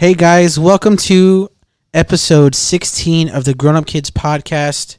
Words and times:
Hey 0.00 0.14
guys, 0.14 0.58
welcome 0.58 0.96
to 0.96 1.50
episode 1.92 2.54
16 2.54 3.28
of 3.28 3.44
the 3.44 3.52
Grown 3.52 3.76
Up 3.76 3.84
Kids 3.84 4.10
podcast. 4.10 4.96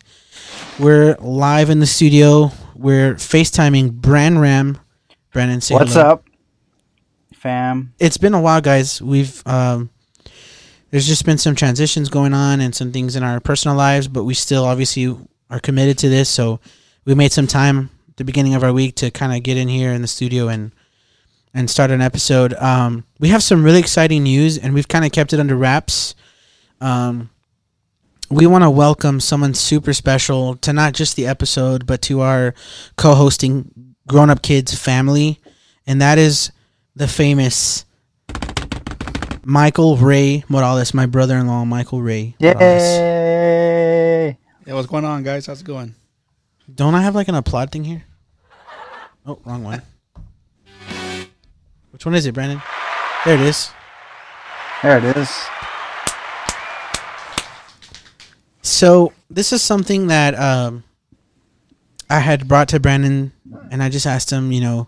We're 0.78 1.16
live 1.20 1.72
in 1.72 1.80
the 1.80 1.88
studio. 1.88 2.52
We're 2.76 3.16
FaceTiming 3.16 3.94
Bran 3.94 4.38
Ram. 4.38 4.78
Brandon, 5.34 5.60
say 5.60 5.74
What's 5.74 5.94
hello. 5.94 6.06
up, 6.06 6.26
fam? 7.34 7.96
It's 7.98 8.18
been 8.18 8.36
a 8.36 8.40
while, 8.40 8.62
guys. 8.62 9.02
We've 9.02 9.42
um, 9.48 9.90
there's 10.92 11.08
just 11.08 11.26
been 11.26 11.40
some 11.40 11.56
transitions 11.56 12.08
going 12.08 12.36
on 12.36 12.62
and 12.62 12.76
some 12.76 12.92
things 12.92 13.16
in 13.16 13.24
our 13.24 13.40
personal 13.40 13.76
lives, 13.76 14.08
but 14.08 14.24
we 14.24 14.36
still 14.36 14.66
obviously 14.66 15.18
are 15.50 15.60
committed 15.60 15.98
to 15.98 16.10
this. 16.10 16.30
So 16.30 16.60
we 17.06 17.16
made 17.16 17.32
some 17.32 17.48
time 17.48 17.90
at 18.08 18.18
the 18.18 18.24
beginning 18.24 18.54
of 18.54 18.64
our 18.64 18.72
week 18.72 18.94
to 18.98 19.10
kind 19.10 19.36
of 19.36 19.42
get 19.42 19.58
in 19.58 19.68
here 19.68 19.94
in 19.94 20.04
the 20.04 20.08
studio 20.08 20.48
and 20.48 20.72
and 21.54 21.70
start 21.70 21.92
an 21.92 22.02
episode. 22.02 22.54
Um, 22.56 23.04
we 23.20 23.30
have 23.30 23.44
some 23.44 23.64
really 23.64 23.80
exciting 23.80 24.24
news, 24.24 24.58
and 24.58 24.74
we've 24.74 24.88
kind 24.88 25.06
of 25.06 25.12
kept 25.12 25.34
it 25.34 25.40
under 25.40 25.56
wraps. 25.56 26.16
Um, 26.80 27.30
we 28.30 28.48
want 28.48 28.64
to 28.64 28.70
welcome 28.70 29.20
someone 29.20 29.54
super 29.54 29.94
special 29.94 30.56
to 30.58 30.72
not 30.72 30.94
just 30.94 31.16
the 31.16 31.28
episode, 31.28 31.86
but 31.86 32.02
to 32.04 32.22
our 32.22 32.54
co-hosting 32.96 33.96
Grown 34.08 34.30
Up 34.30 34.42
Kids 34.42 34.74
family, 34.78 35.40
and 35.86 36.02
that 36.02 36.18
is 36.18 36.52
the 36.96 37.08
famous 37.08 37.86
Michael 39.44 39.98
Ray 39.98 40.44
Morales, 40.48 40.94
my 40.94 41.06
brother-in-law, 41.06 41.66
Michael 41.66 42.02
Ray. 42.02 42.36
Morales. 42.40 44.38
Yeah, 44.66 44.74
what's 44.76 44.88
going 44.88 45.04
on, 45.06 45.24
guys? 45.24 45.48
How's 45.48 45.62
it 45.62 45.68
going? 45.68 45.96
Don't 46.74 46.96
I 46.96 47.02
have 47.02 47.16
like 47.16 47.28
an 47.28 47.36
applaud 47.36 47.72
thing 47.72 47.84
here? 47.84 48.04
Oh, 49.26 49.40
wrong 49.44 49.64
one. 49.64 49.82
Which 51.92 52.06
one 52.06 52.16
is 52.16 52.26
it, 52.26 52.34
Brandon? 52.34 52.62
There 53.26 53.36
it 53.36 53.42
is. 53.42 53.72
There 54.82 54.98
it 54.98 55.18
is. 55.18 55.30
So 58.62 59.14
this 59.30 59.54
is 59.54 59.62
something 59.62 60.08
that 60.08 60.34
um, 60.40 60.84
I 62.10 62.20
had 62.20 62.48
brought 62.48 62.70
to 62.70 62.80
Brandon, 62.80 63.32
and 63.70 63.84
I 63.84 63.90
just 63.90 64.06
asked 64.08 64.32
him, 64.32 64.52
you 64.52 64.62
know, 64.62 64.88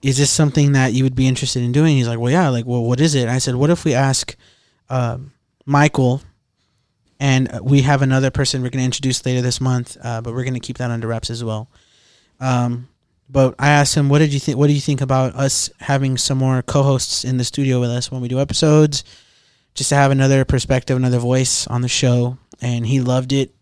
is 0.00 0.18
this 0.18 0.30
something 0.30 0.72
that 0.72 0.92
you 0.92 1.04
would 1.04 1.14
be 1.14 1.28
interested 1.28 1.62
in 1.62 1.72
doing? 1.72 1.96
He's 1.96 2.08
like, 2.08 2.18
well, 2.18 2.32
yeah. 2.32 2.48
Like, 2.48 2.66
well, 2.66 2.82
what 2.82 3.00
is 3.00 3.14
it? 3.14 3.28
I 3.28 3.38
said, 3.38 3.54
what 3.54 3.70
if 3.70 3.84
we 3.84 3.94
ask 3.94 4.36
um 4.90 5.32
Michael, 5.64 6.22
and 7.20 7.60
we 7.62 7.82
have 7.82 8.02
another 8.02 8.30
person 8.30 8.62
we're 8.62 8.70
going 8.70 8.80
to 8.80 8.84
introduce 8.84 9.24
later 9.24 9.40
this 9.40 9.60
month, 9.60 9.96
uh, 10.02 10.20
but 10.20 10.34
we're 10.34 10.42
going 10.42 10.54
to 10.54 10.60
keep 10.60 10.78
that 10.78 10.90
under 10.90 11.06
wraps 11.06 11.30
as 11.30 11.44
well. 11.44 11.68
Um, 12.40 12.88
but 13.32 13.54
I 13.58 13.70
asked 13.70 13.94
him, 13.96 14.08
what 14.08 14.18
did 14.18 14.32
you 14.32 14.38
think? 14.38 14.58
What 14.58 14.66
do 14.66 14.74
you 14.74 14.80
think 14.80 15.00
about 15.00 15.34
us 15.34 15.70
having 15.80 16.18
some 16.18 16.38
more 16.38 16.62
co-hosts 16.62 17.24
in 17.24 17.38
the 17.38 17.44
studio 17.44 17.80
with 17.80 17.90
us 17.90 18.12
when 18.12 18.20
we 18.20 18.28
do 18.28 18.38
episodes? 18.38 19.02
just 19.74 19.88
to 19.88 19.94
have 19.94 20.10
another 20.10 20.44
perspective, 20.44 20.96
another 20.96 21.18
voice 21.18 21.66
on 21.66 21.82
the 21.82 21.88
show. 21.88 22.38
And 22.60 22.86
he 22.86 23.00
loved 23.00 23.32
it. 23.32 23.54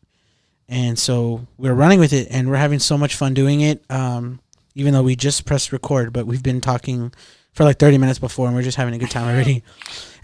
And 0.69 0.99
so 0.99 1.47
we're 1.59 1.75
running 1.75 1.99
with 1.99 2.13
it 2.13 2.29
and 2.31 2.49
we're 2.49 2.57
having 2.57 2.79
so 2.79 2.97
much 2.97 3.17
fun 3.17 3.35
doing 3.35 3.61
it. 3.61 3.83
Um, 3.91 4.41
even 4.75 4.93
though 4.93 5.03
we 5.03 5.17
just 5.17 5.47
pressed 5.47 5.73
record, 5.73 6.13
but 6.13 6.27
we've 6.27 6.43
been 6.43 6.61
talking 6.61 7.13
for 7.53 7.65
like 7.65 7.79
30 7.79 7.99
minutes 7.99 8.21
before 8.21 8.47
and 8.47 8.55
we're 8.55 8.63
just 8.63 8.77
having 8.77 8.95
a 8.95 8.99
good 8.99 9.11
time 9.11 9.29
already. 9.29 9.65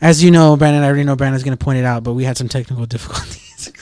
As 0.01 0.23
you 0.23 0.31
know, 0.31 0.57
Brandon, 0.57 0.83
I 0.83 0.87
already 0.87 1.05
know 1.05 1.17
Brandon's 1.17 1.43
going 1.43 1.57
to 1.57 1.65
point 1.65 1.79
it 1.79 1.85
out, 1.85 2.05
but 2.05 2.15
we 2.15 2.25
had 2.25 2.37
some 2.37 2.49
technical 2.49 2.87
difficulties. 2.87 3.73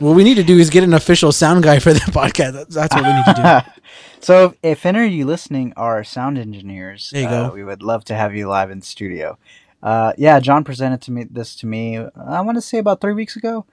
what 0.00 0.14
we 0.14 0.24
need 0.24 0.34
to 0.34 0.42
do 0.42 0.58
is 0.58 0.68
get 0.68 0.84
an 0.84 0.92
official 0.92 1.32
sound 1.32 1.62
guy 1.62 1.78
for 1.78 1.94
the 1.94 2.00
podcast. 2.00 2.52
That's, 2.52 2.74
that's 2.74 2.94
what 2.94 3.04
we 3.04 3.12
need 3.12 3.24
to 3.24 3.64
do. 3.64 3.72
so, 4.22 4.54
if 4.62 4.86
any 4.86 5.06
of 5.06 5.12
you 5.12 5.26
listening 5.26 5.72
are 5.76 6.02
sound 6.04 6.38
engineers, 6.38 7.10
There 7.12 7.22
you 7.22 7.28
uh, 7.28 7.48
go. 7.48 7.54
we 7.54 7.64
would 7.64 7.82
love 7.82 8.04
to 8.06 8.14
have 8.14 8.34
you 8.34 8.48
live 8.48 8.70
in 8.70 8.80
the 8.80 8.86
studio. 8.86 9.36
Uh, 9.82 10.12
yeah, 10.16 10.38
John 10.38 10.62
presented 10.62 11.02
to 11.02 11.10
me 11.10 11.24
this 11.24 11.56
to 11.56 11.66
me. 11.66 11.98
I 11.98 12.40
want 12.40 12.56
to 12.56 12.62
say 12.62 12.78
about 12.78 13.00
three 13.00 13.14
weeks 13.14 13.34
ago. 13.36 13.66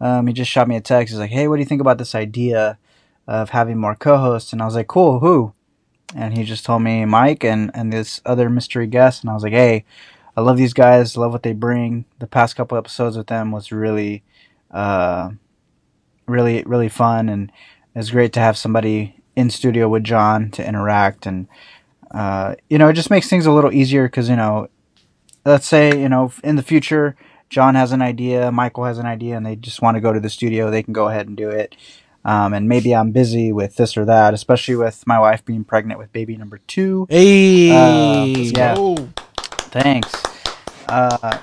Um, 0.00 0.26
he 0.26 0.34
just 0.34 0.50
shot 0.50 0.68
me 0.68 0.76
a 0.76 0.80
text. 0.82 1.12
He's 1.12 1.18
like, 1.18 1.30
"Hey, 1.30 1.48
what 1.48 1.56
do 1.56 1.60
you 1.60 1.66
think 1.66 1.80
about 1.80 1.96
this 1.96 2.14
idea 2.14 2.78
of 3.26 3.50
having 3.50 3.78
more 3.78 3.94
co-hosts?" 3.94 4.52
And 4.52 4.60
I 4.60 4.66
was 4.66 4.74
like, 4.74 4.86
"Cool, 4.88 5.20
who?" 5.20 5.54
And 6.14 6.36
he 6.36 6.44
just 6.44 6.64
told 6.66 6.82
me 6.82 7.04
Mike 7.06 7.42
and 7.42 7.70
and 7.74 7.90
this 7.92 8.20
other 8.26 8.50
mystery 8.50 8.86
guest. 8.86 9.22
And 9.22 9.30
I 9.30 9.34
was 9.34 9.42
like, 9.42 9.54
"Hey, 9.54 9.86
I 10.36 10.42
love 10.42 10.58
these 10.58 10.74
guys. 10.74 11.16
Love 11.16 11.32
what 11.32 11.42
they 11.42 11.54
bring. 11.54 12.04
The 12.18 12.26
past 12.26 12.54
couple 12.56 12.76
episodes 12.76 13.16
with 13.16 13.28
them 13.28 13.50
was 13.50 13.72
really, 13.72 14.22
uh, 14.70 15.30
really, 16.26 16.62
really 16.64 16.90
fun, 16.90 17.30
and 17.30 17.50
it's 17.94 18.10
great 18.10 18.34
to 18.34 18.40
have 18.40 18.58
somebody 18.58 19.18
in 19.36 19.50
studio 19.50 19.88
with 19.88 20.02
John 20.02 20.50
to 20.52 20.66
interact. 20.66 21.26
And 21.26 21.46
uh, 22.10 22.56
you 22.68 22.78
know, 22.78 22.88
it 22.88 22.94
just 22.94 23.10
makes 23.10 23.28
things 23.28 23.46
a 23.46 23.52
little 23.52 23.72
easier 23.72 24.08
because 24.08 24.28
you 24.28 24.36
know, 24.36 24.68
let's 25.44 25.66
say 25.66 26.00
you 26.00 26.08
know 26.08 26.32
in 26.42 26.56
the 26.56 26.62
future 26.62 27.14
John 27.48 27.74
has 27.74 27.92
an 27.92 28.02
idea, 28.02 28.50
Michael 28.50 28.84
has 28.84 28.98
an 28.98 29.06
idea, 29.06 29.36
and 29.36 29.46
they 29.46 29.56
just 29.56 29.80
want 29.80 29.96
to 29.96 30.00
go 30.00 30.12
to 30.12 30.20
the 30.20 30.30
studio, 30.30 30.70
they 30.70 30.82
can 30.82 30.92
go 30.92 31.08
ahead 31.08 31.28
and 31.28 31.36
do 31.36 31.50
it. 31.50 31.76
Um, 32.24 32.54
and 32.54 32.68
maybe 32.68 32.92
I'm 32.92 33.12
busy 33.12 33.52
with 33.52 33.76
this 33.76 33.96
or 33.96 34.04
that, 34.04 34.34
especially 34.34 34.74
with 34.74 35.06
my 35.06 35.20
wife 35.20 35.44
being 35.44 35.62
pregnant 35.62 36.00
with 36.00 36.12
baby 36.12 36.36
number 36.36 36.58
two. 36.66 37.06
Hey. 37.08 37.70
Uh, 37.70 38.24
yeah. 38.24 38.74
Oh, 38.76 38.96
Thanks. 39.70 40.12
Uh, 40.88 41.38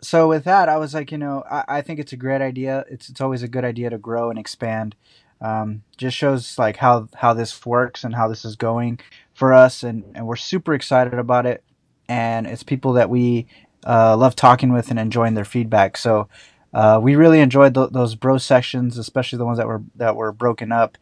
so 0.00 0.28
with 0.28 0.44
that, 0.44 0.68
I 0.68 0.76
was 0.76 0.94
like, 0.94 1.10
you 1.10 1.18
know, 1.18 1.42
I, 1.50 1.64
I 1.68 1.80
think 1.82 1.98
it's 1.98 2.12
a 2.12 2.16
great 2.16 2.40
idea. 2.40 2.84
It's 2.88 3.08
it's 3.08 3.20
always 3.20 3.42
a 3.42 3.48
good 3.48 3.64
idea 3.64 3.90
to 3.90 3.98
grow 3.98 4.30
and 4.30 4.38
expand. 4.38 4.94
Um, 5.40 5.82
just 5.96 6.16
shows 6.16 6.58
like 6.58 6.76
how 6.76 7.08
how 7.14 7.34
this 7.34 7.64
works 7.64 8.04
and 8.04 8.14
how 8.14 8.28
this 8.28 8.44
is 8.44 8.56
going 8.56 9.00
for 9.34 9.52
us, 9.52 9.82
and 9.82 10.04
and 10.14 10.26
we're 10.26 10.36
super 10.36 10.74
excited 10.74 11.14
about 11.14 11.46
it. 11.46 11.62
And 12.08 12.46
it's 12.46 12.62
people 12.62 12.94
that 12.94 13.08
we 13.08 13.46
uh, 13.86 14.16
love 14.16 14.36
talking 14.36 14.72
with 14.72 14.90
and 14.90 14.98
enjoying 14.98 15.34
their 15.34 15.44
feedback. 15.44 15.96
So. 15.96 16.28
Uh, 16.72 17.00
we 17.02 17.16
really 17.16 17.40
enjoyed 17.40 17.74
th- 17.74 17.90
those 17.90 18.14
bro 18.14 18.38
sessions, 18.38 18.96
especially 18.96 19.36
the 19.38 19.44
ones 19.44 19.58
that 19.58 19.66
were 19.66 19.82
that 19.96 20.14
were 20.14 20.30
broken 20.30 20.70
up. 20.70 20.96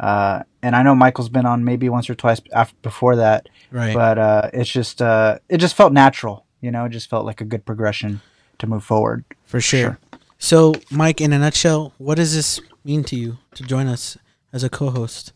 Uh, 0.00 0.42
and 0.64 0.74
I 0.74 0.82
know 0.82 0.96
Michael's 0.96 1.28
been 1.28 1.46
on 1.46 1.64
maybe 1.64 1.88
once 1.88 2.10
or 2.10 2.16
twice 2.16 2.40
after, 2.52 2.74
before 2.82 3.14
that 3.14 3.48
right. 3.70 3.94
but 3.94 4.18
uh, 4.18 4.50
it's 4.52 4.68
just 4.68 5.00
uh, 5.00 5.38
it 5.48 5.58
just 5.58 5.76
felt 5.76 5.92
natural 5.92 6.44
you 6.60 6.72
know 6.72 6.84
it 6.86 6.90
just 6.90 7.08
felt 7.08 7.24
like 7.24 7.40
a 7.40 7.44
good 7.44 7.64
progression 7.64 8.20
to 8.58 8.66
move 8.66 8.82
forward 8.82 9.24
For 9.44 9.60
sure. 9.60 9.98
So, 10.38 10.74
Mike, 10.90 11.20
in 11.20 11.32
a 11.32 11.38
nutshell, 11.38 11.92
what 11.98 12.16
does 12.16 12.34
this 12.34 12.60
mean 12.84 13.04
to 13.04 13.16
you 13.16 13.38
to 13.54 13.62
join 13.62 13.86
us 13.86 14.16
as 14.52 14.62
a 14.64 14.68
co-host, 14.68 15.32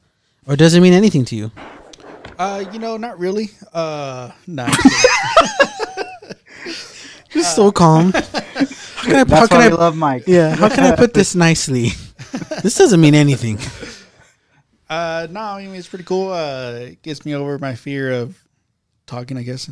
or 0.47 0.57
does 0.57 0.75
it 0.75 0.81
mean 0.81 0.93
anything 0.93 1.25
to 1.27 1.37
you? 1.37 1.53
uh, 2.39 2.65
you 2.73 2.79
know, 2.79 2.97
not 2.97 3.19
really. 3.19 3.51
Uh, 3.73 4.31
no. 4.47 4.67
You're 7.33 7.45
so 7.45 7.71
calm. 7.71 8.13
How 8.97 9.03
can 9.03 9.15
I? 9.15 9.37
How 9.37 9.47
can 9.47 9.59
why 9.59 9.67
I? 9.67 9.69
we 9.69 9.75
love 9.75 9.97
mike 9.97 10.25
yeah. 10.27 10.57
How 10.57 10.69
can 10.69 10.85
I 10.85 10.97
put 10.97 11.15
this 11.15 11.35
nicely? 11.35 11.89
this 12.63 12.77
doesn't 12.77 13.01
mean 13.01 13.15
anything. 13.15 13.59
uh, 14.89 15.27
no, 15.31 15.41
I 15.41 15.67
mean 15.67 15.75
it's 15.77 15.89
pretty 15.89 16.05
cool. 16.05 16.33
Uh, 16.33 16.73
it 16.73 17.03
gets 17.03 17.25
me 17.25 17.35
over 17.35 17.59
my 17.59 17.75
fear 17.75 18.11
of 18.13 18.43
talking. 19.07 19.37
I 19.37 19.43
guess, 19.43 19.71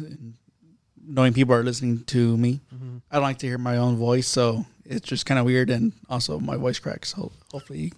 knowing 1.04 1.32
people 1.32 1.54
are 1.54 1.64
listening 1.64 2.04
to 2.04 2.36
me. 2.36 2.60
Mm-hmm. 2.72 2.98
I 3.10 3.16
don't 3.16 3.24
like 3.24 3.38
to 3.38 3.46
hear 3.46 3.58
my 3.58 3.78
own 3.78 3.96
voice, 3.96 4.28
so 4.28 4.64
it's 4.84 5.06
just 5.08 5.26
kind 5.26 5.38
of 5.38 5.46
weird. 5.46 5.70
And 5.70 5.92
also, 6.08 6.38
my 6.40 6.56
voice 6.56 6.78
cracks. 6.78 7.14
So 7.14 7.32
hopefully, 7.52 7.92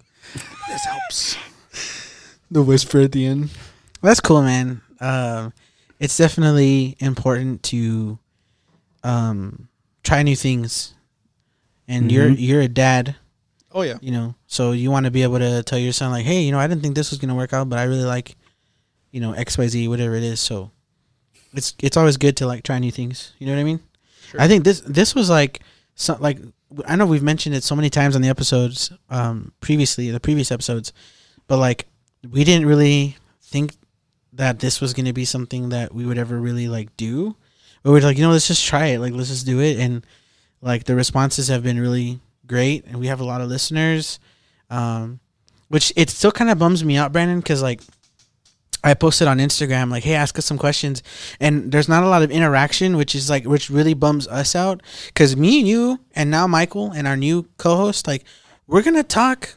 this 0.69 0.85
helps. 0.85 1.37
The 2.51 2.63
whisper 2.63 3.01
at 3.01 3.13
the 3.13 3.27
end. 3.27 3.51
That's 4.03 4.21
cool, 4.21 4.43
man. 4.43 4.81
Um, 5.01 5.53
it's 5.99 6.17
definitely 6.17 6.97
important 7.01 7.63
to 7.65 8.19
um, 9.03 9.69
try 10.03 10.23
new 10.23 10.37
things, 10.37 10.95
and 11.89 12.11
you're 12.11 12.31
Mhm. 12.31 12.37
you're 12.39 12.61
a 12.61 12.69
dad. 12.69 13.17
Oh 13.73 13.83
yeah, 13.83 13.99
you 14.01 14.11
know 14.11 14.35
so 14.47 14.73
you 14.73 14.91
want 14.91 15.05
to 15.05 15.11
be 15.11 15.23
able 15.23 15.39
to 15.39 15.63
tell 15.63 15.79
your 15.79 15.93
son 15.93 16.11
like 16.11 16.25
hey 16.25 16.41
you 16.41 16.51
know 16.51 16.59
i 16.59 16.67
didn't 16.67 16.81
think 16.81 16.95
this 16.95 17.11
was 17.11 17.19
going 17.19 17.29
to 17.29 17.35
work 17.35 17.53
out 17.53 17.69
but 17.69 17.79
i 17.79 17.83
really 17.83 18.05
like 18.05 18.35
you 19.11 19.21
know 19.21 19.33
xyz 19.35 19.87
whatever 19.87 20.15
it 20.15 20.23
is 20.23 20.41
so 20.41 20.71
it's 21.53 21.75
it's 21.83 21.95
always 21.97 22.17
good 22.17 22.39
to 22.39 22.47
like 22.47 22.63
try 22.63 22.79
new 22.79 22.91
things 22.91 23.35
you 23.39 23.47
know 23.47 23.53
what 23.53 23.59
i 23.61 23.65
mean 23.65 23.81
Sure. 24.31 24.41
i 24.41 24.49
think 24.49 24.65
this 24.65 24.81
this 24.81 25.15
was 25.15 25.29
like 25.29 25.61
so, 25.97 26.17
like 26.21 26.39
i 26.87 26.95
know 26.95 27.07
we've 27.07 27.23
mentioned 27.23 27.55
it 27.55 27.65
so 27.65 27.75
many 27.75 27.91
times 27.91 28.15
on 28.15 28.23
the 28.23 28.29
episodes 28.29 28.93
um 29.11 29.53
previously 29.61 30.11
the 30.11 30.21
previous 30.21 30.53
episodes 30.53 30.93
but 31.49 31.59
like 31.59 31.87
we 32.31 32.45
didn't 32.45 32.67
really 32.67 33.17
think 33.43 33.75
that 34.33 34.59
this 34.59 34.81
was 34.81 34.95
going 34.95 35.07
to 35.07 35.13
be 35.13 35.25
something 35.25 35.71
that 35.71 35.95
we 35.95 36.05
would 36.05 36.19
ever 36.19 36.39
really 36.39 36.69
like 36.69 36.95
do. 36.97 37.37
But 37.83 37.93
we're 37.93 38.01
like 38.01 38.19
you 38.19 38.25
know 38.25 38.33
let's 38.33 38.49
just 38.49 38.67
try 38.67 38.87
it. 38.87 39.01
Like 39.01 39.13
let's 39.13 39.29
just 39.29 39.47
do 39.47 39.61
it. 39.61 39.79
And 39.79 40.05
like 40.61 40.85
the 40.85 40.95
responses 40.95 41.49
have 41.49 41.63
been 41.63 41.81
really 41.81 42.21
great 42.47 42.85
and 42.87 42.97
we 42.97 43.09
have 43.09 43.21
a 43.21 43.25
lot 43.25 43.41
of 43.41 43.49
listeners 43.49 44.21
um 44.71 45.19
which 45.67 45.93
it 45.97 46.09
still 46.09 46.31
kind 46.31 46.49
of 46.49 46.61
bums 46.61 46.85
me 46.85 46.97
out 46.97 47.11
brandon 47.11 47.41
because 47.41 47.61
like 47.61 47.81
i 48.87 48.95
posted 48.95 49.29
on 49.29 49.39
instagram 49.39 49.91
like 49.91 50.05
hey 50.05 50.15
ask 50.15 50.39
us 50.39 50.45
some 50.45 50.59
questions 50.59 51.03
and 51.41 51.73
there's 51.73 51.89
not 51.89 52.03
a 52.03 52.09
lot 52.09 52.23
of 52.23 52.31
interaction 52.31 52.97
which 52.97 53.15
is 53.15 53.29
like 53.29 53.45
which 53.45 53.69
really 53.71 53.95
bums 53.95 54.27
us 54.29 54.55
out 54.55 54.83
because 55.09 55.37
me 55.37 55.59
and 55.61 55.69
you 55.69 56.01
and 56.15 56.31
now 56.31 56.47
michael 56.47 56.91
and 56.93 57.07
our 57.07 57.17
new 57.17 57.47
co-host 57.59 58.07
like 58.07 58.25
we're 58.67 58.83
gonna 58.83 59.03
talk 59.03 59.55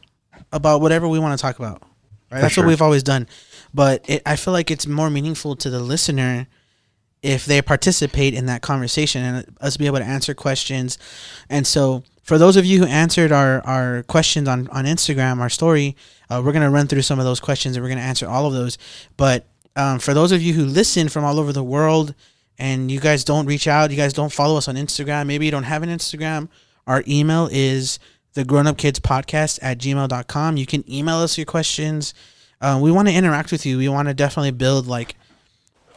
about 0.52 0.80
whatever 0.80 1.08
we 1.08 1.18
want 1.18 1.38
to 1.38 1.40
talk 1.40 1.58
about 1.58 1.82
right 2.30 2.38
For 2.38 2.40
that's 2.42 2.54
sure. 2.54 2.64
what 2.64 2.68
we've 2.68 2.82
always 2.82 3.02
done 3.02 3.26
but 3.72 4.08
it, 4.08 4.22
i 4.26 4.36
feel 4.36 4.52
like 4.52 4.70
it's 4.70 4.86
more 4.86 5.10
meaningful 5.10 5.56
to 5.56 5.70
the 5.70 5.80
listener 5.80 6.46
if 7.22 7.44
they 7.44 7.60
participate 7.60 8.34
in 8.34 8.46
that 8.46 8.62
conversation 8.62 9.22
and 9.22 9.56
us 9.60 9.76
be 9.76 9.86
able 9.86 9.98
to 9.98 10.04
answer 10.04 10.34
questions. 10.34 10.98
And 11.48 11.66
so, 11.66 12.02
for 12.22 12.38
those 12.38 12.56
of 12.56 12.64
you 12.64 12.78
who 12.78 12.86
answered 12.86 13.32
our, 13.32 13.64
our 13.66 14.02
questions 14.04 14.48
on, 14.48 14.68
on 14.68 14.84
Instagram, 14.84 15.38
our 15.38 15.48
story, 15.48 15.96
uh, 16.28 16.42
we're 16.44 16.52
going 16.52 16.64
to 16.64 16.70
run 16.70 16.86
through 16.86 17.02
some 17.02 17.18
of 17.18 17.24
those 17.24 17.40
questions 17.40 17.76
and 17.76 17.82
we're 17.82 17.88
going 17.88 17.98
to 17.98 18.04
answer 18.04 18.28
all 18.28 18.46
of 18.46 18.52
those. 18.52 18.78
But 19.16 19.46
um, 19.76 19.98
for 19.98 20.14
those 20.14 20.32
of 20.32 20.42
you 20.42 20.54
who 20.54 20.64
listen 20.64 21.08
from 21.08 21.24
all 21.24 21.38
over 21.38 21.52
the 21.52 21.64
world 21.64 22.14
and 22.58 22.90
you 22.90 23.00
guys 23.00 23.24
don't 23.24 23.46
reach 23.46 23.66
out, 23.66 23.90
you 23.90 23.96
guys 23.96 24.12
don't 24.12 24.32
follow 24.32 24.56
us 24.56 24.68
on 24.68 24.76
Instagram, 24.76 25.26
maybe 25.26 25.44
you 25.44 25.50
don't 25.50 25.64
have 25.64 25.82
an 25.82 25.88
Instagram, 25.88 26.48
our 26.86 27.02
email 27.08 27.48
is 27.50 27.98
the 28.34 28.44
grown 28.44 28.66
up 28.66 28.76
kids 28.76 29.00
podcast 29.00 29.58
at 29.62 29.78
gmail.com. 29.78 30.56
You 30.56 30.66
can 30.66 30.88
email 30.90 31.16
us 31.16 31.36
your 31.36 31.46
questions. 31.46 32.14
Uh, 32.60 32.78
we 32.80 32.92
want 32.92 33.08
to 33.08 33.14
interact 33.14 33.50
with 33.50 33.64
you. 33.64 33.78
We 33.78 33.88
want 33.88 34.08
to 34.08 34.14
definitely 34.14 34.50
build 34.52 34.86
like 34.86 35.14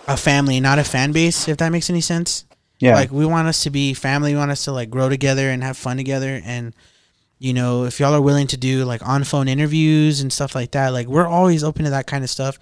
a 0.07 0.17
family, 0.17 0.59
not 0.59 0.79
a 0.79 0.83
fan 0.83 1.11
base, 1.11 1.47
if 1.47 1.57
that 1.57 1.69
makes 1.69 1.89
any 1.89 2.01
sense. 2.01 2.45
Yeah. 2.79 2.95
Like 2.95 3.11
we 3.11 3.25
want 3.25 3.47
us 3.47 3.63
to 3.63 3.69
be 3.69 3.93
family. 3.93 4.33
We 4.33 4.37
want 4.39 4.51
us 4.51 4.65
to 4.65 4.71
like 4.71 4.89
grow 4.89 5.07
together 5.09 5.49
and 5.49 5.63
have 5.63 5.77
fun 5.77 5.97
together. 5.97 6.41
And 6.43 6.73
you 7.39 7.53
know, 7.53 7.85
if 7.85 7.99
y'all 7.99 8.13
are 8.13 8.21
willing 8.21 8.47
to 8.47 8.57
do 8.57 8.83
like 8.85 9.05
on 9.07 9.23
phone 9.23 9.47
interviews 9.47 10.21
and 10.21 10.31
stuff 10.31 10.55
like 10.55 10.71
that, 10.71 10.89
like 10.89 11.07
we're 11.07 11.27
always 11.27 11.63
open 11.63 11.85
to 11.85 11.91
that 11.91 12.07
kind 12.07 12.23
of 12.23 12.29
stuff. 12.29 12.57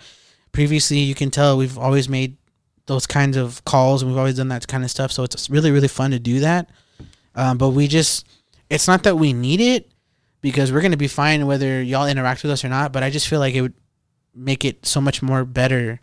Previously, 0.52 1.00
you 1.00 1.16
can 1.16 1.32
tell 1.32 1.58
we've 1.58 1.78
always 1.78 2.10
made 2.10 2.38
those 2.88 3.08
kinds 3.08 3.38
of 3.38 3.64
calls 3.66 4.02
and 4.02 4.12
we've 4.12 4.18
always 4.18 4.36
done 4.38 4.50
that 4.50 4.68
kind 4.68 4.84
of 4.84 4.92
stuff. 4.92 5.12
So 5.12 5.24
it's 5.24 5.50
really 5.50 5.72
really 5.72 5.88
fun 5.88 6.12
to 6.12 6.20
do 6.20 6.40
that. 6.42 6.70
Um, 7.36 7.58
but 7.58 7.70
we 7.70 7.88
just, 7.88 8.28
it's 8.70 8.88
not 8.88 9.04
that 9.04 9.16
we 9.16 9.32
need 9.34 9.62
it 9.62 9.90
because 10.42 10.72
we're 10.72 10.82
gonna 10.82 10.98
be 10.98 11.08
fine 11.08 11.48
whether 11.48 11.82
y'all 11.82 12.08
interact 12.08 12.44
with 12.44 12.52
us 12.52 12.66
or 12.66 12.70
not. 12.70 12.92
But 12.92 13.04
I 13.04 13.10
just 13.10 13.28
feel 13.28 13.40
like 13.40 13.56
it 13.56 13.62
would 13.62 13.74
make 14.36 14.66
it 14.66 14.86
so 14.86 15.00
much 15.00 15.22
more 15.22 15.46
better 15.46 16.02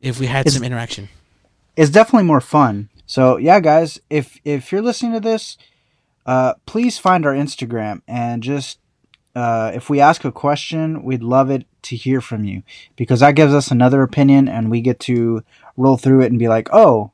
if 0.00 0.18
we 0.20 0.26
had 0.26 0.40
It's- 0.46 0.54
some 0.54 0.64
interaction. 0.64 1.08
it's 1.76 1.90
definitely 1.90 2.26
more 2.26 2.40
fun. 2.40 2.88
So 3.06 3.36
yeah, 3.36 3.60
guys, 3.60 4.00
if 4.10 4.38
if 4.44 4.72
you're 4.72 4.82
listening 4.82 5.12
to 5.12 5.20
this, 5.20 5.58
uh, 6.26 6.54
please 6.66 6.98
find 6.98 7.26
our 7.26 7.34
Instagram 7.34 8.02
and 8.06 8.42
just 8.42 8.78
uh, 9.34 9.72
if 9.74 9.88
we 9.88 10.00
ask 10.00 10.24
a 10.24 10.32
question, 10.32 11.02
we'd 11.02 11.22
love 11.22 11.50
it 11.50 11.66
to 11.82 11.96
hear 11.96 12.20
from 12.20 12.44
you 12.44 12.62
because 12.96 13.20
that 13.20 13.34
gives 13.34 13.54
us 13.54 13.70
another 13.70 14.02
opinion 14.02 14.48
and 14.48 14.70
we 14.70 14.80
get 14.80 15.00
to 15.00 15.42
roll 15.76 15.96
through 15.96 16.20
it 16.20 16.30
and 16.30 16.38
be 16.38 16.48
like, 16.48 16.68
oh, 16.72 17.12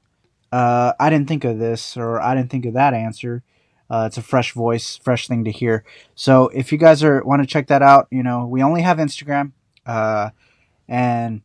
uh, 0.51 0.93
I 0.99 1.11
didn't 1.11 1.29
think 1.29 1.45
of 1.45 1.59
this 1.59 1.97
or 1.97 2.21
I 2.21 2.35
didn't 2.35 2.51
think 2.51 2.67
of 2.67 2.75
that 2.75 2.95
answer. 2.95 3.43
Uh, 3.91 4.05
it's 4.07 4.19
a 4.19 4.23
fresh 4.23 4.53
voice, 4.53 4.99
fresh 5.03 5.29
thing 5.29 5.45
to 5.45 5.51
hear. 5.51 5.85
So 6.15 6.49
if 6.49 6.73
you 6.73 6.79
guys 6.79 7.03
are 7.03 7.23
want 7.23 7.43
to 7.43 7.49
check 7.49 7.69
that 7.69 7.83
out, 7.83 8.09
you 8.11 8.23
know, 8.23 8.47
we 8.47 8.63
only 8.63 8.83
have 8.83 8.99
Instagram, 8.99 9.53
uh, 9.87 10.31
and 10.89 11.43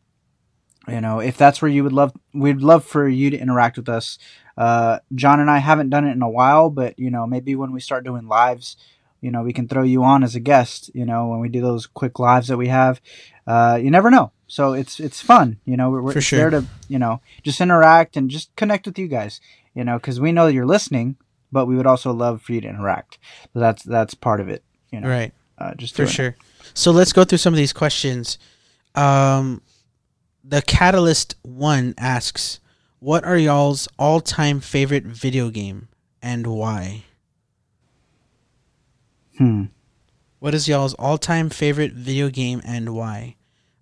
you 0.87 1.01
know 1.01 1.19
if 1.19 1.37
that's 1.37 1.61
where 1.61 1.71
you 1.71 1.83
would 1.83 1.93
love, 1.93 2.13
we'd 2.33 2.61
love 2.61 2.83
for 2.85 3.07
you 3.07 3.29
to 3.29 3.37
interact 3.37 3.77
with 3.77 3.89
us. 3.89 4.17
Uh, 4.57 4.99
John 5.15 5.39
and 5.39 5.49
I 5.49 5.57
haven't 5.57 5.89
done 5.89 6.05
it 6.05 6.11
in 6.11 6.21
a 6.21 6.29
while, 6.29 6.69
but 6.69 6.97
you 6.99 7.09
know 7.09 7.25
maybe 7.25 7.55
when 7.55 7.71
we 7.71 7.79
start 7.79 8.03
doing 8.03 8.27
lives, 8.27 8.77
you 9.21 9.31
know 9.31 9.43
we 9.43 9.53
can 9.53 9.67
throw 9.67 9.83
you 9.83 10.03
on 10.03 10.23
as 10.23 10.35
a 10.35 10.39
guest. 10.39 10.91
You 10.93 11.05
know 11.05 11.27
when 11.27 11.39
we 11.39 11.49
do 11.49 11.61
those 11.61 11.87
quick 11.87 12.19
lives 12.19 12.47
that 12.49 12.57
we 12.57 12.67
have, 12.67 13.01
uh, 13.47 13.79
you 13.81 13.89
never 13.91 14.11
know. 14.11 14.31
So 14.47 14.73
it's 14.73 14.99
it's 14.99 15.21
fun. 15.21 15.59
You 15.65 15.77
know 15.77 15.89
we're, 15.89 16.01
we're 16.01 16.21
sure. 16.21 16.39
there 16.39 16.49
to 16.51 16.65
you 16.87 16.99
know 16.99 17.21
just 17.43 17.61
interact 17.61 18.17
and 18.17 18.29
just 18.29 18.55
connect 18.55 18.85
with 18.85 18.99
you 18.99 19.07
guys. 19.07 19.41
You 19.73 19.83
know 19.83 19.97
because 19.97 20.19
we 20.19 20.31
know 20.31 20.47
you're 20.47 20.65
listening, 20.65 21.15
but 21.51 21.65
we 21.65 21.75
would 21.75 21.87
also 21.87 22.11
love 22.11 22.41
for 22.41 22.53
you 22.53 22.61
to 22.61 22.67
interact. 22.67 23.17
So 23.53 23.59
that's 23.59 23.83
that's 23.83 24.13
part 24.13 24.39
of 24.41 24.49
it. 24.49 24.63
You 24.91 24.99
know, 24.99 25.09
Right. 25.09 25.33
Uh, 25.57 25.73
just 25.75 25.93
For 25.93 26.03
doing 26.03 26.09
it. 26.09 26.13
sure. 26.13 26.35
So 26.75 26.91
let's 26.91 27.13
go 27.13 27.23
through 27.23 27.37
some 27.39 27.53
of 27.53 27.57
these 27.57 27.73
questions. 27.73 28.37
Um, 28.95 29.61
the 30.43 30.61
Catalyst 30.61 31.35
One 31.41 31.93
asks, 31.97 32.59
"What 32.99 33.23
are 33.23 33.37
y'all's 33.37 33.87
all-time 33.97 34.59
favorite 34.59 35.05
video 35.05 35.49
game 35.49 35.87
and 36.21 36.47
why?" 36.47 37.03
Hmm. 39.37 39.65
What 40.39 40.53
is 40.53 40.67
y'all's 40.67 40.93
all-time 40.95 41.49
favorite 41.49 41.93
video 41.93 42.29
game 42.29 42.61
and 42.65 42.93
why? 42.93 43.35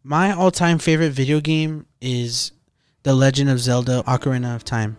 My 0.03 0.31
all-time 0.31 0.77
favorite 0.77 1.11
video 1.11 1.39
game 1.39 1.85
is 1.99 2.51
The 3.03 3.13
Legend 3.15 3.49
of 3.49 3.59
Zelda: 3.59 4.03
Ocarina 4.07 4.55
of 4.55 4.63
Time. 4.63 4.97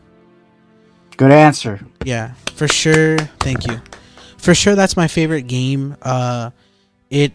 Good 1.17 1.31
answer. 1.31 1.81
Yeah, 2.05 2.35
for 2.55 2.67
sure. 2.67 3.19
Thank 3.41 3.67
you. 3.67 3.81
For 4.39 4.55
sure, 4.55 4.75
that's 4.75 4.97
my 4.97 5.07
favorite 5.07 5.47
game. 5.47 5.97
Uh, 6.03 6.51
it 7.11 7.33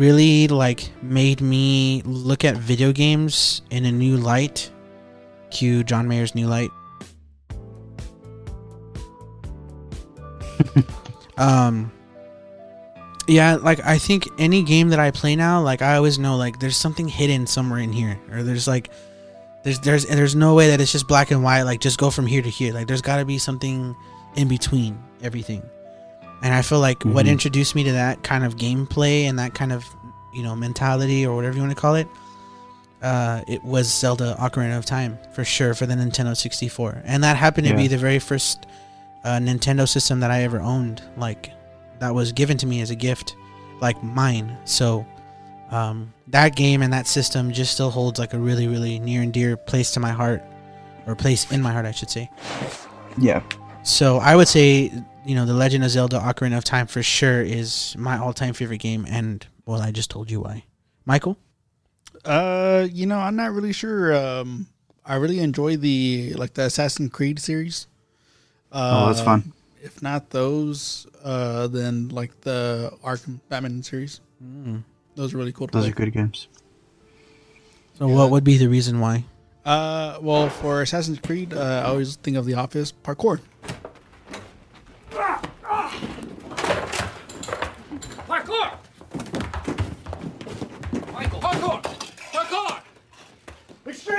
really 0.00 0.48
like 0.48 0.90
made 1.02 1.42
me 1.42 2.00
look 2.06 2.42
at 2.42 2.56
video 2.56 2.90
games 2.90 3.60
in 3.70 3.84
a 3.84 3.92
new 3.92 4.16
light. 4.16 4.72
Cue 5.50 5.84
John 5.84 6.08
Mayer's 6.08 6.34
New 6.34 6.46
Light. 6.46 6.70
um, 11.36 11.92
yeah, 13.28 13.56
like 13.56 13.84
I 13.84 13.98
think 13.98 14.26
any 14.38 14.62
game 14.62 14.88
that 14.88 14.98
I 14.98 15.10
play 15.10 15.36
now, 15.36 15.60
like 15.60 15.82
I 15.82 15.96
always 15.96 16.18
know, 16.18 16.36
like 16.36 16.58
there's 16.60 16.76
something 16.78 17.06
hidden 17.06 17.46
somewhere 17.46 17.80
in 17.80 17.92
here, 17.92 18.18
or 18.32 18.42
there's 18.42 18.66
like 18.66 18.90
there's 19.64 19.80
there's 19.80 20.06
there's 20.06 20.34
no 20.34 20.54
way 20.54 20.68
that 20.68 20.80
it's 20.80 20.92
just 20.92 21.08
black 21.08 21.30
and 21.30 21.42
white 21.42 21.64
like 21.64 21.80
just 21.80 21.98
go 21.98 22.10
from 22.10 22.26
here 22.26 22.40
to 22.40 22.48
here 22.48 22.72
like 22.72 22.86
there's 22.86 23.02
got 23.02 23.18
to 23.18 23.26
be 23.26 23.36
something 23.36 23.94
in 24.36 24.48
between 24.48 24.98
everything 25.22 25.62
and 26.42 26.54
i 26.54 26.62
feel 26.62 26.80
like 26.80 27.02
what 27.04 27.26
Mhm. 27.26 27.30
introduced 27.30 27.74
me 27.74 27.84
to 27.84 27.92
that 27.92 28.22
kind 28.22 28.44
of 28.44 28.56
gameplay 28.56 29.22
and 29.24 29.38
that 29.38 29.54
kind 29.54 29.72
of 29.72 29.84
you 30.32 30.42
know 30.42 30.54
mentality 30.56 31.26
or 31.26 31.34
whatever 31.36 31.56
you 31.56 31.62
want 31.62 31.74
to 31.74 31.80
call 31.80 31.94
it 31.96 32.08
uh 33.02 33.40
it 33.48 33.62
was 33.64 33.86
zelda 33.92 34.36
ocarina 34.38 34.76
of 34.76 34.84
time 34.84 35.18
for 35.32 35.44
sure 35.44 35.72
for 35.74 35.86
the 35.86 35.94
nintendo 35.94 36.36
64 36.36 37.02
and 37.04 37.24
that 37.24 37.36
happened 37.36 37.66
to 37.66 37.74
be 37.74 37.86
the 37.88 37.96
very 37.98 38.18
first 38.18 38.66
uh, 39.24 39.38
nintendo 39.38 39.88
system 39.88 40.20
that 40.20 40.30
i 40.30 40.42
ever 40.44 40.60
owned. 40.60 41.02
Like 41.18 41.50
that 41.98 42.14
was 42.14 42.32
given 42.32 42.56
to 42.58 42.66
me 42.66 42.80
as 42.80 42.88
a 42.90 42.94
gift 42.94 43.36
like 43.82 44.02
mine. 44.02 44.56
So 44.64 45.04
um, 45.70 46.14
that 46.28 46.56
game 46.56 46.80
and 46.80 46.90
that 46.94 47.06
system 47.06 47.52
just 47.52 47.72
still 47.74 47.90
holds 47.90 48.18
like 48.18 48.32
a 48.32 48.38
really 48.38 48.66
really 48.66 48.98
near 48.98 49.20
and 49.22 49.30
dear 49.32 49.56
place 49.58 49.90
to 49.92 50.00
my 50.00 50.10
heart 50.10 50.42
or 51.06 51.14
place 51.14 51.50
in 51.52 51.60
my 51.60 51.70
heart 51.72 51.84
i 51.86 51.90
should 51.90 52.08
say. 52.10 52.30
Yeah. 53.18 53.42
so 53.82 54.18
i 54.18 54.34
would 54.36 54.48
say 54.48 54.90
you 55.24 55.34
know 55.34 55.44
the 55.44 55.52
legend 55.54 55.84
of 55.84 55.90
zelda 55.90 56.18
ocarina 56.18 56.56
of 56.56 56.64
time 56.64 56.86
for 56.86 57.02
sure 57.02 57.42
is 57.42 57.94
my 57.98 58.16
all-time 58.18 58.54
favorite 58.54 58.78
game 58.78 59.04
and 59.08 59.46
well 59.66 59.80
i 59.80 59.90
just 59.90 60.10
told 60.10 60.30
you 60.30 60.40
why 60.40 60.64
michael 61.04 61.36
Uh, 62.24 62.86
you 62.92 63.06
know, 63.06 63.16
I'm 63.18 63.34
not 63.36 63.52
really 63.56 63.72
sure. 63.72 64.12
Um, 64.12 64.66
I 65.06 65.14
really 65.16 65.40
enjoy 65.40 65.78
the 65.80 66.34
like 66.36 66.52
the 66.52 66.64
Assassin's 66.68 67.08
Creed 67.16 67.38
series. 67.40 67.86
Uh, 68.70 68.92
Oh, 68.92 69.06
that's 69.08 69.24
fun. 69.24 69.54
If 69.80 70.02
not 70.02 70.28
those, 70.28 71.06
uh, 71.24 71.68
then 71.72 72.10
like 72.12 72.36
the 72.44 72.92
Arkham 73.02 73.40
Batman 73.48 73.80
series. 73.82 74.20
Those 75.16 75.32
are 75.32 75.38
really 75.40 75.52
cool. 75.56 75.66
To 75.68 75.72
Those 75.72 75.84
play. 75.88 75.92
are 75.92 76.00
good 76.04 76.12
games. 76.12 76.48
so 77.96 78.04
what 78.08 78.28
would 78.30 78.44
be 78.44 78.58
the 78.60 78.68
reason 78.68 79.00
why 79.00 79.24
Uh, 79.64 80.18
well, 80.20 80.50
for 80.60 80.82
Assassin's 80.84 81.20
Creed, 81.24 81.54
uh, 81.56 81.84
I 81.84 81.88
always 81.88 82.16
think 82.20 82.36
of 82.36 82.44
The 82.44 82.54
Office 82.60 82.92
parkour. 82.92 83.40
Parkour! 83.40 83.89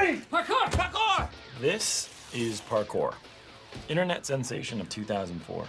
Extreme! 0.01 0.25
Parkour! 0.31 0.72
Parkour! 0.72 1.29
This 1.60 2.10
is 2.34 2.60
Parkour, 2.62 3.13
internet 3.88 4.25
sensation 4.25 4.81
of 4.81 4.89
2004, 4.89 5.63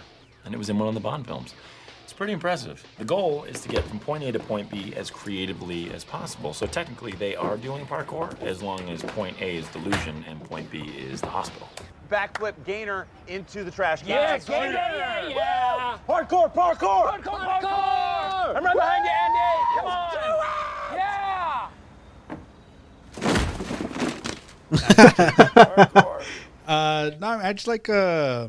and 0.45 0.53
it 0.55 0.57
was 0.57 0.71
in 0.71 0.79
one 0.79 0.87
of 0.87 0.95
the 0.95 0.99
Bond 0.99 1.27
films. 1.27 1.53
It's 2.03 2.13
pretty 2.13 2.33
impressive. 2.33 2.83
The 2.97 3.05
goal 3.05 3.43
is 3.43 3.61
to 3.61 3.69
get 3.69 3.83
from 3.85 3.99
point 3.99 4.23
A 4.23 4.31
to 4.31 4.39
point 4.39 4.71
B 4.71 4.93
as 4.95 5.11
creatively 5.11 5.91
as 5.93 6.03
possible. 6.03 6.51
So 6.53 6.65
technically, 6.65 7.11
they 7.11 7.35
are 7.35 7.57
doing 7.57 7.85
parkour 7.85 8.35
as 8.41 8.63
long 8.63 8.89
as 8.89 9.03
point 9.03 9.39
A 9.39 9.57
is 9.57 9.67
delusion 9.67 10.25
and 10.27 10.43
point 10.43 10.69
B 10.71 10.79
is 10.79 11.21
the 11.21 11.27
hospital. 11.27 11.69
backflip 12.11 12.53
gainer 12.65 13.05
into 13.27 13.63
the 13.63 13.71
trash 13.71 14.01
can. 14.01 14.09
Yeah, 14.09 14.39
yeah, 14.47 15.27
yeah, 15.27 15.29
yeah! 15.29 15.97
Parkour, 16.07 16.51
parkour! 16.53 17.11
Parkour! 17.11 17.39
Parkour! 17.39 18.55
I'm 18.55 18.65
right 18.65 18.75
behind 18.75 19.05
you, 19.05 19.11
Andy. 19.11 19.39
Come 19.75 19.85
Let's 19.85 20.15
on. 20.15 20.21
do 20.23 20.27
it! 20.27 20.97
Yeah! 20.97 21.67
Parkour. 23.21 24.62
Uh, 26.65 27.11
no, 27.19 27.27
I 27.27 27.51
just 27.51 27.67
like 27.67 27.89
uh, 27.89 28.47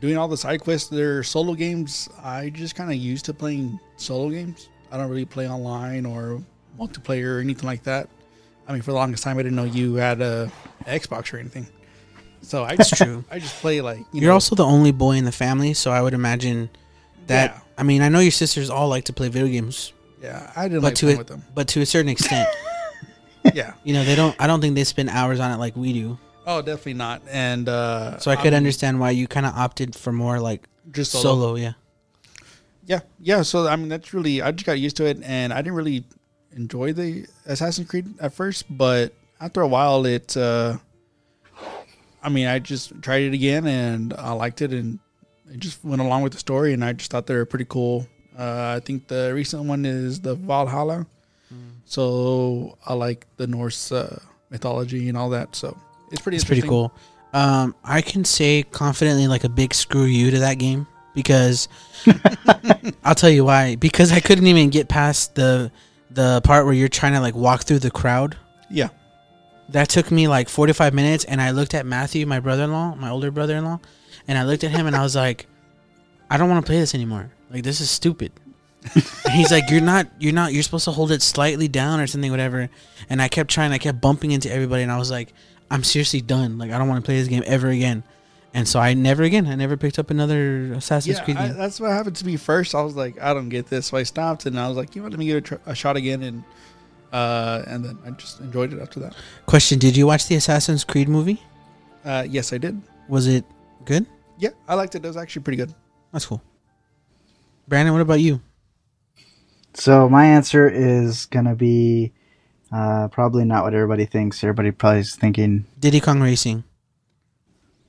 doing 0.00 0.16
all 0.16 0.28
the 0.28 0.36
side 0.36 0.62
quests. 0.62 0.88
They're 0.88 1.22
solo 1.22 1.52
games. 1.54 2.08
I 2.22 2.48
just 2.48 2.74
kind 2.74 2.90
of 2.90 2.96
used 2.96 3.26
to 3.26 3.34
playing 3.34 3.78
solo 3.98 4.30
games. 4.30 4.70
I 4.90 4.96
don't 4.96 5.10
really 5.10 5.26
play 5.26 5.46
online 5.46 6.06
or 6.06 6.42
multiplayer 6.80 7.36
or 7.36 7.40
anything 7.40 7.66
like 7.66 7.82
that. 7.82 8.08
I 8.66 8.72
mean, 8.72 8.80
for 8.80 8.92
the 8.92 8.96
longest 8.96 9.22
time, 9.22 9.36
I 9.38 9.42
didn't 9.42 9.56
know 9.56 9.64
you 9.64 9.96
had 9.96 10.22
a 10.22 10.50
Xbox 10.86 11.34
or 11.34 11.36
anything. 11.36 11.66
So 12.40 12.64
I 12.64 12.76
just 12.76 12.96
true. 12.96 13.22
I 13.30 13.38
just 13.38 13.56
play 13.60 13.82
like 13.82 13.98
you 14.12 14.22
you're 14.22 14.28
know, 14.30 14.34
also 14.34 14.54
the 14.54 14.64
only 14.64 14.90
boy 14.90 15.12
in 15.12 15.24
the 15.26 15.32
family 15.32 15.74
so 15.74 15.92
i 15.92 16.00
would 16.02 16.12
imagine 16.14 16.70
that 17.28 17.50
Yeah. 17.54 17.60
i 17.78 17.82
mean 17.84 18.02
i 18.02 18.08
know 18.08 18.18
your 18.18 18.32
sisters 18.32 18.68
all 18.68 18.88
like 18.88 19.04
to 19.04 19.12
play 19.12 19.28
video 19.28 19.46
games 19.48 19.92
yeah. 20.20 20.50
I 20.56 20.64
didn't 20.66 20.80
but 20.80 20.88
like 20.88 20.94
to 20.96 21.06
playing 21.06 21.16
it 21.16 21.18
with 21.18 21.26
them. 21.28 21.42
but 21.54 21.68
to 21.68 21.82
a 21.82 21.86
certain 21.86 22.08
extent 22.08 22.48
Yeah, 23.60 23.74
you 23.84 23.92
know 23.94 24.04
they 24.04 24.14
don't 24.14 24.34
i 24.38 24.46
don't 24.46 24.60
think 24.60 24.74
they 24.74 24.84
spend 24.84 25.08
hours 25.10 25.40
on 25.40 25.50
it 25.52 25.56
like 25.58 25.76
we 25.76 25.92
do 25.92 26.18
Oh, 26.44 26.60
definitely 26.60 26.94
not. 26.94 27.22
And 27.30 27.68
uh, 27.68 28.18
So 28.18 28.30
I 28.30 28.34
could 28.36 28.52
I'm 28.52 28.56
understand 28.56 28.98
why 28.98 29.10
you 29.12 29.28
kind 29.28 29.46
of 29.46 29.54
opted 29.54 29.94
for 29.94 30.10
more 30.12 30.40
like 30.40 30.66
just 30.90 31.12
solo. 31.12 31.22
solo. 31.22 31.54
Yeah. 31.54 31.72
Yeah, 32.84 33.00
yeah. 33.20 33.42
So 33.42 33.68
I 33.68 33.76
mean, 33.76 33.88
that's 33.88 34.12
really 34.12 34.42
I 34.42 34.50
just 34.50 34.66
got 34.66 34.72
used 34.72 34.96
to 34.96 35.04
it, 35.06 35.22
and 35.22 35.52
I 35.52 35.58
didn't 35.62 35.76
really 35.76 36.04
enjoy 36.50 36.92
the 36.92 37.26
Assassin's 37.46 37.88
Creed 37.88 38.12
at 38.20 38.34
first, 38.34 38.64
but 38.68 39.14
after 39.40 39.60
a 39.60 39.68
while, 39.68 40.04
it. 40.04 40.36
Uh, 40.36 40.78
I 42.22 42.28
mean, 42.28 42.46
I 42.46 42.58
just 42.58 43.00
tried 43.02 43.22
it 43.22 43.34
again, 43.34 43.66
and 43.66 44.12
I 44.14 44.32
liked 44.32 44.62
it, 44.62 44.72
and 44.72 44.98
it 45.48 45.58
just 45.60 45.84
went 45.84 46.00
along 46.02 46.22
with 46.22 46.32
the 46.32 46.38
story, 46.38 46.72
and 46.72 46.84
I 46.84 46.92
just 46.92 47.10
thought 47.10 47.26
they 47.26 47.34
were 47.34 47.46
pretty 47.46 47.66
cool. 47.68 48.06
Uh, 48.36 48.74
I 48.76 48.80
think 48.84 49.08
the 49.08 49.32
recent 49.34 49.64
one 49.64 49.84
is 49.84 50.20
the 50.20 50.34
Valhalla, 50.34 51.06
so 51.84 52.78
I 52.86 52.94
like 52.94 53.26
the 53.36 53.46
Norse 53.46 53.92
uh, 53.92 54.20
mythology 54.50 55.08
and 55.08 55.16
all 55.18 55.30
that. 55.30 55.54
So 55.56 55.76
it's 56.10 56.20
pretty. 56.20 56.36
It's 56.36 56.44
pretty 56.44 56.62
cool. 56.62 56.92
Um, 57.32 57.74
I 57.82 58.02
can 58.02 58.24
say 58.24 58.62
confidently 58.62 59.26
like 59.26 59.44
a 59.44 59.48
big 59.48 59.72
screw 59.72 60.04
you 60.04 60.30
to 60.32 60.38
that 60.40 60.54
game 60.58 60.86
because 61.14 61.68
I'll 63.04 63.14
tell 63.14 63.30
you 63.30 63.44
why. 63.44 63.76
Because 63.76 64.12
I 64.12 64.20
couldn't 64.20 64.46
even 64.46 64.70
get 64.70 64.88
past 64.88 65.34
the 65.34 65.70
the 66.10 66.40
part 66.44 66.66
where 66.66 66.74
you're 66.74 66.88
trying 66.88 67.12
to 67.14 67.20
like 67.20 67.34
walk 67.34 67.62
through 67.62 67.78
the 67.78 67.90
crowd. 67.90 68.36
Yeah, 68.70 68.88
That 69.70 69.88
took 69.90 70.10
me 70.10 70.28
like 70.28 70.48
45 70.48 70.94
minutes, 70.94 71.24
and 71.24 71.40
I 71.42 71.50
looked 71.50 71.74
at 71.74 71.84
Matthew, 71.84 72.24
my 72.26 72.40
brother-in-law, 72.40 72.94
my 72.94 73.10
older 73.10 73.30
brother-in-law, 73.30 73.80
and 74.28 74.38
I 74.38 74.44
looked 74.44 74.64
at 74.64 74.70
him 74.70 74.86
and 74.86 74.96
I 74.96 75.02
was 75.02 75.14
like, 75.14 75.46
I 76.30 76.38
don't 76.38 76.48
want 76.48 76.64
to 76.64 76.68
play 76.70 76.78
this 76.78 76.94
anymore. 76.94 77.30
Like 77.50 77.64
this 77.64 77.80
is 77.82 77.90
stupid. 77.90 78.32
And 78.94 79.32
he's 79.32 79.50
like, 79.50 79.70
you're 79.70 79.80
not, 79.80 80.08
you're 80.18 80.32
not, 80.32 80.52
you're 80.52 80.62
supposed 80.62 80.84
to 80.84 80.90
hold 80.90 81.12
it 81.12 81.22
slightly 81.22 81.68
down 81.68 82.00
or 82.00 82.06
something, 82.06 82.30
whatever. 82.30 82.68
And 83.08 83.22
I 83.22 83.28
kept 83.28 83.50
trying, 83.50 83.72
I 83.72 83.78
kept 83.78 84.00
bumping 84.00 84.32
into 84.32 84.52
everybody, 84.52 84.82
and 84.82 84.90
I 84.90 84.98
was 84.98 85.10
like, 85.10 85.32
I'm 85.70 85.84
seriously 85.84 86.20
done. 86.20 86.58
Like 86.58 86.70
I 86.70 86.78
don't 86.78 86.88
want 86.88 87.02
to 87.02 87.06
play 87.06 87.18
this 87.18 87.28
game 87.28 87.42
ever 87.46 87.68
again. 87.68 88.04
And 88.54 88.68
so 88.68 88.78
I 88.78 88.92
never 88.92 89.22
again, 89.22 89.46
I 89.46 89.54
never 89.54 89.78
picked 89.78 89.98
up 89.98 90.10
another 90.10 90.74
Assassin's 90.74 91.16
yeah. 91.16 91.24
Creed 91.24 91.36
I, 91.38 91.48
game. 91.48 91.56
that's 91.56 91.80
what 91.80 91.90
happened 91.90 92.16
to 92.16 92.26
me 92.26 92.36
first. 92.36 92.74
I 92.74 92.82
was 92.82 92.94
like, 92.94 93.18
I 93.20 93.32
don't 93.32 93.48
get 93.48 93.68
this, 93.68 93.86
so 93.86 93.96
I 93.96 94.02
stopped, 94.02 94.44
and 94.44 94.60
I 94.60 94.68
was 94.68 94.76
like, 94.76 94.94
you 94.94 95.02
know, 95.02 95.08
let 95.08 95.18
me 95.18 95.26
give 95.26 95.36
it 95.36 95.38
a, 95.38 95.56
tr- 95.56 95.70
a 95.70 95.74
shot 95.74 95.96
again, 95.96 96.22
and 96.22 96.44
uh, 97.12 97.62
and 97.66 97.84
then 97.84 97.98
I 98.06 98.10
just 98.10 98.40
enjoyed 98.40 98.74
it 98.74 98.80
after 98.80 99.00
that. 99.00 99.14
Question: 99.46 99.78
Did 99.78 99.96
you 99.96 100.06
watch 100.06 100.26
the 100.26 100.34
Assassin's 100.34 100.84
Creed 100.84 101.08
movie? 101.08 101.42
Uh, 102.04 102.26
yes, 102.28 102.52
I 102.52 102.58
did. 102.58 102.80
Was 103.08 103.26
it 103.26 103.44
good? 103.86 104.06
Yeah, 104.38 104.50
I 104.68 104.74
liked 104.74 104.94
it. 104.94 105.04
It 105.04 105.08
was 105.08 105.16
actually 105.16 105.42
pretty 105.42 105.56
good. 105.56 105.74
That's 106.12 106.26
cool. 106.26 106.42
Brandon, 107.68 107.94
what 107.94 108.02
about 108.02 108.20
you? 108.20 108.40
So 109.74 110.08
my 110.08 110.26
answer 110.26 110.68
is 110.68 111.26
gonna 111.26 111.54
be 111.54 112.12
uh, 112.72 113.08
probably 113.08 113.44
not 113.44 113.64
what 113.64 113.74
everybody 113.74 114.06
thinks. 114.06 114.42
Everybody 114.44 114.70
probably 114.70 115.00
is 115.00 115.16
thinking 115.16 115.66
Diddy 115.78 116.00
Kong 116.00 116.20
Racing. 116.20 116.64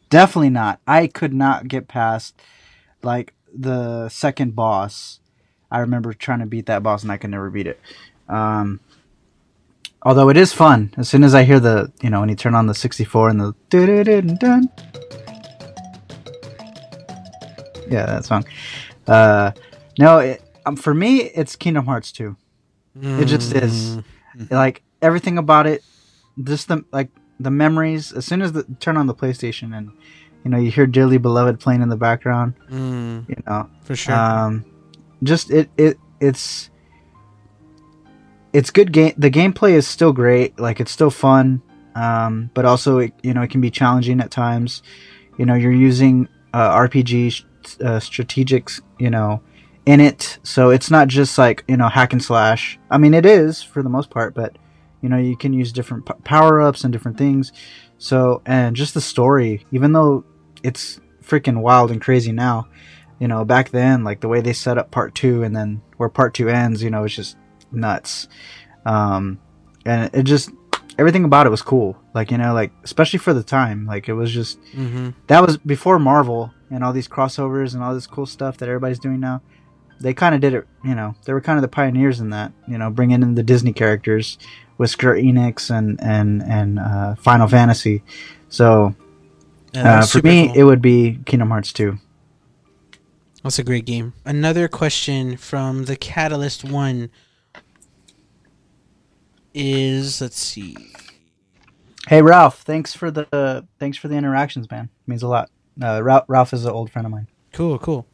definitely 0.09 0.49
not. 0.51 0.79
I 0.87 1.07
could 1.07 1.33
not 1.33 1.67
get 1.67 1.87
past 1.87 2.39
like 3.01 3.33
the 3.53 4.09
second 4.09 4.55
boss. 4.55 5.19
I 5.71 5.79
remember 5.79 6.13
trying 6.13 6.39
to 6.39 6.45
beat 6.45 6.67
that 6.67 6.83
boss 6.83 7.03
and 7.03 7.11
I 7.11 7.17
could 7.17 7.31
never 7.31 7.49
beat 7.49 7.67
it. 7.67 7.79
Um, 8.29 8.79
although 10.03 10.29
it 10.29 10.37
is 10.37 10.53
fun. 10.53 10.93
As 10.97 11.09
soon 11.09 11.23
as 11.23 11.33
I 11.33 11.43
hear 11.43 11.59
the 11.59 11.91
you 12.01 12.09
know 12.09 12.19
when 12.21 12.29
you 12.29 12.35
turn 12.35 12.55
on 12.55 12.67
the 12.67 12.75
64 12.75 13.29
and 13.29 13.39
the 13.41 13.55
dun 13.69 14.69
yeah 17.89 18.05
that 18.05 18.25
song. 18.25 18.45
Uh, 19.07 19.51
no, 19.99 20.19
it, 20.19 20.41
um, 20.65 20.75
for 20.75 20.93
me 20.93 21.21
it's 21.21 21.55
Kingdom 21.55 21.85
Hearts 21.85 22.11
2. 22.11 22.35
It 23.19 23.25
just 23.25 23.53
is. 23.53 23.97
Like 24.49 24.81
everything 25.01 25.37
about 25.37 25.67
it, 25.67 25.83
just 26.43 26.67
the 26.67 26.83
like 26.91 27.09
the 27.39 27.51
memories. 27.51 28.11
As 28.13 28.25
soon 28.25 28.41
as 28.41 28.51
the 28.53 28.63
turn 28.79 28.97
on 28.97 29.07
the 29.07 29.13
PlayStation 29.15 29.75
and 29.77 29.91
you 30.43 30.49
know 30.51 30.57
you 30.57 30.71
hear 30.71 30.85
"Dearly 30.87 31.17
Beloved" 31.17 31.59
playing 31.59 31.81
in 31.81 31.89
the 31.89 31.97
background, 31.97 32.53
Mm, 32.71 33.27
you 33.29 33.35
know, 33.47 33.69
for 33.83 33.95
sure. 33.95 34.15
um, 34.15 34.65
just 35.23 35.51
it 35.51 35.69
it 35.77 35.97
it's 36.19 36.69
it's 38.53 38.69
good 38.69 38.91
game. 38.91 39.13
The 39.17 39.31
gameplay 39.31 39.71
is 39.73 39.87
still 39.87 40.13
great. 40.13 40.59
Like 40.59 40.79
it's 40.79 40.91
still 40.91 41.09
fun, 41.09 41.61
um, 41.95 42.49
but 42.53 42.65
also 42.65 42.99
it, 42.99 43.13
you 43.23 43.33
know 43.33 43.41
it 43.41 43.49
can 43.49 43.61
be 43.61 43.71
challenging 43.71 44.19
at 44.21 44.31
times. 44.31 44.83
You 45.37 45.45
know, 45.45 45.55
you're 45.55 45.71
using 45.71 46.27
uh, 46.53 46.69
RPG 46.77 47.43
uh, 47.81 47.99
strategics. 47.99 48.81
You 48.99 49.09
know, 49.09 49.41
in 49.85 49.99
it, 49.99 50.39
so 50.43 50.69
it's 50.69 50.89
not 50.89 51.07
just 51.07 51.37
like 51.37 51.63
you 51.67 51.77
know 51.77 51.89
hack 51.89 52.13
and 52.13 52.23
slash. 52.23 52.79
I 52.89 52.97
mean, 52.97 53.13
it 53.13 53.25
is 53.25 53.61
for 53.61 53.83
the 53.83 53.89
most 53.89 54.09
part, 54.09 54.33
but 54.33 54.57
you 55.01 55.09
know 55.09 55.17
you 55.17 55.35
can 55.35 55.53
use 55.53 55.71
different 55.71 56.05
p- 56.05 56.13
power 56.23 56.61
ups 56.61 56.83
and 56.83 56.93
different 56.93 57.17
things. 57.17 57.51
So 57.97 58.41
and 58.45 58.75
just 58.75 58.93
the 58.93 59.01
story, 59.01 59.65
even 59.71 59.93
though 59.93 60.23
it's 60.63 60.99
freaking 61.21 61.61
wild 61.61 61.91
and 61.91 62.01
crazy 62.01 62.31
now, 62.31 62.67
you 63.19 63.27
know 63.27 63.45
back 63.45 63.69
then 63.69 64.03
like 64.03 64.21
the 64.21 64.27
way 64.27 64.41
they 64.41 64.53
set 64.53 64.77
up 64.77 64.91
part 64.91 65.15
two 65.15 65.43
and 65.43 65.55
then 65.55 65.81
where 65.97 66.09
part 66.09 66.33
two 66.33 66.49
ends, 66.49 66.81
you 66.81 66.89
know, 66.89 67.03
it's 67.03 67.15
just 67.15 67.37
nuts. 67.71 68.27
Um, 68.85 69.39
and 69.85 70.13
it 70.13 70.23
just 70.23 70.51
everything 70.97 71.25
about 71.25 71.47
it 71.47 71.49
was 71.49 71.61
cool. 71.61 71.97
Like 72.13 72.31
you 72.31 72.37
know, 72.37 72.53
like 72.53 72.71
especially 72.83 73.19
for 73.19 73.33
the 73.33 73.43
time, 73.43 73.85
like 73.85 74.07
it 74.07 74.13
was 74.13 74.31
just 74.31 74.59
hmm 74.71 75.09
that 75.27 75.45
was 75.45 75.57
before 75.57 75.99
Marvel 75.99 76.53
and 76.69 76.83
all 76.83 76.93
these 76.93 77.07
crossovers 77.07 77.73
and 77.73 77.83
all 77.83 77.93
this 77.93 78.07
cool 78.07 78.25
stuff 78.25 78.57
that 78.57 78.69
everybody's 78.69 78.99
doing 78.99 79.19
now. 79.19 79.41
They 79.99 80.13
kind 80.13 80.35
of 80.35 80.41
did 80.41 80.53
it, 80.53 80.67
you 80.83 80.95
know. 80.95 81.15
They 81.25 81.33
were 81.33 81.41
kind 81.41 81.57
of 81.57 81.61
the 81.61 81.69
pioneers 81.69 82.19
in 82.19 82.29
that, 82.31 82.51
you 82.67 82.77
know, 82.77 82.89
bringing 82.89 83.21
in 83.21 83.35
the 83.35 83.43
Disney 83.43 83.73
characters 83.73 84.37
with 84.77 84.89
Square 84.89 85.15
Enix 85.15 85.69
and 85.69 85.99
and 86.01 86.43
and 86.43 86.79
uh, 86.79 87.15
Final 87.15 87.47
Fantasy. 87.47 88.03
So 88.49 88.95
uh, 89.75 90.05
for 90.05 90.21
me, 90.21 90.51
it 90.55 90.63
would 90.63 90.81
be 90.81 91.19
Kingdom 91.25 91.49
Hearts 91.49 91.73
2. 91.73 91.97
That's 93.43 93.59
a 93.59 93.63
great 93.63 93.85
game. 93.85 94.13
Another 94.25 94.67
question 94.67 95.35
from 95.35 95.85
the 95.85 95.97
Catalyst 95.97 96.63
one 96.63 97.09
is 99.53 100.21
let's 100.21 100.39
see. 100.39 100.75
Hey 102.07 102.21
Ralph, 102.21 102.61
thanks 102.61 102.93
for 102.93 103.11
the 103.11 103.65
thanks 103.79 103.97
for 103.97 104.07
the 104.07 104.15
interactions, 104.15 104.69
man. 104.69 104.89
means 105.07 105.23
a 105.23 105.27
lot. 105.27 105.49
Uh, 105.81 106.01
Ralph, 106.03 106.25
Ralph 106.27 106.53
is 106.53 106.65
an 106.65 106.71
old 106.71 106.91
friend 106.91 107.05
of 107.05 107.11
mine. 107.11 107.27
Cool, 107.51 107.79
cool. 107.79 108.07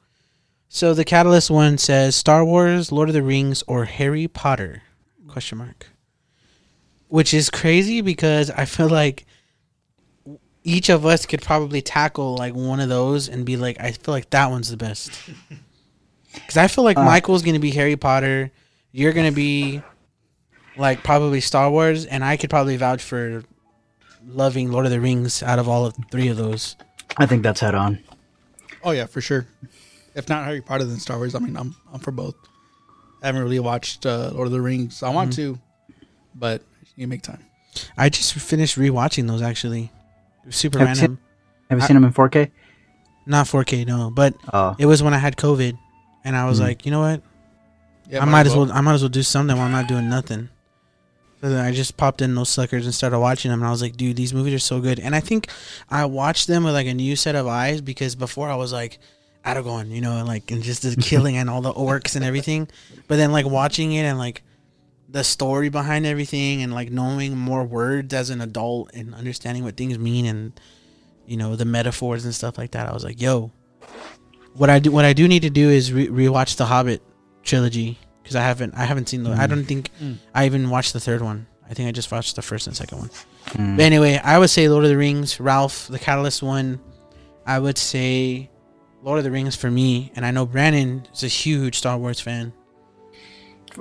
So 0.70 0.94
the 0.94 1.04
Catalyst 1.04 1.50
one 1.50 1.78
says 1.78 2.16
Star 2.16 2.46
Wars, 2.46 2.92
Lord 2.92 3.10
of 3.10 3.14
the 3.14 3.24
Rings, 3.24 3.64
or 3.68 3.86
Harry 3.86 4.28
Potter? 4.28 4.84
Question 5.28 5.58
mark. 5.58 5.88
Which 7.08 7.34
is 7.34 7.50
crazy 7.50 8.02
because 8.02 8.52
I 8.52 8.66
feel 8.66 8.88
like 8.88 9.26
each 10.64 10.90
of 10.90 11.06
us 11.06 11.26
could 11.26 11.42
probably 11.42 11.82
tackle 11.82 12.36
like 12.38 12.54
one 12.54 12.80
of 12.80 12.90
those 12.90 13.28
and 13.28 13.46
be 13.46 13.58
like, 13.58 13.80
I 13.80 13.92
feel 13.94 14.14
like 14.14 14.30
that 14.30 14.52
one's 14.52 14.70
the 14.70 14.78
best. 14.78 15.12
Because 16.32 16.58
I 16.58 16.68
feel 16.68 16.84
like 16.84 16.96
Uh. 16.96 17.04
Michael's 17.04 17.42
gonna 17.42 17.58
be 17.60 17.72
Harry 17.72 17.96
Potter, 17.96 18.52
you're 18.92 19.14
gonna 19.14 19.32
be 19.32 19.82
like 20.78 21.04
probably 21.04 21.42
Star 21.42 21.72
Wars, 21.72 22.06
and 22.06 22.24
I 22.24 22.38
could 22.38 22.52
probably 22.52 22.78
vouch 22.78 23.02
for 23.02 23.44
loving 24.28 24.72
Lord 24.72 24.86
of 24.86 24.92
the 24.92 25.02
Rings 25.02 25.42
out 25.42 25.58
of 25.58 25.68
all 25.68 25.88
of 25.88 25.96
three 26.12 26.28
of 26.28 26.38
those. 26.38 26.76
I 27.18 27.26
think 27.26 27.42
that's 27.42 27.62
head 27.62 27.74
on. 27.74 27.98
Oh 28.84 28.92
yeah, 28.92 29.08
for 29.08 29.22
sure. 29.22 29.48
If 30.16 30.30
not 30.30 30.46
Harry 30.46 30.62
Potter, 30.62 30.84
then 30.86 31.00
Star 31.00 31.18
Wars. 31.18 31.36
I 31.36 31.40
mean, 31.40 31.56
I'm 31.58 31.76
I'm 31.94 32.00
for 32.00 32.12
both. 32.12 32.36
I 33.22 33.28
haven't 33.28 33.44
really 33.44 33.60
watched 33.60 34.06
uh, 34.06 34.32
Lord 34.34 34.48
of 34.48 34.52
the 34.54 34.62
Rings. 34.62 35.04
I 35.04 35.10
want 35.10 35.34
to, 35.34 35.60
but 36.36 36.62
you 36.96 37.08
make 37.08 37.22
time. 37.22 37.46
I 37.98 38.10
just 38.10 38.34
finished 38.34 38.78
rewatching 38.78 39.28
those 39.28 39.42
actually. 39.42 39.92
It 40.44 40.48
was 40.48 40.56
super 40.56 40.80
Have 40.80 40.88
you 40.88 40.94
random. 41.02 41.20
Have 41.70 41.80
you 41.80 41.84
I- 41.84 41.88
seen 41.88 41.98
him 41.98 42.04
in 42.06 42.14
4K? 42.14 42.52
Not 43.26 43.46
4K, 43.46 43.86
no, 43.86 44.10
but 44.10 44.34
Oh, 44.52 44.76
it 44.80 44.86
was 44.88 45.04
when 45.04 45.14
I 45.14 45.20
had 45.20 45.36
COVID, 45.38 45.78
and 46.24 46.36
I 46.36 46.46
was 46.46 46.60
Mhm. 46.60 46.64
like, 46.64 46.86
you 46.86 46.92
know 46.92 47.02
what? 47.02 47.22
Yeah, 48.10 48.22
I 48.24 48.26
might 48.26 48.48
as 48.48 48.56
well. 48.56 48.72
I 48.72 48.82
might 48.82 48.94
as 48.94 49.02
well 49.04 49.10
do 49.10 49.22
something 49.22 49.56
while 49.56 49.66
I'm 49.68 49.72
not 49.72 49.88
doing 49.88 50.10
nothing. 50.10 50.50
So 51.42 51.50
then 51.50 51.64
I 51.64 51.72
just 51.72 51.96
popped 51.96 52.22
in 52.24 52.34
those 52.36 52.50
suckers 52.50 52.86
and 52.86 52.96
started 52.96 53.20
watching 53.20 53.52
them, 53.52 53.60
and 53.62 53.68
I 53.68 53.72
was 53.72 53.82
like, 53.84 53.96
dude, 53.98 54.16
these 54.18 54.34
movies 54.34 54.54
are 54.56 54.60
so 54.60 54.82
good. 54.82 55.00
And 55.00 55.16
I 55.16 55.20
think 55.20 55.48
I 55.90 56.06
watched 56.06 56.48
them 56.48 56.64
with 56.64 56.74
like 56.74 56.88
a 56.88 56.94
new 56.94 57.16
set 57.16 57.36
of 57.36 57.46
eyes 57.48 57.82
because 57.82 58.16
before 58.16 58.50
I 58.50 58.56
was 58.56 58.74
like, 58.74 58.98
Aragorn, 59.46 59.90
you 59.90 60.02
know, 60.02 60.18
and 60.18 60.28
like 60.28 60.52
and 60.52 60.62
just 60.62 60.84
the 60.84 60.96
killing 61.02 61.38
and 61.38 61.50
all 61.50 61.62
the 61.62 61.74
orcs 61.74 62.16
and 62.16 62.26
everything. 62.26 62.68
But 63.08 63.18
then 63.18 63.32
like 63.32 63.46
watching 63.46 63.94
it 63.94 64.04
and 64.04 64.18
like 64.18 64.44
the 65.08 65.24
story 65.24 65.70
behind 65.70 66.06
everything 66.06 66.62
and 66.62 66.74
like 66.74 66.92
knowing 66.92 67.36
more 67.36 67.64
words 67.64 68.14
as 68.14 68.30
an 68.30 68.42
adult 68.42 68.92
and 68.94 69.16
understanding 69.16 69.64
what 69.64 69.76
things 69.76 69.98
mean 69.98 70.26
and 70.26 70.60
you 71.26 71.36
know 71.38 71.56
the 71.56 71.66
metaphors 71.66 72.26
and 72.26 72.36
stuff 72.36 72.58
like 72.58 72.72
that. 72.72 72.88
I 72.88 72.94
was 72.94 73.04
like, 73.04 73.22
yo, 73.22 73.52
what 74.54 74.70
I 74.70 74.80
do 74.80 74.92
what 74.92 75.06
I 75.06 75.14
do 75.14 75.28
need 75.28 75.42
to 75.44 75.50
do 75.50 75.70
is 75.70 75.92
re- 75.94 76.08
rewatch 76.08 76.58
the 76.58 76.66
Hobbit 76.66 77.02
trilogy 77.44 77.98
because 78.22 78.36
I 78.36 78.42
haven't 78.42 78.76
I 78.76 78.84
haven't 78.86 79.10
seen 79.10 79.24
the 79.24 79.32
I 79.32 79.48
don't 79.48 79.66
think 79.66 79.90
Mm. 80.02 80.18
I 80.36 80.46
even 80.46 80.70
watched 80.70 80.94
the 80.94 81.00
third 81.00 81.22
one. 81.22 81.48
I 81.70 81.74
think 81.74 81.88
I 81.88 81.92
just 81.92 82.12
watched 82.12 82.36
the 82.36 82.42
first 82.42 82.68
and 82.68 82.76
second 82.76 82.98
one. 82.98 83.10
Mm. 83.50 83.78
But 83.78 83.84
anyway, 83.84 84.20
I 84.24 84.38
would 84.40 84.50
say 84.50 84.68
Lord 84.68 84.84
of 84.86 84.90
the 84.90 84.98
Rings, 84.98 85.40
Ralph, 85.40 85.88
the 85.88 86.00
Catalyst 86.00 86.42
one. 86.44 86.80
I 87.46 87.58
would 87.60 87.78
say 87.78 88.49
Lord 89.02 89.18
of 89.20 89.24
the 89.24 89.32
Rings 89.32 89.56
for 89.56 89.72
me, 89.72 90.12
and 90.16 90.26
I 90.26 90.32
know 90.32 90.46
Brandon 90.46 91.06
is 91.14 91.24
a 91.24 91.28
huge 91.28 91.78
Star 91.78 91.98
Wars 91.98 92.20
fan. 92.20 92.52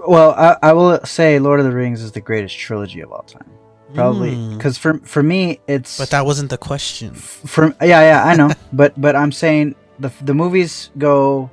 Well, 0.06 0.30
I, 0.32 0.56
I 0.62 0.72
will 0.74 1.00
say 1.04 1.38
Lord 1.38 1.58
of 1.60 1.66
the 1.66 1.72
Rings 1.72 2.02
is 2.02 2.12
the 2.12 2.20
greatest 2.20 2.56
trilogy 2.56 3.00
of 3.00 3.10
all 3.12 3.22
time. 3.22 3.50
probably 3.94 4.32
Mm. 4.32 4.56
because 4.56 4.76
for 4.76 4.98
for 4.98 5.22
me 5.22 5.60
it's 5.66 5.96
But 5.98 6.10
that 6.10 6.26
wasn't 6.26 6.50
the 6.50 6.58
question. 6.58 7.14
from 7.14 7.74
yeah 7.80 8.02
yeah 8.02 8.22
I 8.24 8.36
know 8.36 8.50
but 8.72 8.92
but 9.00 9.16
I'm 9.16 9.32
saying 9.32 9.74
the 9.98 10.10
the 10.20 10.34
movies 10.34 10.90
go 10.98 11.50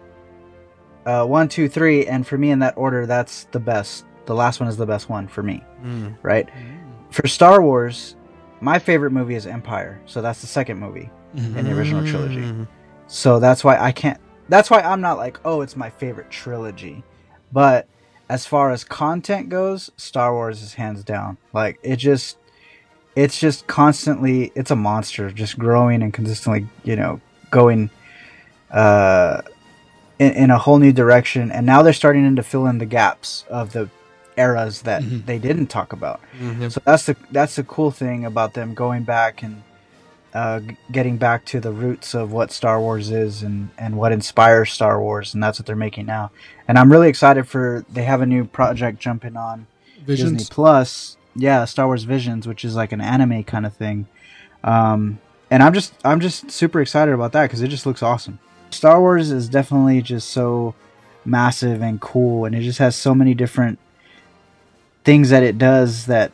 uh 1.05 1.25
one 1.25 1.47
two 1.47 1.69
three 1.69 2.05
and 2.07 2.27
for 2.27 2.37
me 2.37 2.51
in 2.51 2.59
that 2.59 2.73
order 2.75 3.05
that's 3.05 3.45
the 3.51 3.59
best 3.59 4.03
the 4.25 4.35
last 4.35 4.59
one 4.59 4.67
is 4.67 4.75
the 4.75 4.85
best 4.85 5.07
one 5.09 5.27
for 5.29 5.41
me 5.43 5.63
Mm. 5.81 6.17
right 6.23 6.49
for 7.09 7.25
Star 7.25 7.61
Wars 7.61 8.17
my 8.59 8.79
favorite 8.79 9.11
movie 9.11 9.35
is 9.35 9.47
Empire 9.47 10.01
so 10.05 10.21
that's 10.21 10.41
the 10.41 10.47
second 10.47 10.77
movie 10.77 11.09
in 11.35 11.53
the 11.63 11.71
original 11.71 12.05
trilogy 12.05 12.41
Mm. 12.41 12.67
So 13.07 13.39
that's 13.39 13.63
why 13.63 13.77
I 13.77 13.91
can't 13.91 14.19
that's 14.49 14.69
why 14.69 14.81
I'm 14.81 15.01
not 15.01 15.17
like 15.17 15.39
oh 15.45 15.61
it's 15.61 15.75
my 15.75 15.89
favorite 15.89 16.29
trilogy 16.29 17.03
but 17.51 17.87
as 18.29 18.45
far 18.45 18.71
as 18.71 18.83
content 18.83 19.49
goes 19.49 19.91
Star 19.97 20.33
Wars 20.33 20.61
is 20.61 20.73
hands 20.73 21.03
down 21.03 21.37
like 21.53 21.79
it 21.83 21.97
just 21.97 22.37
it's 23.15 23.39
just 23.39 23.67
constantly 23.67 24.51
it's 24.55 24.71
a 24.71 24.75
monster 24.75 25.29
just 25.31 25.57
growing 25.59 26.01
and 26.03 26.13
consistently 26.13 26.67
you 26.83 26.95
know 26.95 27.21
going 27.51 27.89
uh 28.71 29.41
in, 30.19 30.31
in 30.33 30.51
a 30.51 30.57
whole 30.57 30.79
new 30.79 30.91
direction 30.91 31.51
and 31.51 31.65
now 31.65 31.81
they're 31.81 31.93
starting 31.93 32.35
to 32.35 32.43
fill 32.43 32.65
in 32.67 32.77
the 32.79 32.85
gaps 32.85 33.45
of 33.49 33.73
the 33.73 33.89
eras 34.37 34.81
that 34.81 35.01
Mhm. 35.01 35.25
they 35.25 35.39
didn't 35.39 35.67
talk 35.67 35.93
about 35.93 36.19
Mhm. 36.41 36.71
so 36.71 36.81
that's 36.83 37.05
the 37.05 37.15
that's 37.31 37.55
the 37.55 37.63
cool 37.63 37.91
thing 37.91 38.25
about 38.25 38.53
them 38.53 38.73
going 38.73 39.03
back 39.03 39.43
and 39.43 39.61
uh, 40.35 40.59
getting 40.91 41.15
back 41.15 41.45
to 41.45 41.61
the 41.61 41.71
roots 41.71 42.13
of 42.13 42.33
what 42.33 42.51
Star 42.51 42.79
Wars 42.79 43.09
is 43.09 43.41
and 43.41 43.69
and 43.77 43.97
what 43.97 44.11
inspires 44.11 44.71
Star 44.71 45.01
Wars, 45.01 45.33
and 45.33 45.41
that's 45.41 45.57
what 45.57 45.65
they're 45.65 45.77
making 45.77 46.05
now. 46.05 46.29
And 46.67 46.77
I'm 46.77 46.91
really 46.91 47.07
excited 47.07 47.47
for 47.47 47.85
they 47.89 48.03
have 48.03 48.21
a 48.21 48.25
new 48.25 48.43
project 48.43 48.99
jumping 48.99 49.37
on 49.37 49.65
Disney 50.05 50.31
Visions. 50.31 50.49
Plus. 50.49 51.17
Yeah, 51.37 51.65
Star 51.65 51.87
Wars 51.87 52.03
Visions, 52.03 52.47
which 52.47 52.65
is 52.65 52.75
like 52.75 52.91
an 52.91 53.01
anime 53.01 53.43
kind 53.43 53.65
of 53.65 53.73
thing. 53.73 54.07
Um, 54.63 55.19
and 55.49 55.63
I'm 55.63 55.73
just 55.73 55.93
I'm 56.03 56.19
just 56.19 56.51
super 56.51 56.81
excited 56.81 57.13
about 57.13 57.31
that 57.31 57.43
because 57.43 57.61
it 57.61 57.69
just 57.69 57.85
looks 57.85 58.03
awesome. 58.03 58.39
Star 58.71 58.99
Wars 58.99 59.31
is 59.31 59.47
definitely 59.47 60.01
just 60.01 60.29
so 60.29 60.75
massive 61.23 61.81
and 61.81 62.01
cool, 62.01 62.45
and 62.45 62.53
it 62.53 62.61
just 62.61 62.79
has 62.79 62.95
so 62.95 63.15
many 63.15 63.33
different 63.33 63.79
things 65.05 65.29
that 65.29 65.43
it 65.43 65.57
does 65.57 66.07
that 66.07 66.31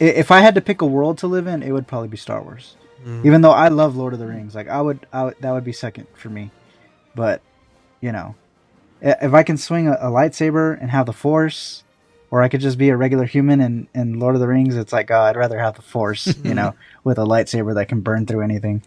if 0.00 0.30
I 0.30 0.40
had 0.40 0.54
to 0.54 0.60
pick 0.60 0.82
a 0.82 0.86
world 0.86 1.18
to 1.18 1.26
live 1.26 1.46
in, 1.46 1.62
it 1.62 1.72
would 1.72 1.86
probably 1.86 2.08
be 2.08 2.16
Star 2.16 2.42
Wars. 2.42 2.76
Mm. 3.04 3.24
Even 3.24 3.40
though 3.42 3.52
I 3.52 3.68
love 3.68 3.96
Lord 3.96 4.12
of 4.12 4.18
the 4.18 4.26
Rings, 4.26 4.54
like 4.54 4.68
I 4.68 4.80
would, 4.80 5.06
I 5.12 5.24
would 5.24 5.36
that 5.40 5.52
would 5.52 5.64
be 5.64 5.72
second 5.72 6.06
for 6.14 6.30
me. 6.30 6.50
But 7.14 7.42
you 8.00 8.12
know, 8.12 8.34
if 9.00 9.34
I 9.34 9.42
can 9.42 9.56
swing 9.56 9.88
a, 9.88 9.92
a 9.92 10.10
lightsaber 10.10 10.80
and 10.80 10.90
have 10.90 11.06
the 11.06 11.12
Force, 11.12 11.84
or 12.30 12.42
I 12.42 12.48
could 12.48 12.60
just 12.60 12.78
be 12.78 12.88
a 12.88 12.96
regular 12.96 13.26
human 13.26 13.60
in, 13.60 13.88
in 13.94 14.18
Lord 14.18 14.34
of 14.34 14.40
the 14.40 14.48
Rings, 14.48 14.76
it's 14.76 14.92
like, 14.92 15.10
oh, 15.10 15.20
I'd 15.20 15.36
rather 15.36 15.58
have 15.58 15.76
the 15.76 15.82
Force, 15.82 16.34
you 16.42 16.54
know, 16.54 16.74
with 17.04 17.18
a 17.18 17.24
lightsaber 17.24 17.74
that 17.74 17.88
can 17.88 18.00
burn 18.00 18.26
through 18.26 18.42
anything. 18.42 18.82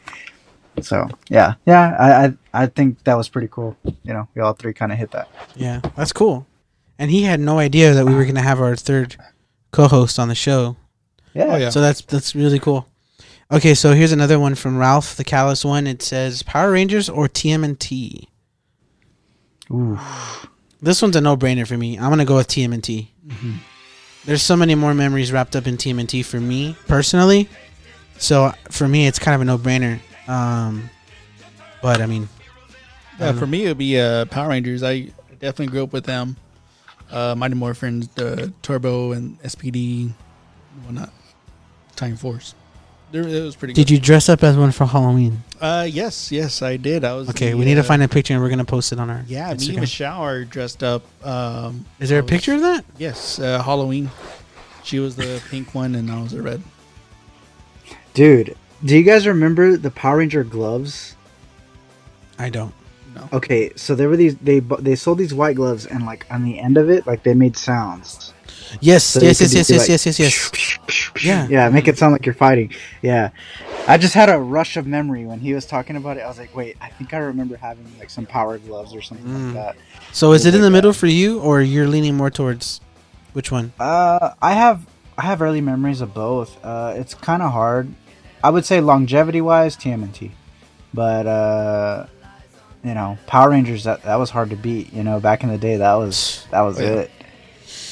So 0.82 1.08
yeah, 1.30 1.56
yeah, 1.66 1.96
I 1.98 2.26
I, 2.26 2.64
I 2.64 2.66
think 2.68 3.04
that 3.04 3.16
was 3.16 3.30
pretty 3.30 3.48
cool. 3.50 3.78
You 3.84 4.14
know, 4.14 4.28
we 4.36 4.42
all 4.42 4.54
three 4.54 4.74
kind 4.74 4.92
of 4.92 4.98
hit 4.98 5.12
that. 5.12 5.30
Yeah, 5.56 5.82
that's 5.96 6.14
cool. 6.14 6.46
And 7.00 7.12
he 7.12 7.24
had 7.24 7.40
no 7.40 7.60
idea 7.60 7.94
that 7.94 8.06
we 8.06 8.16
were 8.16 8.26
gonna 8.26 8.42
have 8.42 8.60
our 8.60 8.76
third 8.76 9.16
co-host 9.72 10.20
on 10.20 10.28
the 10.28 10.36
show. 10.36 10.78
Yeah, 11.34 11.46
Oh 11.50 11.56
yeah. 11.58 11.70
So 11.70 11.82
that's 11.82 12.02
that's 12.02 12.36
really 12.36 12.60
cool. 12.60 12.88
Okay, 13.52 13.74
so 13.76 13.94
here's 13.94 14.12
another 14.12 14.40
one 14.40 14.56
from 14.56 14.78
Ralph, 14.78 15.16
the 15.16 15.24
Catalyst 15.24 15.64
one. 15.64 15.88
It 15.88 16.02
says 16.02 16.44
Power 16.44 16.72
Rangers 16.72 17.08
or 17.10 17.28
TMNT. 17.30 18.28
Ooh. 19.72 19.98
This 20.82 21.02
one's 21.02 21.16
a 21.16 21.22
no-brainer 21.22 21.66
for 21.68 21.78
me. 21.78 21.98
I'm 21.98 22.10
gonna 22.10 22.26
go 22.26 22.36
with 22.36 22.48
TMNT. 22.48 23.08
There's 24.26 24.42
so 24.44 24.56
many 24.58 24.76
more 24.76 24.94
memories 24.94 25.32
wrapped 25.32 25.56
up 25.56 25.66
in 25.68 25.78
TMNT 25.78 26.24
for 26.26 26.40
me 26.40 26.76
personally. 26.88 27.48
So 28.18 28.52
for 28.70 28.88
me, 28.88 29.08
it's 29.08 29.20
kind 29.20 29.36
of 29.36 29.42
a 29.42 29.46
no-brainer. 29.46 30.00
Um, 30.28 30.90
but 31.82 32.02
I 32.02 32.06
mean, 32.06 32.28
Yeah, 33.20 33.28
don't 33.28 33.36
for 33.40 33.46
know. 33.46 33.52
me 33.52 33.66
it'd 33.66 33.78
be 33.78 34.00
uh, 34.00 34.26
Power 34.26 34.50
Rangers. 34.50 34.84
I 34.84 35.12
definitely 35.40 35.68
grew 35.68 35.84
up 35.84 35.94
with 35.94 36.04
them. 36.06 36.36
Uh, 37.10 37.34
Mighty 37.38 37.56
Morphins, 37.56 38.14
the 38.16 38.52
Turbo 38.62 39.14
and 39.14 39.42
SPD, 39.42 40.02
and 40.04 40.14
whatnot. 40.86 41.14
Time 41.98 42.16
Force. 42.16 42.56
There, 43.12 43.22
it 43.28 43.42
was 43.42 43.56
pretty. 43.56 43.74
did 43.74 43.88
good. 43.88 43.92
you 43.94 44.00
dress 44.00 44.28
up 44.30 44.44
as 44.44 44.58
one 44.58 44.72
for 44.72 44.86
Halloween? 44.86 45.44
Uh, 45.62 45.88
yes, 45.90 46.30
yes, 46.32 46.62
I 46.62 46.76
did. 46.78 47.04
I 47.06 47.14
was. 47.14 47.30
Okay, 47.30 47.52
the, 47.52 47.58
we 47.58 47.64
need 47.66 47.76
to 47.76 47.80
uh, 47.80 47.84
find 47.84 48.04
a 48.04 48.08
picture 48.08 48.34
and 48.34 48.44
we're 48.44 48.50
gonna 48.50 48.66
post 48.66 48.92
it 48.92 49.00
on 49.00 49.10
our 49.10 49.24
Yeah, 49.28 49.48
me 49.50 49.56
Instagram. 49.56 49.70
and 49.70 49.80
Michelle 49.82 50.22
are 50.22 50.44
dressed 50.46 50.84
up. 50.84 51.04
Um, 51.26 51.86
Is 52.00 52.10
there 52.10 52.18
I 52.18 52.20
a 52.20 52.24
was- 52.24 52.30
picture 52.30 52.54
of 52.56 52.62
that? 52.62 52.84
Yes, 52.98 53.40
uh, 53.40 53.62
Halloween. 53.64 54.10
She 54.84 55.00
was 55.00 55.16
the 55.18 55.42
pink 55.50 55.74
one, 55.76 55.96
and 55.96 56.10
I 56.12 56.22
was 56.22 56.32
the 56.32 56.42
red. 56.42 56.62
dude, 58.14 58.56
do 58.84 58.96
you 58.98 59.04
guys 59.04 59.26
remember 59.28 59.78
the 59.78 59.92
Power 59.92 60.18
Ranger 60.18 60.44
gloves? 60.44 61.16
I 62.40 62.50
don't. 62.50 62.74
No. 63.16 63.28
Okay, 63.34 63.72
so 63.76 63.96
there 63.96 64.10
were 64.10 64.18
these 64.18 64.36
they 64.38 64.60
they 64.60 64.96
sold 64.96 65.18
these 65.18 65.34
white 65.34 65.56
gloves 65.56 65.86
and 65.86 66.06
like 66.06 66.26
on 66.30 66.44
the 66.44 66.60
end 66.60 66.78
of 66.78 66.90
it 66.90 67.08
like 67.08 67.24
they 67.24 67.34
made 67.34 67.58
sounds. 67.58 68.34
Yes, 68.82 69.04
So 69.04 69.20
you 69.22 69.28
yes, 69.28 69.42
yes, 69.42 69.54
yes, 69.54 69.70
like, 69.70 69.90
yes, 69.90 70.06
yes, 70.06 70.20
yes, 70.20 70.20
yes. 70.20 71.24
Yeah. 71.24 71.48
Yeah, 71.50 71.70
make 71.70 71.88
it 71.88 71.98
sound 71.98 72.12
like 72.14 72.26
you're 72.26 72.36
fighting. 72.36 72.72
Yeah. 73.02 73.30
I 73.88 73.98
just 73.98 74.14
had 74.14 74.30
a 74.30 74.38
rush 74.38 74.76
of 74.78 74.86
memory 74.86 75.26
when 75.26 75.40
he 75.40 75.54
was 75.54 75.66
talking 75.66 75.96
about 75.96 76.18
it. 76.18 76.22
I 76.22 76.28
was 76.28 76.38
like, 76.38 76.56
wait, 76.56 76.76
I 76.82 76.90
think 76.90 77.14
I 77.14 77.18
remember 77.20 77.56
having 77.56 77.86
like 78.00 78.10
some 78.10 78.26
power 78.26 78.58
gloves 78.58 78.94
or 78.94 79.02
something 79.02 79.26
Mm. 79.28 79.46
like 79.46 79.54
that. 79.56 79.76
So 80.12 80.34
is 80.34 80.46
it 80.46 80.54
in 80.56 80.62
the 80.62 80.70
middle 80.72 80.92
that. 80.92 80.98
for 80.98 81.08
you, 81.08 81.40
or 81.40 81.62
you're 81.62 81.88
leaning 81.88 82.16
more 82.16 82.30
towards 82.30 82.82
which 83.34 83.52
one? 83.52 83.72
Uh, 83.80 84.34
I 84.42 84.54
have 84.54 84.86
I 85.18 85.24
have 85.24 85.42
early 85.42 85.62
memories 85.62 86.02
of 86.02 86.14
both. 86.14 86.64
Uh, 86.64 86.94
it's 86.98 87.14
kind 87.14 87.42
of 87.42 87.52
hard. 87.52 87.92
I 88.44 88.50
would 88.50 88.66
say 88.66 88.82
longevity 88.82 89.42
wise, 89.42 89.76
TMNT, 89.78 90.32
but 90.94 91.26
uh, 91.26 92.06
you 92.84 92.94
know, 92.94 93.18
Power 93.26 93.50
Rangers 93.50 93.84
that 93.86 94.04
that 94.04 94.16
was 94.20 94.30
hard 94.30 94.50
to 94.52 94.56
beat. 94.56 94.94
You 94.94 95.04
know, 95.04 95.20
back 95.20 95.44
in 95.44 95.50
the 95.50 95.58
day, 95.58 95.78
that 95.78 95.94
was 95.96 96.46
that 96.52 96.62
was 96.62 96.80
Oh, 96.80 96.84
yeah. 96.84 96.90
it. 97.02 97.12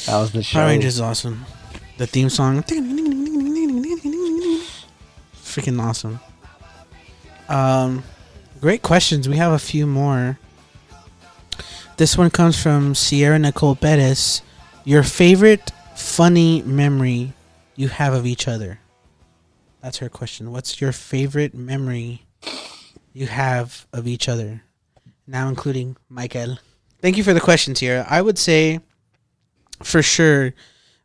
That 0.06 0.18
was 0.20 0.32
the 0.32 0.44
show. 0.44 0.60
Power 0.60 0.68
Rangers 0.68 0.96
is 0.96 1.02
awesome. 1.02 1.46
The 1.98 2.08
theme 2.08 2.30
song, 2.30 2.62
freaking 5.44 5.82
awesome. 5.82 6.20
Um, 7.48 8.04
great 8.60 8.82
questions. 8.82 9.30
We 9.30 9.38
have 9.38 9.54
a 9.54 9.60
few 9.60 9.88
more. 9.88 10.38
This 11.98 12.18
one 12.18 12.30
comes 12.30 12.62
from 12.62 12.94
Sierra 12.94 13.40
Nicole 13.40 13.76
Perez. 13.76 14.42
Your 14.84 15.04
favorite 15.04 15.72
funny 15.96 16.62
memory 16.64 17.34
you 17.76 17.88
have 17.88 18.14
of 18.14 18.26
each 18.26 18.48
other? 18.48 18.80
That's 19.82 19.98
her 19.98 20.10
question. 20.10 20.52
What's 20.52 20.82
your 20.82 20.92
favorite 20.92 21.54
memory 21.54 22.26
you 23.14 23.28
have 23.28 23.86
of 23.94 24.08
each 24.08 24.28
other? 24.28 24.64
Now 25.28 25.48
including 25.50 25.98
Michael. 26.10 26.58
Thank 27.02 27.18
you 27.18 27.24
for 27.24 27.34
the 27.34 27.42
question, 27.42 27.76
Sierra. 27.76 28.06
I 28.10 28.22
would 28.22 28.38
say 28.38 28.80
for 29.84 30.02
sure 30.02 30.54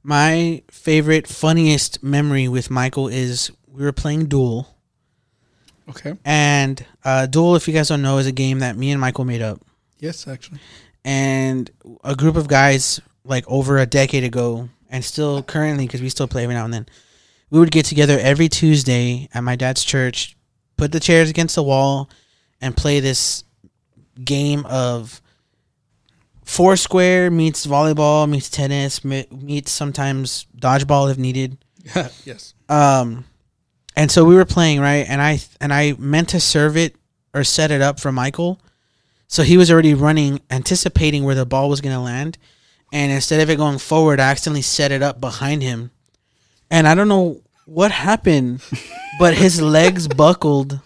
my 0.02 0.62
favorite 0.70 1.26
funniest 1.26 2.02
memory 2.02 2.48
with 2.48 2.70
Michael 2.70 3.08
is 3.08 3.50
we 3.66 3.84
were 3.84 3.92
playing 3.92 4.26
Duel. 4.26 4.74
Okay. 5.88 6.16
And 6.24 6.84
uh, 7.04 7.26
Duel, 7.26 7.56
if 7.56 7.66
you 7.66 7.74
guys 7.74 7.88
don't 7.88 8.02
know, 8.02 8.18
is 8.18 8.26
a 8.26 8.32
game 8.32 8.60
that 8.60 8.76
me 8.76 8.90
and 8.90 9.00
Michael 9.00 9.24
made 9.24 9.42
up. 9.42 9.60
Yes, 9.98 10.26
actually. 10.26 10.60
And 11.04 11.70
a 12.04 12.14
group 12.14 12.36
of 12.36 12.48
guys, 12.48 13.00
like 13.24 13.44
over 13.48 13.78
a 13.78 13.86
decade 13.86 14.24
ago, 14.24 14.68
and 14.88 15.04
still 15.04 15.42
currently, 15.42 15.86
because 15.86 16.00
we 16.00 16.08
still 16.08 16.28
play 16.28 16.44
every 16.44 16.54
now 16.54 16.64
and 16.64 16.72
then, 16.72 16.86
we 17.50 17.58
would 17.58 17.70
get 17.70 17.84
together 17.84 18.18
every 18.18 18.48
Tuesday 18.48 19.28
at 19.34 19.42
my 19.42 19.56
dad's 19.56 19.84
church, 19.84 20.36
put 20.76 20.92
the 20.92 21.00
chairs 21.00 21.28
against 21.28 21.56
the 21.56 21.62
wall, 21.62 22.08
and 22.60 22.76
play 22.76 23.00
this 23.00 23.44
game 24.24 24.64
of 24.66 25.20
Foursquare 26.50 27.30
meets 27.30 27.64
volleyball 27.64 28.28
meets 28.28 28.50
tennis 28.50 29.04
meets 29.04 29.70
sometimes 29.70 30.46
dodgeball 30.58 31.08
if 31.08 31.16
needed. 31.16 31.58
yes. 32.24 32.54
Um, 32.68 33.24
and 33.94 34.10
so 34.10 34.24
we 34.24 34.34
were 34.34 34.44
playing 34.44 34.80
right, 34.80 35.06
and 35.08 35.22
I 35.22 35.38
and 35.60 35.72
I 35.72 35.94
meant 35.96 36.30
to 36.30 36.40
serve 36.40 36.76
it 36.76 36.96
or 37.32 37.44
set 37.44 37.70
it 37.70 37.80
up 37.80 38.00
for 38.00 38.10
Michael, 38.10 38.60
so 39.28 39.44
he 39.44 39.56
was 39.56 39.70
already 39.70 39.94
running, 39.94 40.40
anticipating 40.50 41.22
where 41.22 41.36
the 41.36 41.46
ball 41.46 41.68
was 41.68 41.80
gonna 41.80 42.02
land, 42.02 42.36
and 42.92 43.12
instead 43.12 43.40
of 43.40 43.48
it 43.48 43.54
going 43.54 43.78
forward, 43.78 44.18
I 44.18 44.30
accidentally 44.30 44.62
set 44.62 44.90
it 44.90 45.02
up 45.04 45.20
behind 45.20 45.62
him, 45.62 45.92
and 46.68 46.88
I 46.88 46.96
don't 46.96 47.08
know 47.08 47.42
what 47.64 47.92
happened, 47.92 48.60
but 49.20 49.34
his 49.34 49.62
legs 49.62 50.08
buckled, 50.08 50.80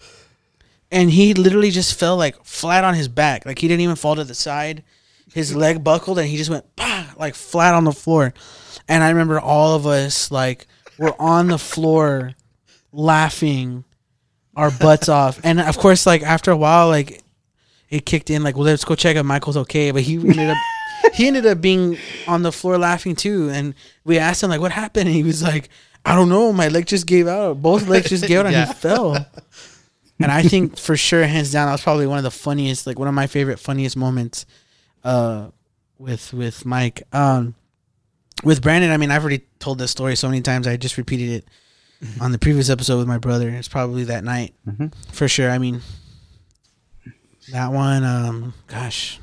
and 0.91 1.09
he 1.09 1.33
literally 1.33 1.71
just 1.71 1.97
fell 1.97 2.17
like 2.17 2.45
flat 2.45 2.83
on 2.83 2.93
his 2.93 3.07
back, 3.07 3.47
like 3.47 3.57
he 3.57 3.67
didn't 3.67 3.81
even 3.81 3.95
fall 3.95 4.15
to 4.15 4.23
the 4.23 4.35
side. 4.35 4.83
His 5.35 5.53
leg 5.55 5.83
buckled, 5.83 6.17
and 6.17 6.27
he 6.27 6.37
just 6.37 6.49
went 6.49 6.65
bah, 6.75 7.05
like 7.17 7.35
flat 7.35 7.73
on 7.75 7.83
the 7.83 7.91
floor, 7.91 8.33
and 8.87 9.03
I 9.03 9.09
remember 9.09 9.39
all 9.39 9.75
of 9.75 9.85
us 9.85 10.31
like 10.31 10.65
were 10.97 11.13
on 11.21 11.47
the 11.47 11.57
floor 11.59 12.33
laughing 12.91 13.83
our 14.55 14.71
butts 14.71 15.09
off. 15.09 15.39
And 15.43 15.59
of 15.59 15.77
course, 15.77 16.05
like 16.05 16.23
after 16.23 16.51
a 16.51 16.57
while, 16.57 16.87
like 16.87 17.21
it 17.89 18.05
kicked 18.05 18.29
in, 18.29 18.43
like, 18.43 18.55
well, 18.55 18.65
let's 18.65 18.85
go 18.85 18.95
check 18.95 19.15
if 19.17 19.25
Michael's 19.25 19.57
okay. 19.57 19.91
But 19.91 20.03
he 20.03 20.15
ended 20.15 20.49
up 20.49 20.57
he 21.13 21.27
ended 21.27 21.45
up 21.45 21.61
being 21.61 21.97
on 22.27 22.41
the 22.41 22.51
floor 22.51 22.77
laughing 22.77 23.15
too. 23.15 23.49
And 23.49 23.73
we 24.05 24.17
asked 24.17 24.41
him 24.41 24.49
like, 24.49 24.61
what 24.61 24.71
happened? 24.71 25.07
And 25.07 25.15
he 25.15 25.23
was 25.23 25.43
like, 25.43 25.69
I 26.05 26.15
don't 26.15 26.29
know. 26.29 26.53
My 26.53 26.69
leg 26.69 26.85
just 26.87 27.05
gave 27.07 27.27
out. 27.27 27.61
Both 27.61 27.87
legs 27.87 28.09
just 28.09 28.25
gave 28.25 28.39
out, 28.39 28.45
and 28.45 28.53
Yeah. 28.53 28.67
he 28.67 28.73
fell. 28.73 29.15
And 30.19 30.31
I 30.31 30.43
think 30.43 30.77
for 30.77 30.95
sure, 30.95 31.25
hands 31.25 31.51
down, 31.51 31.65
that 31.67 31.73
was 31.73 31.81
probably 31.83 32.07
one 32.07 32.17
of 32.19 32.23
the 32.23 32.31
funniest, 32.31 32.87
like 32.87 32.97
one 32.97 33.09
of 33.09 33.13
my 33.13 33.27
favorite 33.27 33.59
funniest 33.59 33.97
moments, 33.97 34.45
uh, 35.05 35.47
with 35.97 36.33
with 36.33 36.65
Mike. 36.65 37.03
Um, 37.13 37.55
with 38.43 38.61
Brandon, 38.61 38.91
I 38.91 38.97
mean, 38.97 39.11
I've 39.11 39.21
already 39.23 39.45
told 39.59 39.77
this 39.79 39.91
story 39.91 40.15
so 40.17 40.27
many 40.27 40.41
times. 40.41 40.67
I 40.67 40.75
just 40.75 40.97
repeated 40.97 41.29
it 41.29 41.47
on 42.19 42.31
the 42.33 42.37
previous 42.37 42.69
episode 42.69 42.97
with 42.97 43.07
my 43.07 43.17
brother. 43.17 43.49
It's 43.49 43.69
probably 43.69 44.03
that 44.03 44.23
night 44.23 44.53
Mhm. 44.67 44.93
for 45.11 45.27
sure. 45.29 45.49
I 45.49 45.57
mean, 45.57 45.81
that 47.51 47.71
one. 47.71 48.03
Um, 48.03 48.53
gosh. 48.67 49.19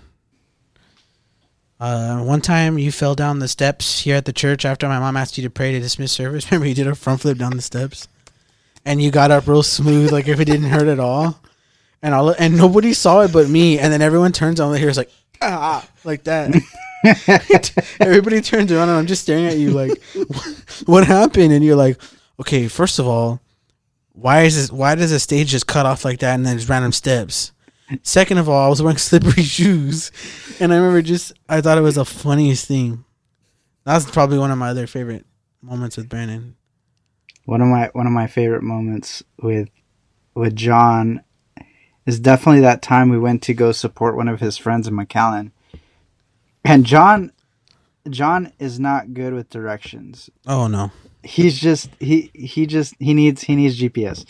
Uh, 1.78 2.22
one 2.22 2.40
time 2.40 2.78
you 2.78 2.92
fell 2.92 3.14
down 3.14 3.40
the 3.40 3.48
steps 3.48 4.00
here 4.00 4.14
at 4.16 4.24
the 4.24 4.32
church 4.32 4.64
after 4.64 4.86
my 4.88 5.00
mom 5.00 5.16
asked 5.16 5.36
you 5.36 5.42
to 5.42 5.50
pray 5.50 5.72
to 5.72 5.80
dismiss 5.80 6.12
service. 6.12 6.44
Remember 6.50 6.66
you 6.66 6.74
did 6.74 6.86
a 6.86 6.94
front 6.94 7.20
flip 7.20 7.38
down 7.38 7.56
the 7.56 7.62
steps, 7.62 8.06
and 8.84 9.02
you 9.02 9.10
got 9.10 9.30
up 9.32 9.46
real 9.48 9.62
smooth, 9.64 10.12
like 10.12 10.28
if 10.28 10.38
it 10.40 10.44
didn't 10.44 10.70
hurt 10.70 10.86
at 10.86 11.00
all, 11.00 11.40
and 12.00 12.14
all 12.14 12.30
and 12.30 12.56
nobody 12.56 12.92
saw 12.94 13.22
it 13.22 13.32
but 13.32 13.48
me. 13.48 13.78
And 13.78 13.92
then 13.92 14.00
everyone 14.00 14.32
turns 14.32 14.60
on 14.60 14.72
the 14.72 14.78
here 14.78 14.88
is 14.88 14.96
like 14.96 15.10
ah 15.42 15.88
like 16.04 16.24
that. 16.24 16.54
Everybody 18.00 18.40
turns 18.40 18.70
around 18.70 18.88
and 18.88 18.98
I'm 18.98 19.06
just 19.06 19.22
staring 19.22 19.46
at 19.46 19.58
you 19.58 19.70
like, 19.70 20.00
what 20.86 21.06
happened? 21.06 21.52
And 21.52 21.64
you're 21.64 21.76
like, 21.76 22.00
okay, 22.40 22.68
first 22.68 22.98
of 22.98 23.06
all, 23.06 23.40
why 24.12 24.42
is 24.42 24.56
this? 24.56 24.70
Why 24.70 24.94
does 24.94 25.10
the 25.10 25.18
stage 25.18 25.48
just 25.48 25.66
cut 25.66 25.86
off 25.86 26.04
like 26.04 26.20
that 26.20 26.34
and 26.34 26.46
then 26.46 26.56
just 26.56 26.68
random 26.68 26.92
steps? 26.92 27.52
Second 28.02 28.38
of 28.38 28.48
all, 28.48 28.66
I 28.66 28.68
was 28.68 28.80
wearing 28.80 28.98
slippery 28.98 29.42
shoes, 29.42 30.12
and 30.60 30.72
I 30.72 30.76
remember 30.76 31.02
just 31.02 31.32
I 31.48 31.60
thought 31.60 31.78
it 31.78 31.82
was 31.82 31.96
the 31.96 32.04
funniest 32.04 32.66
thing. 32.66 33.04
That's 33.84 34.08
probably 34.10 34.38
one 34.38 34.50
of 34.50 34.58
my 34.58 34.68
other 34.68 34.86
favorite 34.86 35.26
moments 35.60 35.96
with 35.96 36.08
Brandon. 36.08 36.56
One 37.44 37.60
of 37.60 37.68
my 37.68 37.90
one 37.92 38.06
of 38.06 38.12
my 38.12 38.26
favorite 38.26 38.62
moments 38.62 39.22
with 39.42 39.68
with 40.34 40.54
John 40.54 41.22
is 42.06 42.18
definitely 42.20 42.60
that 42.62 42.82
time 42.82 43.08
we 43.10 43.18
went 43.18 43.42
to 43.42 43.54
go 43.54 43.72
support 43.72 44.16
one 44.16 44.28
of 44.28 44.40
his 44.40 44.56
friends 44.58 44.88
in 44.88 44.94
McAllen. 44.94 45.50
And 46.64 46.84
John 46.84 47.32
John 48.10 48.52
is 48.58 48.80
not 48.80 49.14
good 49.14 49.32
with 49.34 49.50
directions. 49.50 50.28
Oh 50.46 50.66
no, 50.66 50.90
He's 51.22 51.58
just 51.58 51.90
he 52.00 52.30
he 52.34 52.66
just 52.66 52.94
he 52.98 53.14
needs 53.14 53.42
he 53.42 53.54
needs 53.56 53.80
GPS. 53.80 54.24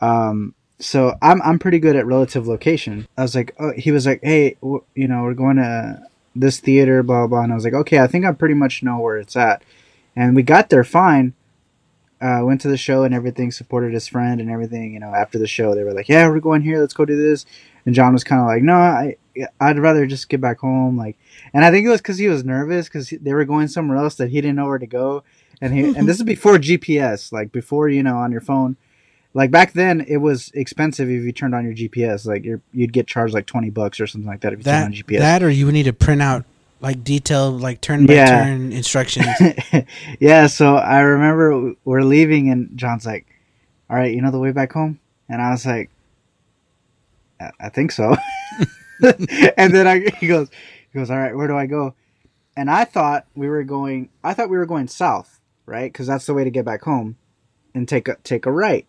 Um 0.00 0.54
so 0.80 1.14
I'm 1.22 1.40
I'm 1.42 1.58
pretty 1.58 1.78
good 1.78 1.96
at 1.96 2.06
relative 2.06 2.46
location. 2.46 3.06
I 3.16 3.22
was 3.22 3.34
like, 3.34 3.54
oh, 3.58 3.72
he 3.76 3.90
was 3.92 4.06
like, 4.06 4.20
hey, 4.22 4.56
w- 4.60 4.84
you 4.94 5.06
know, 5.08 5.22
we're 5.22 5.34
going 5.34 5.56
to 5.56 6.02
this 6.34 6.58
theater, 6.58 7.02
blah 7.02 7.20
blah. 7.20 7.26
blah. 7.28 7.42
And 7.42 7.52
I 7.52 7.54
was 7.54 7.64
like, 7.64 7.74
okay, 7.74 8.00
I 8.00 8.06
think 8.06 8.24
I 8.24 8.32
pretty 8.32 8.54
much 8.54 8.82
know 8.82 8.98
where 8.98 9.16
it's 9.16 9.36
at. 9.36 9.62
And 10.16 10.34
we 10.34 10.42
got 10.42 10.70
there 10.70 10.84
fine. 10.84 11.32
Uh, 12.20 12.40
went 12.42 12.60
to 12.62 12.68
the 12.68 12.76
show 12.76 13.02
and 13.02 13.14
everything. 13.14 13.50
Supported 13.50 13.92
his 13.92 14.08
friend 14.08 14.40
and 14.40 14.50
everything. 14.50 14.94
You 14.94 15.00
know, 15.00 15.14
after 15.14 15.38
the 15.38 15.46
show, 15.46 15.74
they 15.74 15.84
were 15.84 15.92
like, 15.92 16.08
yeah, 16.08 16.28
we're 16.28 16.40
going 16.40 16.62
here. 16.62 16.80
Let's 16.80 16.94
go 16.94 17.04
do 17.04 17.16
this. 17.16 17.44
And 17.86 17.94
John 17.94 18.12
was 18.12 18.24
kind 18.24 18.40
of 18.40 18.46
like, 18.46 18.62
no, 18.62 18.74
I 18.74 19.16
I'd 19.60 19.78
rather 19.78 20.06
just 20.06 20.28
get 20.28 20.40
back 20.40 20.60
home. 20.60 20.96
Like, 20.96 21.16
and 21.52 21.64
I 21.64 21.70
think 21.70 21.86
it 21.86 21.90
was 21.90 22.00
because 22.00 22.18
he 22.18 22.28
was 22.28 22.44
nervous 22.44 22.88
because 22.88 23.10
they 23.10 23.34
were 23.34 23.44
going 23.44 23.68
somewhere 23.68 23.98
else 23.98 24.14
that 24.16 24.30
he 24.30 24.40
didn't 24.40 24.56
know 24.56 24.66
where 24.66 24.78
to 24.78 24.86
go. 24.86 25.24
And 25.60 25.74
he 25.74 25.84
and 25.84 26.08
this 26.08 26.16
is 26.16 26.22
before 26.24 26.56
GPS, 26.56 27.32
like 27.32 27.52
before 27.52 27.88
you 27.88 28.02
know 28.02 28.16
on 28.16 28.32
your 28.32 28.40
phone 28.40 28.76
like 29.34 29.50
back 29.50 29.72
then 29.72 30.04
it 30.08 30.18
was 30.18 30.50
expensive 30.54 31.10
if 31.10 31.24
you 31.24 31.32
turned 31.32 31.54
on 31.54 31.64
your 31.64 31.74
GPS. 31.74 32.24
Like 32.24 32.44
you're, 32.44 32.62
you'd 32.72 32.92
get 32.92 33.06
charged 33.06 33.34
like 33.34 33.46
twenty 33.46 33.68
bucks 33.68 34.00
or 34.00 34.06
something 34.06 34.28
like 34.28 34.40
that 34.40 34.52
if 34.52 34.60
you 34.60 34.64
that 34.64 34.82
turned 34.82 34.94
on 34.94 35.00
GPS. 35.00 35.18
that 35.18 35.42
or 35.42 35.50
you 35.50 35.66
would 35.66 35.74
need 35.74 35.82
to 35.84 35.92
print 35.92 36.22
out 36.22 36.44
like 36.80 37.02
detailed 37.04 37.60
like 37.60 37.80
turn 37.80 38.06
by 38.06 38.14
Yeah. 38.14 38.26
turn 38.26 38.72
instructions. 38.72 39.26
yeah, 40.20 40.46
so 40.46 40.76
I 40.76 41.00
remember 41.00 41.72
we're 41.84 42.02
leaving 42.02 42.50
and 42.50 42.70
John's 42.76 43.06
like, 43.06 43.26
"All 43.88 43.96
right, 43.96 44.12
you 44.14 44.20
know 44.22 44.30
the 44.30 44.38
way 44.38 44.52
back 44.52 44.72
home?" 44.72 45.00
And 45.28 45.40
I 45.40 45.50
was 45.50 45.64
like, 45.66 45.90
"I, 47.40 47.50
I 47.60 47.68
think 47.70 47.92
so." 47.92 48.16
and 49.02 49.74
then 49.74 49.86
I, 49.86 50.10
he 50.18 50.26
goes, 50.26 50.48
"He 50.92 50.98
goes, 50.98 51.10
all 51.10 51.18
right, 51.18 51.34
where 51.36 51.48
do 51.48 51.56
I 51.56 51.66
go?" 51.66 51.94
And 52.56 52.70
I 52.70 52.84
thought 52.84 53.26
we 53.34 53.48
were 53.48 53.64
going. 53.64 54.10
I 54.22 54.34
thought 54.34 54.50
we 54.50 54.56
were 54.58 54.66
going 54.66 54.88
south, 54.88 55.40
right? 55.66 55.92
Because 55.92 56.06
that's 56.06 56.26
the 56.26 56.34
way 56.34 56.44
to 56.44 56.50
get 56.50 56.64
back 56.64 56.82
home, 56.82 57.16
and 57.74 57.88
take 57.88 58.08
a 58.08 58.16
take 58.24 58.46
a 58.46 58.52
right. 58.52 58.86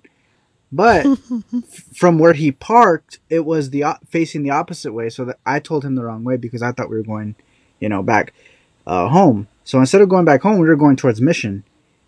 But 0.72 1.06
from 1.96 2.20
where 2.20 2.34
he 2.34 2.52
parked, 2.52 3.20
it 3.30 3.46
was 3.46 3.70
the 3.70 3.86
facing 4.08 4.44
the 4.44 4.50
opposite 4.52 4.94
way. 4.94 5.10
So 5.10 5.26
that 5.26 5.40
I 5.46 5.60
told 5.60 5.86
him 5.86 5.96
the 5.96 6.04
wrong 6.04 6.24
way 6.24 6.38
because 6.38 6.62
I 6.62 6.72
thought 6.72 6.90
we 6.90 6.98
were 6.98 7.04
going, 7.04 7.36
you 7.80 7.90
know, 7.90 8.04
back 8.04 8.34
uh, 8.88 9.08
home. 9.08 9.48
So 9.64 9.80
instead 9.80 10.02
of 10.02 10.10
going 10.10 10.26
back 10.26 10.42
home, 10.42 10.60
we 10.60 10.68
were 10.68 10.76
going 10.76 10.96
towards 10.96 11.22
Mission. 11.22 11.64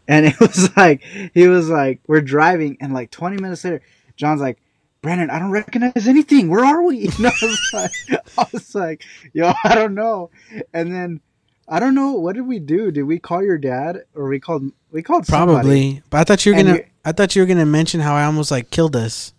And 0.07 0.25
it 0.25 0.39
was 0.39 0.75
like 0.77 1.03
he 1.33 1.47
was 1.47 1.69
like, 1.69 2.01
we're 2.07 2.21
driving, 2.21 2.77
and 2.79 2.93
like 2.93 3.11
20 3.11 3.37
minutes 3.41 3.63
later, 3.63 3.81
John's 4.15 4.41
like, 4.41 4.59
Brandon, 5.01 5.29
I 5.29 5.39
don't 5.39 5.51
recognize 5.51 6.07
anything. 6.07 6.49
Where 6.49 6.65
are 6.65 6.83
we? 6.83 7.09
And 7.17 7.27
I 7.27 7.33
was 7.41 7.69
like, 7.73 7.91
I 8.37 8.45
was 8.51 8.75
like, 8.75 9.03
yo, 9.33 9.53
I 9.63 9.75
don't 9.75 9.95
know. 9.95 10.31
And 10.73 10.93
then 10.93 11.21
I 11.67 11.79
don't 11.79 11.95
know 11.95 12.13
what 12.13 12.35
did 12.35 12.47
we 12.47 12.59
do? 12.59 12.91
Did 12.91 13.03
we 13.03 13.19
call 13.19 13.43
your 13.43 13.57
dad 13.57 14.03
or 14.15 14.27
we 14.27 14.39
called 14.39 14.71
we 14.91 15.03
called 15.03 15.25
somebody. 15.25 15.53
Probably, 15.53 16.03
but 16.09 16.17
I 16.19 16.23
thought 16.23 16.45
you 16.45 16.53
were 16.55 16.63
gonna. 16.63 16.79
I 17.03 17.11
thought 17.11 17.35
you 17.35 17.41
were 17.41 17.45
gonna 17.45 17.65
mention 17.65 17.99
how 17.99 18.15
I 18.15 18.25
almost 18.25 18.51
like 18.51 18.69
killed 18.69 18.95
us. 18.95 19.33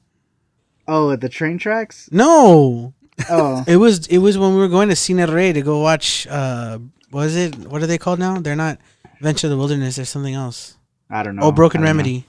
Oh, 0.87 1.11
at 1.11 1.21
the 1.21 1.29
train 1.29 1.59
tracks. 1.59 2.09
No, 2.13 2.95
Oh, 3.31 3.65
it 3.67 3.77
was 3.77 4.07
it 4.07 4.19
was 4.19 4.39
when 4.39 4.55
we 4.55 4.61
were 4.61 4.69
going 4.69 4.89
to 4.89 4.95
Cine 4.95 5.33
Rey 5.33 5.53
to 5.53 5.63
go 5.63 5.79
watch. 5.81 6.27
uh 6.29 6.79
Was 7.11 7.37
it 7.37 7.57
what 7.57 7.83
are 7.83 7.87
they 7.87 7.99
called 7.99 8.19
now? 8.19 8.39
They're 8.39 8.57
not 8.57 8.79
Venture 9.21 9.47
of 9.49 9.51
the 9.51 9.57
Wilderness. 9.57 9.97
There's 9.97 10.09
something 10.09 10.35
else. 10.35 10.77
I 11.11 11.23
don't 11.23 11.37
know. 11.37 11.43
oh, 11.43 11.53
Broken 11.53 11.81
don't 11.81 11.87
know. 11.87 11.91
Remedy. 11.91 12.25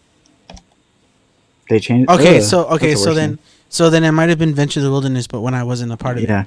They 1.70 1.80
changed. 1.80 2.10
Okay, 2.10 2.38
Ugh, 2.38 2.44
so 2.44 2.66
okay, 2.70 2.96
so 2.96 3.14
then 3.14 3.38
so 3.70 3.90
then 3.90 4.04
it 4.04 4.12
might 4.12 4.30
have 4.30 4.40
been 4.40 4.56
Venture 4.56 4.80
of 4.80 4.86
the 4.86 4.92
Wilderness, 4.92 5.28
but 5.28 5.42
when 5.42 5.54
I 5.54 5.64
wasn't 5.64 5.92
a 5.92 5.98
part 5.98 6.18
of 6.18 6.24
it. 6.24 6.30
yeah, 6.30 6.46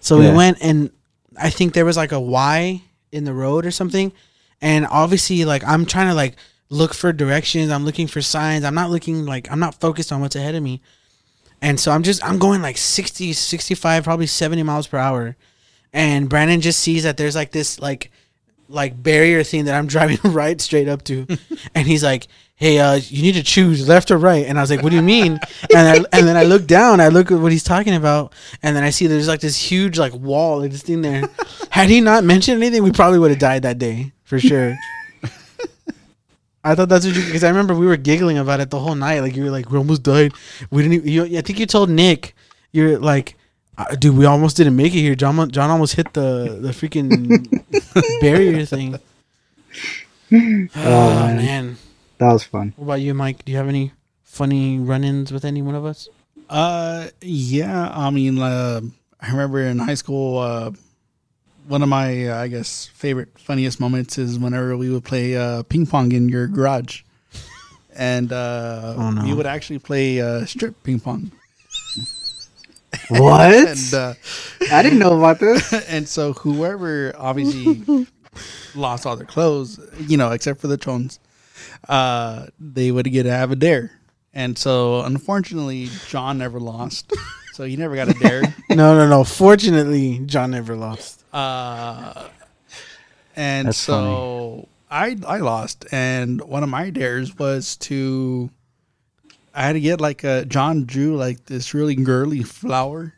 So 0.00 0.18
we 0.18 0.30
went 0.30 0.58
and 0.62 0.90
I 1.38 1.50
think 1.50 1.74
there 1.74 1.84
was 1.84 1.96
like 1.96 2.12
a 2.12 2.20
Y 2.20 2.82
in 3.10 3.24
the 3.24 3.34
road 3.34 3.66
or 3.66 3.70
something. 3.70 4.12
And 4.62 4.86
obviously 4.86 5.44
like 5.44 5.62
I'm 5.66 5.84
trying 5.84 6.08
to 6.08 6.14
like 6.14 6.36
look 6.70 6.94
for 6.94 7.12
directions. 7.12 7.70
I'm 7.70 7.84
looking 7.84 8.06
for 8.06 8.22
signs. 8.22 8.64
I'm 8.64 8.74
not 8.74 8.90
looking 8.90 9.26
like 9.26 9.50
I'm 9.52 9.58
not 9.58 9.74
focused 9.80 10.10
on 10.12 10.20
what's 10.22 10.36
ahead 10.36 10.54
of 10.54 10.62
me. 10.62 10.80
And 11.62 11.78
so 11.78 11.92
I'm 11.92 12.02
just 12.02 12.22
I'm 12.24 12.38
going 12.38 12.60
like 12.60 12.76
60, 12.76 13.32
65, 13.32 14.04
probably 14.04 14.26
70 14.26 14.64
miles 14.64 14.88
per 14.88 14.98
hour. 14.98 15.36
And 15.92 16.28
Brandon 16.28 16.60
just 16.60 16.80
sees 16.80 17.04
that 17.04 17.16
there's 17.16 17.36
like 17.36 17.52
this 17.52 17.78
like 17.80 18.10
like 18.68 19.00
barrier 19.00 19.44
thing 19.44 19.66
that 19.66 19.74
I'm 19.74 19.86
driving 19.94 20.18
right 20.32 20.60
straight 20.60 20.88
up 20.88 21.04
to. 21.04 21.26
and 21.74 21.86
he's 21.86 22.02
like, 22.02 22.26
"Hey, 22.56 22.78
uh, 22.80 22.94
you 22.94 23.22
need 23.22 23.34
to 23.34 23.44
choose 23.44 23.88
left 23.88 24.10
or 24.10 24.18
right." 24.18 24.44
And 24.44 24.58
I 24.58 24.60
was 24.60 24.70
like, 24.70 24.82
"What 24.82 24.90
do 24.90 24.96
you 24.96 25.02
mean?" 25.02 25.38
and 25.74 25.88
I, 25.88 25.96
and 26.12 26.26
then 26.26 26.36
I 26.36 26.42
look 26.42 26.66
down, 26.66 27.00
I 27.00 27.08
look 27.08 27.30
at 27.30 27.38
what 27.38 27.52
he's 27.52 27.64
talking 27.64 27.94
about, 27.94 28.32
and 28.62 28.74
then 28.74 28.82
I 28.82 28.90
see 28.90 29.06
there's 29.06 29.28
like 29.28 29.40
this 29.40 29.56
huge 29.56 29.98
like 29.98 30.14
wall, 30.14 30.60
like 30.60 30.72
this 30.72 30.82
thing 30.82 31.02
there. 31.02 31.28
Had 31.70 31.90
he 31.90 32.00
not 32.00 32.24
mentioned 32.24 32.60
anything, 32.60 32.82
we 32.82 32.90
probably 32.90 33.20
would 33.20 33.30
have 33.30 33.40
died 33.40 33.62
that 33.62 33.78
day 33.78 34.12
for 34.24 34.40
sure. 34.40 34.76
I 36.64 36.74
thought 36.74 36.88
that's 36.88 37.04
what 37.04 37.14
you 37.16 37.24
because 37.24 37.42
I 37.44 37.48
remember 37.48 37.74
we 37.74 37.86
were 37.86 37.96
giggling 37.96 38.38
about 38.38 38.60
it 38.60 38.70
the 38.70 38.78
whole 38.78 38.94
night. 38.94 39.20
Like 39.20 39.34
you 39.34 39.44
were 39.44 39.50
like, 39.50 39.70
"We 39.70 39.78
almost 39.78 40.02
died." 40.02 40.32
We 40.70 40.82
didn't. 40.82 41.06
Even, 41.06 41.08
you, 41.08 41.38
I 41.38 41.42
think 41.42 41.58
you 41.58 41.66
told 41.66 41.90
Nick, 41.90 42.34
you're 42.72 42.98
like. 42.98 43.36
Uh, 43.78 43.94
dude, 43.96 44.16
we 44.18 44.26
almost 44.26 44.58
didn't 44.58 44.76
make 44.76 44.94
it 44.94 45.00
here. 45.00 45.14
John, 45.14 45.50
John 45.50 45.70
almost 45.70 45.94
hit 45.94 46.12
the 46.12 46.58
the 46.60 46.68
freaking 46.72 47.42
barrier 48.20 48.66
thing. 48.66 48.98
Oh, 50.30 50.36
man. 50.36 51.36
man. 51.36 51.76
that 52.18 52.32
was 52.32 52.44
fun. 52.44 52.74
What 52.76 52.84
about 52.84 53.00
you, 53.00 53.14
Mike? 53.14 53.44
Do 53.44 53.52
you 53.52 53.58
have 53.58 53.68
any 53.68 53.92
funny 54.22 54.78
run-ins 54.78 55.32
with 55.32 55.44
any 55.44 55.62
one 55.62 55.74
of 55.74 55.84
us? 55.84 56.08
Uh, 56.48 57.08
yeah. 57.20 57.90
I 57.94 58.10
mean, 58.10 58.38
uh, 58.38 58.82
I 59.20 59.30
remember 59.30 59.60
in 59.60 59.78
high 59.78 59.94
school, 59.94 60.38
uh, 60.38 60.70
one 61.68 61.82
of 61.82 61.88
my, 61.88 62.28
uh, 62.28 62.36
I 62.42 62.48
guess, 62.48 62.86
favorite, 62.94 63.38
funniest 63.38 63.80
moments 63.80 64.18
is 64.18 64.38
whenever 64.38 64.76
we 64.76 64.90
would 64.90 65.04
play 65.04 65.36
uh, 65.36 65.62
ping 65.64 65.86
pong 65.86 66.12
in 66.12 66.28
your 66.28 66.46
garage, 66.46 67.02
and 67.94 68.32
uh, 68.32 68.94
Oh, 68.96 69.10
no. 69.10 69.24
we 69.24 69.34
would 69.34 69.46
actually 69.46 69.78
play 69.78 70.20
uh, 70.20 70.44
strip 70.46 70.82
ping 70.82 71.00
pong. 71.00 71.30
What? 73.08 73.54
And 73.54 73.94
uh, 73.94 74.14
I 74.70 74.82
didn't 74.82 74.98
know 74.98 75.16
about 75.16 75.38
this. 75.40 75.72
and 75.88 76.06
so 76.08 76.32
whoever 76.34 77.14
obviously 77.16 78.06
lost 78.74 79.06
all 79.06 79.16
their 79.16 79.26
clothes, 79.26 79.80
you 79.98 80.16
know, 80.16 80.30
except 80.32 80.60
for 80.60 80.66
the 80.66 80.76
Tones, 80.76 81.18
uh, 81.88 82.46
they 82.60 82.90
would 82.90 83.10
get 83.10 83.24
to 83.24 83.30
have 83.30 83.50
a 83.50 83.56
dare. 83.56 83.92
And 84.34 84.56
so 84.58 85.00
unfortunately, 85.02 85.88
John 86.08 86.38
never 86.38 86.58
lost, 86.60 87.12
so 87.52 87.64
he 87.64 87.76
never 87.76 87.96
got 87.96 88.08
a 88.08 88.14
dare. 88.14 88.42
No, 88.70 88.94
no, 88.94 89.06
no. 89.08 89.24
Fortunately, 89.24 90.20
John 90.24 90.52
never 90.52 90.74
lost. 90.76 91.21
Uh, 91.32 92.28
and 93.36 93.68
That's 93.68 93.78
so 93.78 94.68
I 94.90 95.16
I 95.26 95.38
lost, 95.38 95.86
and 95.90 96.40
one 96.42 96.62
of 96.62 96.68
my 96.68 96.90
dares 96.90 97.36
was 97.38 97.76
to 97.78 98.50
I 99.54 99.62
had 99.62 99.72
to 99.72 99.80
get 99.80 100.00
like 100.00 100.24
a 100.24 100.44
John 100.44 100.84
drew 100.84 101.16
like 101.16 101.46
this 101.46 101.74
really 101.74 101.94
girly 101.94 102.42
flower 102.42 103.14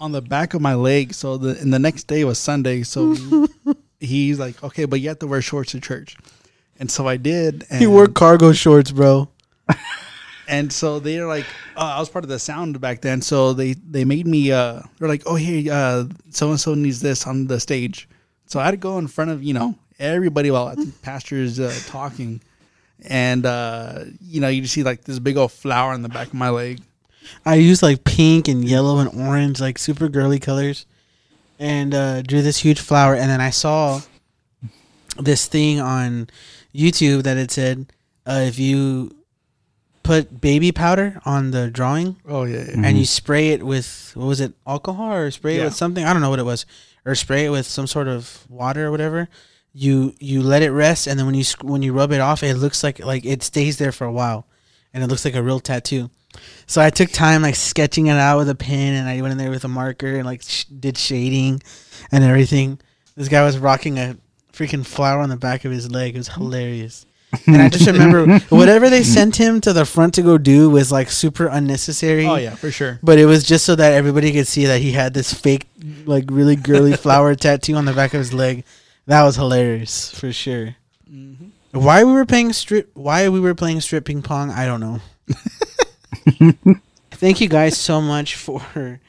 on 0.00 0.12
the 0.12 0.22
back 0.22 0.54
of 0.54 0.60
my 0.60 0.74
leg. 0.74 1.14
So 1.14 1.36
the 1.36 1.58
and 1.58 1.72
the 1.72 1.78
next 1.78 2.04
day 2.04 2.24
was 2.24 2.38
Sunday, 2.38 2.82
so 2.82 3.16
he's 4.00 4.38
like, 4.38 4.62
okay, 4.62 4.84
but 4.84 5.00
you 5.00 5.08
have 5.08 5.18
to 5.20 5.26
wear 5.26 5.40
shorts 5.40 5.72
to 5.72 5.80
church. 5.80 6.16
And 6.78 6.90
so 6.90 7.06
I 7.06 7.16
did. 7.16 7.64
And, 7.70 7.80
He 7.80 7.86
wore 7.86 8.08
cargo 8.08 8.52
shorts, 8.52 8.90
bro. 8.90 9.28
and 10.48 10.72
so 10.72 10.98
they're 10.98 11.26
like, 11.26 11.46
uh, 11.76 11.94
I 11.96 11.98
was 11.98 12.08
part 12.08 12.24
of 12.24 12.28
the 12.28 12.38
sound 12.38 12.80
back 12.80 13.00
then. 13.00 13.22
So 13.22 13.52
they 13.52 13.74
they 13.74 14.04
made 14.04 14.26
me. 14.26 14.52
Uh, 14.52 14.82
they're 14.98 15.08
like, 15.08 15.22
oh 15.26 15.36
hey, 15.36 15.68
uh, 15.68 16.04
so 16.30 16.50
and 16.50 16.60
so 16.60 16.74
needs 16.74 17.00
this 17.00 17.26
on 17.26 17.46
the 17.46 17.60
stage. 17.60 18.08
So 18.46 18.60
I 18.60 18.64
had 18.64 18.72
to 18.72 18.76
go 18.76 18.98
in 18.98 19.08
front 19.08 19.30
of 19.30 19.42
you 19.42 19.54
know 19.54 19.76
everybody 19.98 20.50
while 20.50 20.74
pastor 21.02 21.36
is 21.36 21.60
uh, 21.60 21.74
talking, 21.86 22.40
and 23.08 23.46
uh, 23.46 24.04
you 24.20 24.40
know 24.40 24.48
you 24.48 24.62
just 24.62 24.74
see 24.74 24.82
like 24.82 25.04
this 25.04 25.18
big 25.18 25.36
old 25.36 25.52
flower 25.52 25.92
on 25.92 26.02
the 26.02 26.08
back 26.08 26.28
of 26.28 26.34
my 26.34 26.50
leg. 26.50 26.80
I 27.46 27.54
used 27.54 27.82
like 27.82 28.04
pink 28.04 28.48
and 28.48 28.64
yellow 28.64 28.98
and 28.98 29.08
orange, 29.20 29.60
like 29.60 29.78
super 29.78 30.08
girly 30.08 30.38
colors, 30.38 30.86
and 31.58 31.94
uh, 31.94 32.22
drew 32.22 32.42
this 32.42 32.58
huge 32.58 32.80
flower. 32.80 33.14
And 33.14 33.30
then 33.30 33.40
I 33.40 33.50
saw 33.50 34.00
this 35.18 35.46
thing 35.46 35.80
on 35.80 36.28
YouTube 36.74 37.22
that 37.22 37.36
it 37.36 37.50
said 37.50 37.86
uh, 38.26 38.42
if 38.44 38.58
you 38.58 39.10
put 40.04 40.40
baby 40.40 40.70
powder 40.70 41.20
on 41.24 41.50
the 41.50 41.70
drawing 41.70 42.16
Oh 42.28 42.44
yeah, 42.44 42.58
yeah. 42.58 42.74
and 42.74 42.96
you 42.96 43.02
mm-hmm. 43.02 43.04
spray 43.04 43.48
it 43.48 43.64
with 43.64 44.12
what 44.14 44.26
was 44.26 44.40
it 44.40 44.52
alcohol 44.66 45.12
or 45.12 45.30
spray 45.32 45.58
it 45.58 45.64
with 45.64 45.74
something 45.74 46.04
I 46.04 46.12
don't 46.12 46.22
know 46.22 46.30
what 46.30 46.38
it 46.38 46.44
was 46.44 46.64
or 47.04 47.14
spray 47.14 47.46
it 47.46 47.50
with 47.50 47.66
some 47.66 47.86
sort 47.86 48.08
of 48.08 48.46
water 48.48 48.86
or 48.86 48.90
whatever. 48.90 49.28
You 49.72 50.14
you 50.20 50.42
let 50.42 50.62
it 50.62 50.70
rest 50.70 51.06
and 51.06 51.18
then 51.18 51.26
when 51.26 51.34
you 51.34 51.44
when 51.62 51.82
you 51.82 51.92
rub 51.92 52.12
it 52.12 52.20
off, 52.20 52.42
it 52.42 52.54
looks 52.54 52.84
like 52.84 53.00
like 53.00 53.24
it 53.24 53.42
stays 53.42 53.78
there 53.78 53.92
for 53.92 54.04
a 54.04 54.12
while, 54.12 54.46
and 54.92 55.02
it 55.02 55.08
looks 55.08 55.24
like 55.24 55.34
a 55.34 55.42
real 55.42 55.58
tattoo. 55.58 56.10
So 56.66 56.80
I 56.80 56.90
took 56.90 57.10
time 57.10 57.42
like 57.42 57.56
sketching 57.56 58.06
it 58.06 58.16
out 58.16 58.38
with 58.38 58.48
a 58.48 58.54
pen, 58.54 58.94
and 58.94 59.08
I 59.08 59.20
went 59.20 59.32
in 59.32 59.38
there 59.38 59.50
with 59.50 59.64
a 59.64 59.68
marker 59.68 60.14
and 60.14 60.24
like 60.24 60.42
sh- 60.42 60.64
did 60.64 60.96
shading 60.96 61.62
and 62.12 62.22
everything. 62.22 62.78
This 63.16 63.28
guy 63.28 63.44
was 63.44 63.58
rocking 63.58 63.98
a 63.98 64.16
freaking 64.52 64.86
flower 64.86 65.20
on 65.20 65.28
the 65.28 65.36
back 65.36 65.64
of 65.64 65.72
his 65.72 65.90
leg. 65.90 66.14
It 66.14 66.18
was 66.18 66.28
hilarious. 66.28 67.06
And 67.46 67.62
I 67.62 67.68
just 67.68 67.86
remember 67.86 68.38
whatever 68.48 68.90
they 68.90 69.02
sent 69.02 69.36
him 69.36 69.60
to 69.62 69.72
the 69.72 69.84
front 69.84 70.14
to 70.14 70.22
go 70.22 70.38
do 70.38 70.70
was 70.70 70.90
like 70.92 71.10
super 71.10 71.46
unnecessary. 71.46 72.26
Oh 72.26 72.36
yeah, 72.36 72.54
for 72.54 72.70
sure. 72.70 72.98
But 73.02 73.18
it 73.18 73.26
was 73.26 73.44
just 73.44 73.64
so 73.64 73.74
that 73.74 73.92
everybody 73.92 74.32
could 74.32 74.46
see 74.46 74.66
that 74.66 74.80
he 74.80 74.92
had 74.92 75.14
this 75.14 75.32
fake, 75.32 75.66
like 76.04 76.24
really 76.30 76.56
girly 76.56 76.96
flower 76.96 77.34
tattoo 77.34 77.74
on 77.74 77.84
the 77.84 77.92
back 77.92 78.14
of 78.14 78.18
his 78.18 78.32
leg. 78.32 78.64
That 79.06 79.22
was 79.24 79.36
hilarious 79.36 80.10
for 80.18 80.32
sure. 80.32 80.76
Mm-hmm. 81.10 81.80
Why 81.80 82.04
we 82.04 82.12
were 82.12 82.24
playing 82.24 82.52
strip? 82.52 82.90
Why 82.94 83.28
we 83.28 83.40
were 83.40 83.54
playing 83.54 83.80
strip 83.80 84.04
ping 84.04 84.22
pong? 84.22 84.50
I 84.50 84.66
don't 84.66 84.80
know. 84.80 85.00
Thank 87.10 87.40
you 87.40 87.48
guys 87.48 87.76
so 87.76 88.00
much 88.00 88.36
for 88.36 89.00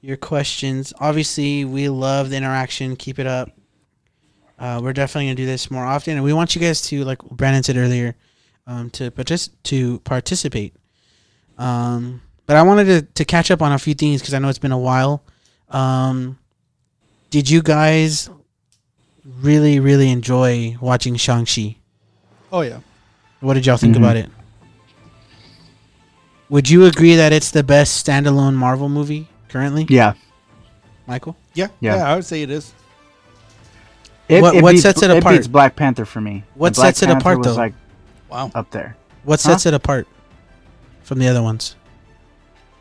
your 0.00 0.16
questions. 0.16 0.92
Obviously, 1.00 1.64
we 1.64 1.88
love 1.88 2.30
the 2.30 2.36
interaction. 2.36 2.96
Keep 2.96 3.18
it 3.18 3.26
up. 3.26 3.50
Uh, 4.58 4.80
we're 4.82 4.92
definitely 4.92 5.26
gonna 5.26 5.34
do 5.36 5.46
this 5.46 5.70
more 5.70 5.84
often, 5.84 6.14
and 6.14 6.24
we 6.24 6.32
want 6.32 6.54
you 6.54 6.60
guys 6.60 6.80
to, 6.82 7.04
like 7.04 7.22
Brandon 7.22 7.62
said 7.62 7.76
earlier, 7.76 8.16
um, 8.66 8.90
to 8.90 9.10
partic- 9.12 9.50
to 9.64 10.00
participate. 10.00 10.74
Um, 11.58 12.22
but 12.46 12.56
I 12.56 12.62
wanted 12.62 12.84
to, 12.86 13.02
to 13.14 13.24
catch 13.24 13.50
up 13.50 13.62
on 13.62 13.72
a 13.72 13.78
few 13.78 13.94
things 13.94 14.20
because 14.20 14.34
I 14.34 14.38
know 14.40 14.48
it's 14.48 14.58
been 14.58 14.72
a 14.72 14.78
while. 14.78 15.22
Um, 15.70 16.38
did 17.30 17.48
you 17.50 17.62
guys 17.62 18.30
really, 19.40 19.78
really 19.80 20.10
enjoy 20.10 20.76
watching 20.80 21.14
Shang-Chi? 21.16 21.76
Oh 22.50 22.62
yeah. 22.62 22.80
What 23.40 23.54
did 23.54 23.66
y'all 23.66 23.76
think 23.76 23.94
Mhm. 23.94 23.98
about 23.98 24.16
it? 24.16 24.30
Would 26.48 26.68
you 26.70 26.86
agree 26.86 27.14
that 27.16 27.32
it's 27.32 27.50
the 27.50 27.62
best 27.62 28.04
standalone 28.04 28.54
Marvel 28.54 28.88
movie 28.88 29.28
currently, 29.48 29.86
Yeah. 29.88 30.14
Michael? 31.06 31.36
Yeah, 31.54 31.68
Yeah. 31.80 31.96
yeah, 31.96 32.08
I 32.10 32.14
would 32.14 32.24
say 32.24 32.42
it 32.42 32.50
is. 32.50 32.72
It, 34.28 34.42
What- 34.42 34.62
what 34.62 34.70
beats, 34.72 34.82
sets 34.82 35.02
it 35.02 35.06
apart? 35.06 35.16
It 35.16 35.20
apart? 35.22 35.34
beats 35.36 35.46
Black 35.48 35.76
Panther 35.76 36.04
for 36.04 36.20
me. 36.20 36.44
What 36.54 36.74
Black 36.74 36.86
sets 36.96 37.02
it 37.02 37.10
apart, 37.10 37.38
was, 37.38 37.46
though? 37.46 37.54
Like 37.54 37.74
Wow. 38.30 38.50
up 38.54 38.70
there. 38.70 38.96
What 39.24 39.40
Huh? 39.42 39.50
sets 39.50 39.66
it 39.66 39.74
apart 39.74 40.06
from 41.02 41.18
the 41.18 41.28
other 41.28 41.42
ones? 41.42 41.76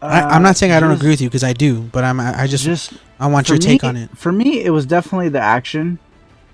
I, 0.02 0.22
I'm 0.22 0.44
not 0.44 0.58
saying 0.58 0.72
I 0.72 0.80
don't 0.80 0.90
Uh, 0.90 0.94
just- 0.94 1.02
agree 1.02 1.12
with 1.12 1.22
you 1.22 1.30
because 1.30 1.44
I 1.44 1.54
do, 1.54 1.82
but 1.92 2.04
I'm 2.04 2.20
I, 2.20 2.44
I 2.44 2.48
just, 2.48 2.64
Just 2.66 2.94
I 3.20 3.28
want 3.28 3.48
for 3.48 3.54
your 3.54 3.60
take 3.60 3.84
on 3.84 3.96
it. 3.96 4.10
For 4.16 4.32
me, 4.32 4.62
it 4.64 4.70
was 4.70 4.86
definitely 4.86 5.30
the 5.30 5.40
action. 5.40 5.98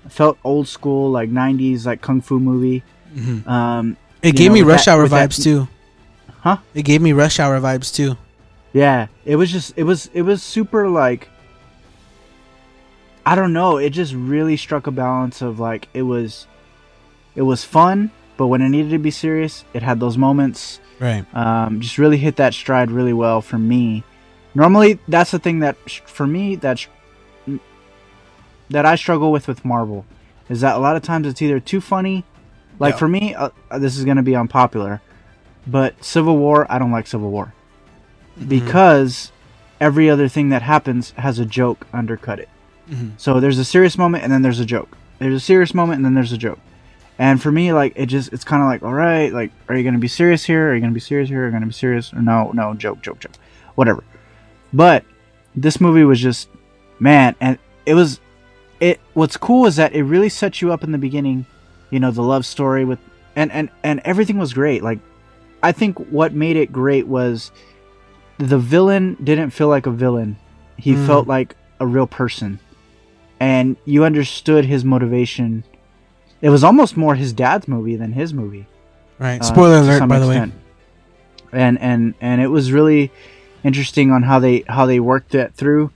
It 0.06 0.12
felt 0.12 0.38
old 0.44 0.66
school, 0.68 1.10
like 1.10 1.30
'90s, 1.30 1.84
like 1.84 2.00
kung 2.00 2.20
fu 2.22 2.38
movie. 2.38 2.82
Mhm. 3.14 3.46
Um, 3.46 3.96
It 4.22 4.32
gave 4.36 4.50
know, 4.50 4.54
me 4.54 4.62
Rush 4.62 4.86
that- 4.86 4.92
Hour 4.92 5.02
with 5.02 5.10
that- 5.10 5.28
vibes 5.30 5.42
too. 5.42 5.68
Huh? 6.40 6.58
It 6.74 6.82
gave 6.82 7.02
me 7.02 7.12
Rush 7.12 7.38
Hour 7.38 7.58
vibes 7.60 7.94
too. 7.94 8.16
Yeah, 8.72 9.06
it 9.26 9.36
was 9.36 9.52
just 9.52 9.74
it 9.76 9.82
was 9.84 10.08
it 10.14 10.22
was 10.22 10.42
super 10.42 10.88
like 10.88 11.28
I 13.26 13.34
don't 13.34 13.52
know, 13.52 13.76
it 13.78 13.90
just 13.90 14.12
really 14.14 14.56
struck 14.56 14.86
a 14.86 14.90
balance 14.90 15.40
of 15.42 15.58
like 15.58 15.88
it 15.94 16.02
was 16.02 16.46
it 17.34 17.42
was 17.42 17.64
fun, 17.64 18.10
but 18.36 18.46
when 18.48 18.60
it 18.62 18.68
needed 18.68 18.90
to 18.90 18.98
be 18.98 19.10
serious, 19.10 19.64
it 19.72 19.82
had 19.82 19.98
those 20.00 20.16
moments. 20.18 20.80
Right. 21.00 21.24
Um, 21.34 21.80
just 21.80 21.98
really 21.98 22.18
hit 22.18 22.36
that 22.36 22.54
stride 22.54 22.90
really 22.90 23.12
well 23.12 23.40
for 23.40 23.58
me. 23.58 24.04
Normally, 24.54 25.00
that's 25.08 25.32
the 25.32 25.38
thing 25.40 25.58
that 25.60 25.76
sh- 25.86 26.00
for 26.06 26.26
me 26.26 26.54
that 26.56 26.78
sh- 26.78 26.88
that 28.70 28.86
I 28.86 28.94
struggle 28.94 29.32
with 29.32 29.48
with 29.48 29.64
Marvel 29.64 30.04
is 30.48 30.60
that 30.60 30.76
a 30.76 30.78
lot 30.78 30.96
of 30.96 31.02
times 31.02 31.26
it's 31.26 31.42
either 31.42 31.60
too 31.60 31.80
funny. 31.80 32.24
Like 32.78 32.94
Yeah. 32.94 32.98
for 32.98 33.08
me, 33.08 33.34
uh, 33.34 33.50
this 33.78 33.96
is 33.96 34.04
going 34.04 34.16
to 34.16 34.22
be 34.22 34.34
unpopular, 34.36 35.00
but 35.66 36.02
Civil 36.04 36.36
War, 36.36 36.66
I 36.70 36.78
don't 36.78 36.90
like 36.92 37.06
Civil 37.06 37.30
War 37.30 37.52
because 38.48 39.30
every 39.80 40.08
other 40.10 40.28
thing 40.28 40.48
that 40.50 40.62
happens 40.62 41.12
has 41.12 41.38
a 41.38 41.44
joke 41.46 41.86
undercut 41.92 42.38
it. 42.38 42.48
Mhm. 42.90 43.12
So 43.16 43.40
there's 43.40 43.58
a 43.58 43.64
serious 43.64 43.96
moment 43.96 44.24
and 44.24 44.32
then 44.32 44.42
there's 44.42 44.60
a 44.60 44.64
joke. 44.66 44.96
There's 45.18 45.34
a 45.34 45.40
serious 45.40 45.74
moment 45.74 45.96
and 45.96 46.04
then 46.04 46.14
there's 46.14 46.32
a 46.32 46.38
joke. 46.38 46.58
And 47.18 47.40
for 47.40 47.50
me, 47.52 47.72
like 47.72 47.92
it 47.96 48.06
just 48.06 48.32
it's 48.32 48.44
kind 48.44 48.62
of 48.62 48.68
like, 48.68 48.82
all 48.82 48.92
right, 48.92 49.32
like, 49.32 49.52
are 49.68 49.76
you 49.76 49.84
gonna 49.84 49.98
be 49.98 50.08
serious 50.08 50.44
here? 50.44 50.70
Are 50.70 50.74
you 50.74 50.80
gonna 50.80 50.92
be 50.92 51.00
serious 51.00 51.28
here? 51.28 51.42
Are 51.42 51.46
you 51.46 51.52
gonna 51.52 51.66
be 51.66 51.72
serious? 51.72 52.12
Or 52.12 52.20
no, 52.20 52.50
no, 52.52 52.74
joke, 52.74 53.02
joke, 53.02 53.20
joke, 53.20 53.32
whatever. 53.76 54.02
But 54.72 55.04
this 55.54 55.80
movie 55.80 56.02
was 56.04 56.20
just, 56.20 56.48
man, 56.98 57.36
and 57.40 57.58
it 57.86 57.94
was, 57.94 58.18
it. 58.80 59.00
What's 59.14 59.36
cool 59.36 59.66
is 59.66 59.76
that 59.76 59.92
it 59.94 60.02
really 60.02 60.28
set 60.28 60.60
you 60.60 60.72
up 60.72 60.82
in 60.82 60.90
the 60.90 60.98
beginning. 60.98 61.46
You 61.90 62.00
know, 62.00 62.10
the 62.10 62.22
love 62.22 62.44
story 62.44 62.84
with, 62.84 62.98
and 63.36 63.52
and 63.52 63.70
and 63.84 64.00
everything 64.04 64.36
was 64.38 64.52
great. 64.52 64.82
Like, 64.82 64.98
I 65.62 65.70
think 65.70 65.98
what 66.10 66.32
made 66.34 66.56
it 66.56 66.72
great 66.72 67.06
was 67.06 67.52
the 68.38 68.58
villain 68.58 69.16
didn't 69.22 69.50
feel 69.50 69.68
like 69.68 69.86
a 69.86 69.92
villain. 69.92 70.36
He 70.76 70.94
Mm. 70.94 71.06
felt 71.06 71.28
like 71.28 71.54
a 71.78 71.86
real 71.86 72.08
person. 72.08 72.58
And 73.40 73.76
you 73.84 74.04
understood 74.04 74.64
his 74.64 74.84
motivation. 74.84 75.64
It 76.40 76.50
was 76.50 76.64
almost 76.64 76.96
more 76.96 77.14
his 77.14 77.32
dad's 77.32 77.68
movie 77.68 77.96
than 77.96 78.12
his 78.12 78.32
movie. 78.32 78.66
Right. 79.18 79.40
uh, 79.40 79.44
Spoiler 79.44 79.78
alert, 79.78 80.08
by 80.08 80.18
the 80.18 80.28
way. 80.28 80.50
And 81.52 81.80
and 81.80 82.14
and 82.20 82.40
it 82.40 82.48
was 82.48 82.72
really 82.72 83.12
interesting 83.62 84.10
on 84.10 84.22
how 84.22 84.38
they 84.38 84.64
how 84.68 84.86
they 84.86 85.00
worked 85.00 85.32
that 85.32 85.54
through 85.54 85.90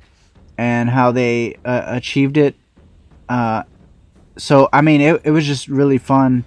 and 0.56 0.90
how 0.90 1.12
they 1.12 1.56
uh, 1.64 1.84
achieved 1.86 2.36
it. 2.36 2.54
Uh, 3.28 3.62
so 4.36 4.68
I 4.72 4.80
mean, 4.80 5.00
it, 5.00 5.20
it 5.24 5.30
was 5.30 5.46
just 5.46 5.68
really 5.68 5.98
fun, 5.98 6.44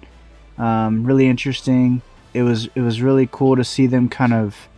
um, 0.58 1.04
really 1.04 1.28
interesting. 1.28 2.02
It 2.34 2.42
was 2.42 2.68
it 2.74 2.80
was 2.80 3.02
really 3.02 3.28
cool 3.30 3.56
to 3.56 3.64
see 3.64 3.86
them 3.86 4.08
kind 4.08 4.32
of, 4.32 4.68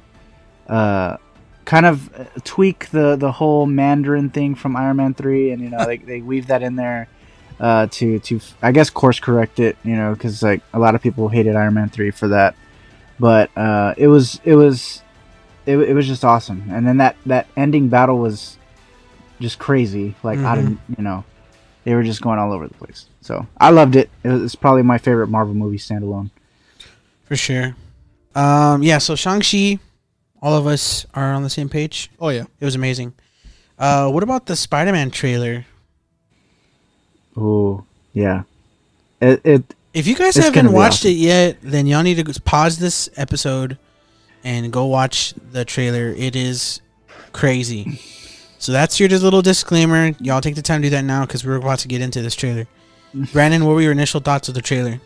uh, 0.69 1.17
kind 1.65 1.87
of 1.87 2.15
uh, 2.15 2.25
tweak 2.45 2.91
the 2.91 3.17
the 3.17 3.33
whole 3.33 3.67
Mandarin 3.67 4.31
thing 4.31 4.55
from 4.55 4.77
Iron 4.77 4.97
Man 4.97 5.15
three, 5.15 5.51
and 5.51 5.63
you 5.63 5.71
know 5.71 5.85
they 5.87 5.99
they 5.99 6.21
weave 6.21 6.49
that 6.49 6.63
in 6.63 6.77
there, 6.77 7.09
uh, 7.61 7.87
to 7.93 8.19
to 8.21 8.41
I 8.63 8.73
guess 8.73 8.91
course 8.91 9.21
correct 9.21 9.61
it, 9.61 9.77
you 9.85 9.97
know, 9.97 10.13
because 10.15 10.43
like 10.43 10.63
a 10.73 10.79
lot 10.79 10.95
of 10.95 11.03
people 11.03 11.29
hated 11.29 11.57
Iron 11.57 11.75
Man 11.75 11.89
three 11.89 12.11
for 12.11 12.29
that, 12.29 12.55
but 13.19 13.51
uh, 13.57 13.95
it 13.97 14.09
was 14.09 14.41
it 14.45 14.55
was 14.55 15.03
it, 15.67 15.77
it 15.79 15.95
was 15.95 16.07
just 16.07 16.25
awesome, 16.25 16.65
and 16.71 16.87
then 16.87 16.99
that 16.99 17.17
that 17.27 17.47
ending 17.57 17.89
battle 17.89 18.19
was 18.19 18.59
just 19.41 19.59
crazy, 19.59 20.15
like 20.23 20.39
out 20.39 20.59
of 20.59 20.69
you 20.69 20.79
know 20.99 21.25
they 21.85 21.95
were 21.95 22.03
just 22.03 22.21
going 22.21 22.39
all 22.39 22.53
over 22.53 22.67
the 22.67 22.75
place. 22.75 23.07
So 23.21 23.47
I 23.59 23.71
loved 23.71 23.97
it. 23.97 24.11
It 24.23 24.29
was 24.29 24.43
it's 24.43 24.55
probably 24.55 24.83
my 24.83 24.99
favorite 24.99 25.29
Marvel 25.29 25.55
movie 25.55 25.79
standalone. 25.79 26.31
For 27.25 27.37
sure. 27.37 27.77
Um, 28.35 28.83
yeah, 28.83 28.99
so 28.99 29.15
Shang-Chi, 29.15 29.79
all 30.45 30.59
of 30.59 30.67
us 30.67 31.07
are 31.15 31.33
on 31.33 31.43
the 31.43 31.49
same 31.49 31.71
page. 31.71 32.11
Oh 32.21 32.29
yeah. 32.29 32.45
It 32.61 32.65
was 32.67 32.75
amazing. 32.75 33.15
Uh, 33.79 34.11
what 34.11 34.23
about 34.23 34.45
the 34.45 34.55
Spider-Man 34.55 35.11
trailer? 35.11 35.65
Oh 37.35 37.85
yeah, 38.13 38.43
it, 39.21 39.41
it 39.43 39.75
If 39.95 40.07
you 40.07 40.15
guys 40.15 40.37
haven't 40.37 40.71
watched 40.71 41.01
awesome. 41.01 41.11
it 41.11 41.17
yet, 41.17 41.57
then 41.63 41.87
y'all 41.87 42.05
need 42.05 42.25
to 42.25 42.41
pause 42.43 42.79
this 42.79 43.09
episode 43.17 43.79
and 44.45 44.73
go 44.73 44.85
watch 44.85 45.33
the 45.51 45.65
trailer. 45.65 46.15
It 46.17 46.37
is 46.37 46.81
crazy. 47.33 48.01
So 48.59 48.71
that's 48.71 49.01
your 49.01 49.09
little 49.09 49.43
disclaimer. 49.43 50.13
Y'all 50.21 50.41
take 50.41 50.55
the 50.55 50.63
time 50.63 50.83
to 50.83 50.87
do 50.87 50.91
that 50.91 51.05
now 51.05 51.27
because 51.27 51.45
we're 51.45 51.57
about 51.57 51.81
to 51.81 51.89
get 51.89 52.03
into 52.03 52.23
this 52.23 52.37
trailer. 52.37 52.69
Brandon, 53.33 53.65
what 53.65 53.73
were 53.75 53.83
your 53.83 53.93
initial 53.93 54.21
thoughts 54.21 54.49
of 54.49 54.55
the 54.55 54.63
trailer? 54.63 55.01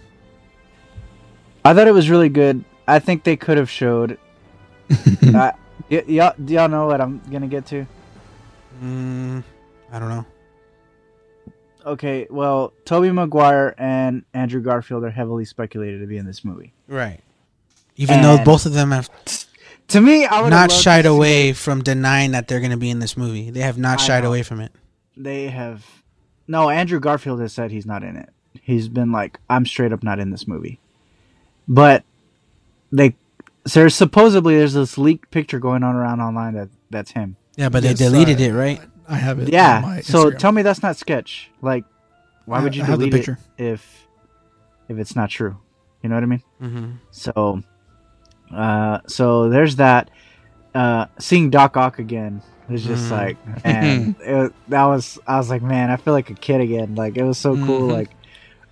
I 1.65 1.73
thought 1.73 1.87
it 1.87 1.95
was 1.95 2.11
really 2.11 2.29
good. 2.29 2.63
I 2.87 2.99
think 2.99 3.25
they 3.25 3.37
could 3.37 3.57
have 3.57 3.71
showed. 3.71 4.19
uh, 5.35 5.53
y- 5.91 6.05
y'all, 6.07 6.35
do 6.43 6.55
y'all 6.55 6.69
know 6.69 6.87
what 6.87 7.01
I'm 7.01 7.21
gonna 7.31 7.47
get 7.47 7.67
to? 7.67 7.87
Mm, 8.83 9.43
I 9.93 9.99
don't 9.99 10.09
know. 10.09 10.27
okay, 11.87 12.27
well, 12.31 12.73
Tobey 12.85 13.11
Maguire 13.11 13.75
and 13.79 14.25
Andrew 14.35 14.61
Garfield 14.61 15.05
are 15.05 15.11
heavily 15.11 15.45
speculated 15.45 16.01
to 16.01 16.07
be 16.07 16.17
in 16.19 16.27
this 16.27 16.45
movie. 16.45 16.73
Right. 16.87 17.21
Even 17.97 18.23
though 18.23 18.39
both 18.45 18.65
of 18.67 18.75
them 18.75 18.93
have 18.93 19.11
To 19.89 20.01
me, 20.01 20.25
I 20.27 20.41
would 20.43 20.51
not 20.51 20.71
shied 20.71 21.07
away 21.07 21.53
from 21.53 21.83
denying 21.83 22.31
that 22.33 22.47
they're 22.47 22.61
going 22.61 22.71
to 22.71 22.77
be 22.77 22.91
in 22.91 23.01
this 23.01 23.17
movie. 23.17 23.51
They 23.51 23.61
have 23.61 23.77
not 23.79 23.99
I 24.01 24.03
shied 24.05 24.23
know. 24.23 24.29
away 24.29 24.43
from 24.45 24.61
it. 24.61 24.71
They 25.17 25.49
have. 25.49 25.85
No, 26.47 26.71
Andrew 26.71 27.01
Garfield 27.01 27.41
has 27.41 27.53
said 27.53 27.73
he's 27.73 27.87
not 27.87 28.05
in 28.05 28.17
it. 28.17 28.29
He's 28.63 28.89
been 28.89 29.11
like, 29.11 29.41
I'm 29.51 29.67
straight 29.67 29.93
up 29.93 30.05
not 30.05 30.21
in 30.21 30.31
this 30.31 30.47
movie. 30.47 30.79
But 31.67 32.05
they, 32.93 33.17
so 33.69 33.81
there's 33.81 33.95
supposedly 33.95 34.57
there's 34.57 34.73
this 34.75 34.99
leaked 34.99 35.31
picture 35.31 35.59
going 35.59 35.83
on 35.83 35.95
around 35.95 36.21
online 36.21 36.55
that 36.55 36.69
that's 36.91 37.13
him. 37.13 37.37
Yeah, 37.57 37.69
but 37.69 37.83
Yes, 37.83 37.99
they 37.99 38.05
deleted 38.05 38.41
I- 38.41 38.45
it, 38.45 38.53
right? 38.53 38.81
I 39.09 39.17
have 39.17 39.39
it. 39.39 39.45
on 39.47 39.53
Yeah. 39.53 39.81
my 39.83 40.01
So 40.01 40.31
tell 40.31 40.53
me 40.53 40.63
that's 40.63 40.83
not 40.83 40.97
sketch. 40.97 41.51
Like, 41.63 41.85
why 42.47 42.59
I- 42.59 42.63
would 42.63 42.75
you 42.77 42.83
I 42.83 42.87
have 42.87 42.99
the 42.99 43.09
delete 43.11 43.29
it 43.29 43.37
if 43.57 44.07
if 44.89 44.99
it's 44.99 45.15
not 45.17 45.31
true? 45.31 45.57
You 46.03 46.09
know 46.09 46.15
what 46.17 46.23
I 46.25 46.27
mean? 46.27 46.43
Mm-hmm. 46.63 46.91
So, 47.11 47.63
uh, 48.55 49.01
so 49.07 49.49
there's 49.49 49.77
that. 49.77 50.11
Uh, 50.75 51.07
seeing 51.19 51.51
Doc 51.51 51.77
Ock 51.77 51.99
again 51.99 52.43
was 52.69 52.85
just 52.85 53.07
Mhm. 53.07 53.11
like, 53.11 53.37
and 53.65 54.15
it, 54.25 54.35
was- 54.35 54.51
that 54.69 54.85
was 54.85 55.19
I 55.27 55.39
was 55.39 55.49
like, 55.51 55.63
man, 55.63 55.91
I 55.91 55.97
feel 55.97 56.13
like 56.15 56.31
a 56.31 56.35
kid 56.35 56.61
again. 56.61 56.95
Like 56.95 57.17
it 57.17 57.25
was 57.25 57.39
so 57.39 57.57
cool. 57.57 57.89
Mhm. 57.89 57.93
Like, 57.93 58.11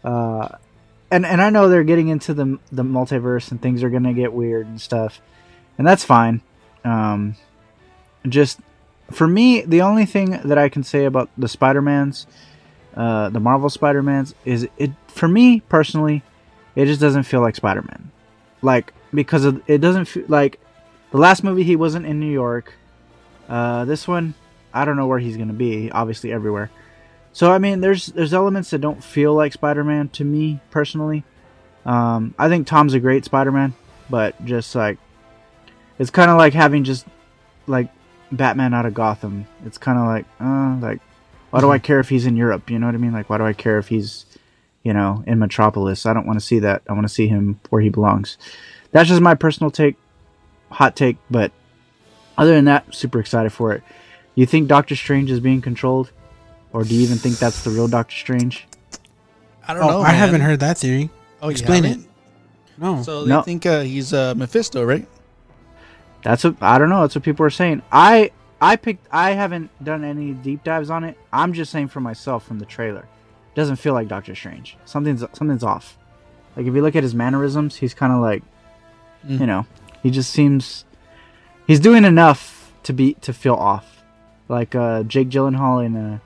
uh, 0.04 0.48
and 1.10 1.24
and 1.24 1.40
I 1.40 1.50
know 1.50 1.68
they're 1.68 1.84
getting 1.84 2.08
into 2.08 2.34
the 2.34 2.58
the 2.72 2.82
multiverse 2.82 3.50
and 3.50 3.60
things 3.60 3.82
are 3.82 3.90
gonna 3.90 4.14
get 4.14 4.32
weird 4.32 4.66
and 4.66 4.80
stuff, 4.80 5.20
and 5.78 5.86
that's 5.86 6.04
fine. 6.04 6.42
Um, 6.84 7.36
just 8.28 8.60
for 9.10 9.26
me, 9.26 9.62
the 9.62 9.82
only 9.82 10.04
thing 10.04 10.30
that 10.44 10.58
I 10.58 10.68
can 10.68 10.82
say 10.82 11.04
about 11.04 11.30
the 11.38 11.48
Spider 11.48 11.80
Mans, 11.80 12.26
uh, 12.96 13.28
the 13.30 13.40
Marvel 13.40 13.70
Spider 13.70 14.02
Mans, 14.02 14.34
is 14.44 14.68
it 14.78 14.90
for 15.08 15.28
me 15.28 15.60
personally, 15.60 16.22
it 16.74 16.86
just 16.86 17.00
doesn't 17.00 17.24
feel 17.24 17.40
like 17.40 17.56
Spider 17.56 17.82
Man, 17.82 18.10
like 18.62 18.92
because 19.14 19.44
of, 19.44 19.62
it 19.66 19.78
doesn't 19.78 20.06
feel 20.06 20.24
like 20.28 20.58
the 21.12 21.18
last 21.18 21.44
movie 21.44 21.62
he 21.62 21.76
wasn't 21.76 22.06
in 22.06 22.18
New 22.18 22.32
York. 22.32 22.74
Uh, 23.48 23.84
this 23.84 24.08
one, 24.08 24.34
I 24.74 24.84
don't 24.84 24.96
know 24.96 25.06
where 25.06 25.20
he's 25.20 25.36
gonna 25.36 25.52
be. 25.52 25.90
Obviously, 25.90 26.32
everywhere. 26.32 26.70
So 27.36 27.52
I 27.52 27.58
mean, 27.58 27.82
there's 27.82 28.06
there's 28.06 28.32
elements 28.32 28.70
that 28.70 28.80
don't 28.80 29.04
feel 29.04 29.34
like 29.34 29.52
Spider 29.52 29.84
Man 29.84 30.08
to 30.08 30.24
me 30.24 30.58
personally. 30.70 31.22
Um, 31.84 32.34
I 32.38 32.48
think 32.48 32.66
Tom's 32.66 32.94
a 32.94 32.98
great 32.98 33.26
Spider 33.26 33.52
Man, 33.52 33.74
but 34.08 34.42
just 34.46 34.74
like 34.74 34.96
it's 35.98 36.08
kind 36.08 36.30
of 36.30 36.38
like 36.38 36.54
having 36.54 36.82
just 36.82 37.04
like 37.66 37.90
Batman 38.32 38.72
out 38.72 38.86
of 38.86 38.94
Gotham. 38.94 39.46
It's 39.66 39.76
kind 39.76 39.98
of 39.98 40.06
like, 40.06 40.24
uh, 40.40 40.78
like, 40.80 41.02
why 41.50 41.60
do 41.60 41.70
I 41.70 41.78
care 41.78 42.00
if 42.00 42.08
he's 42.08 42.24
in 42.24 42.38
Europe? 42.38 42.70
You 42.70 42.78
know 42.78 42.86
what 42.86 42.94
I 42.94 42.98
mean? 42.98 43.12
Like, 43.12 43.28
why 43.28 43.36
do 43.36 43.44
I 43.44 43.52
care 43.52 43.76
if 43.76 43.88
he's, 43.88 44.24
you 44.82 44.94
know, 44.94 45.22
in 45.26 45.38
Metropolis? 45.38 46.06
I 46.06 46.14
don't 46.14 46.26
want 46.26 46.40
to 46.40 46.44
see 46.44 46.60
that. 46.60 46.84
I 46.88 46.94
want 46.94 47.06
to 47.06 47.12
see 47.12 47.28
him 47.28 47.60
where 47.68 47.82
he 47.82 47.90
belongs. 47.90 48.38
That's 48.92 49.10
just 49.10 49.20
my 49.20 49.34
personal 49.34 49.70
take, 49.70 49.96
hot 50.70 50.96
take. 50.96 51.18
But 51.30 51.52
other 52.38 52.54
than 52.54 52.64
that, 52.64 52.94
super 52.94 53.20
excited 53.20 53.52
for 53.52 53.74
it. 53.74 53.82
You 54.34 54.46
think 54.46 54.68
Doctor 54.68 54.96
Strange 54.96 55.30
is 55.30 55.40
being 55.40 55.60
controlled, 55.60 56.12
or 56.72 56.84
do 56.84 56.94
you 56.94 57.02
even 57.02 57.16
think 57.18 57.38
that's 57.38 57.62
the 57.64 57.70
real 57.70 57.88
Doctor 57.88 58.14
Strange? 58.14 58.66
I 59.66 59.74
don't 59.74 59.82
Oh, 59.82 59.88
know. 59.88 60.00
I 60.02 60.12
man. 60.12 60.14
haven't 60.16 60.40
heard 60.42 60.60
that 60.60 60.78
theory. 60.78 61.10
Oh, 61.42 61.48
Explain 61.48 61.84
it. 61.84 61.98
No. 62.78 63.02
So 63.02 63.24
they 63.24 63.30
No. 63.30 63.42
think 63.42 63.64
uh, 63.66 63.80
he's 63.80 64.12
uh, 64.12 64.34
Mephisto, 64.36 64.84
right? 64.84 65.06
That's 66.22 66.44
what 66.44 66.56
I 66.60 66.78
don't 66.78 66.88
know. 66.88 67.02
That's 67.02 67.14
what 67.14 67.24
people 67.24 67.46
are 67.46 67.50
saying. 67.50 67.82
I 67.92 68.30
I 68.60 68.76
picked. 68.76 69.06
I 69.12 69.32
haven't 69.32 69.70
done 69.84 70.02
any 70.04 70.32
deep 70.32 70.64
dives 70.64 70.90
on 70.90 71.04
it. 71.04 71.16
I'm 71.32 71.52
just 71.52 71.70
saying 71.70 71.88
for 71.88 72.00
myself 72.00 72.44
from 72.46 72.58
the 72.58 72.64
trailer, 72.66 73.00
it 73.02 73.54
doesn't 73.54 73.76
feel 73.76 73.92
like 73.94 74.08
Doctor 74.08 74.34
Strange. 74.34 74.76
Something's 74.84 75.20
something's 75.34 75.62
off. 75.62 75.96
Like 76.56 76.66
if 76.66 76.74
you 76.74 76.82
look 76.82 76.96
at 76.96 77.02
his 77.02 77.14
mannerisms, 77.14 77.76
he's 77.76 77.94
kind 77.94 78.12
of 78.12 78.20
like, 78.20 78.42
Mm. 79.26 79.40
you 79.40 79.46
know, 79.46 79.66
he 80.02 80.10
just 80.10 80.30
seems 80.30 80.84
he's 81.66 81.80
doing 81.80 82.04
enough 82.04 82.72
to 82.84 82.92
be 82.92 83.14
to 83.22 83.32
feel 83.32 83.54
off. 83.54 84.02
Like 84.48 84.74
uh, 84.74 85.02
Jake 85.04 85.28
Gyllenhaal 85.28 85.84
in 85.84 85.96
uh, 85.96 86.18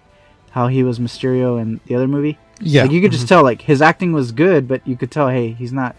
how 0.50 0.68
he 0.68 0.82
was 0.82 0.98
Mysterio 0.98 1.60
in 1.60 1.80
the 1.86 1.94
other 1.94 2.08
movie. 2.08 2.38
Yeah. 2.60 2.82
Like 2.82 2.90
you 2.92 3.00
could 3.00 3.12
just 3.12 3.28
tell 3.28 3.42
like 3.42 3.62
his 3.62 3.80
acting 3.80 4.12
was 4.12 4.32
good, 4.32 4.68
but 4.68 4.86
you 4.86 4.96
could 4.96 5.10
tell 5.10 5.28
hey 5.28 5.52
he's 5.52 5.72
not 5.72 5.96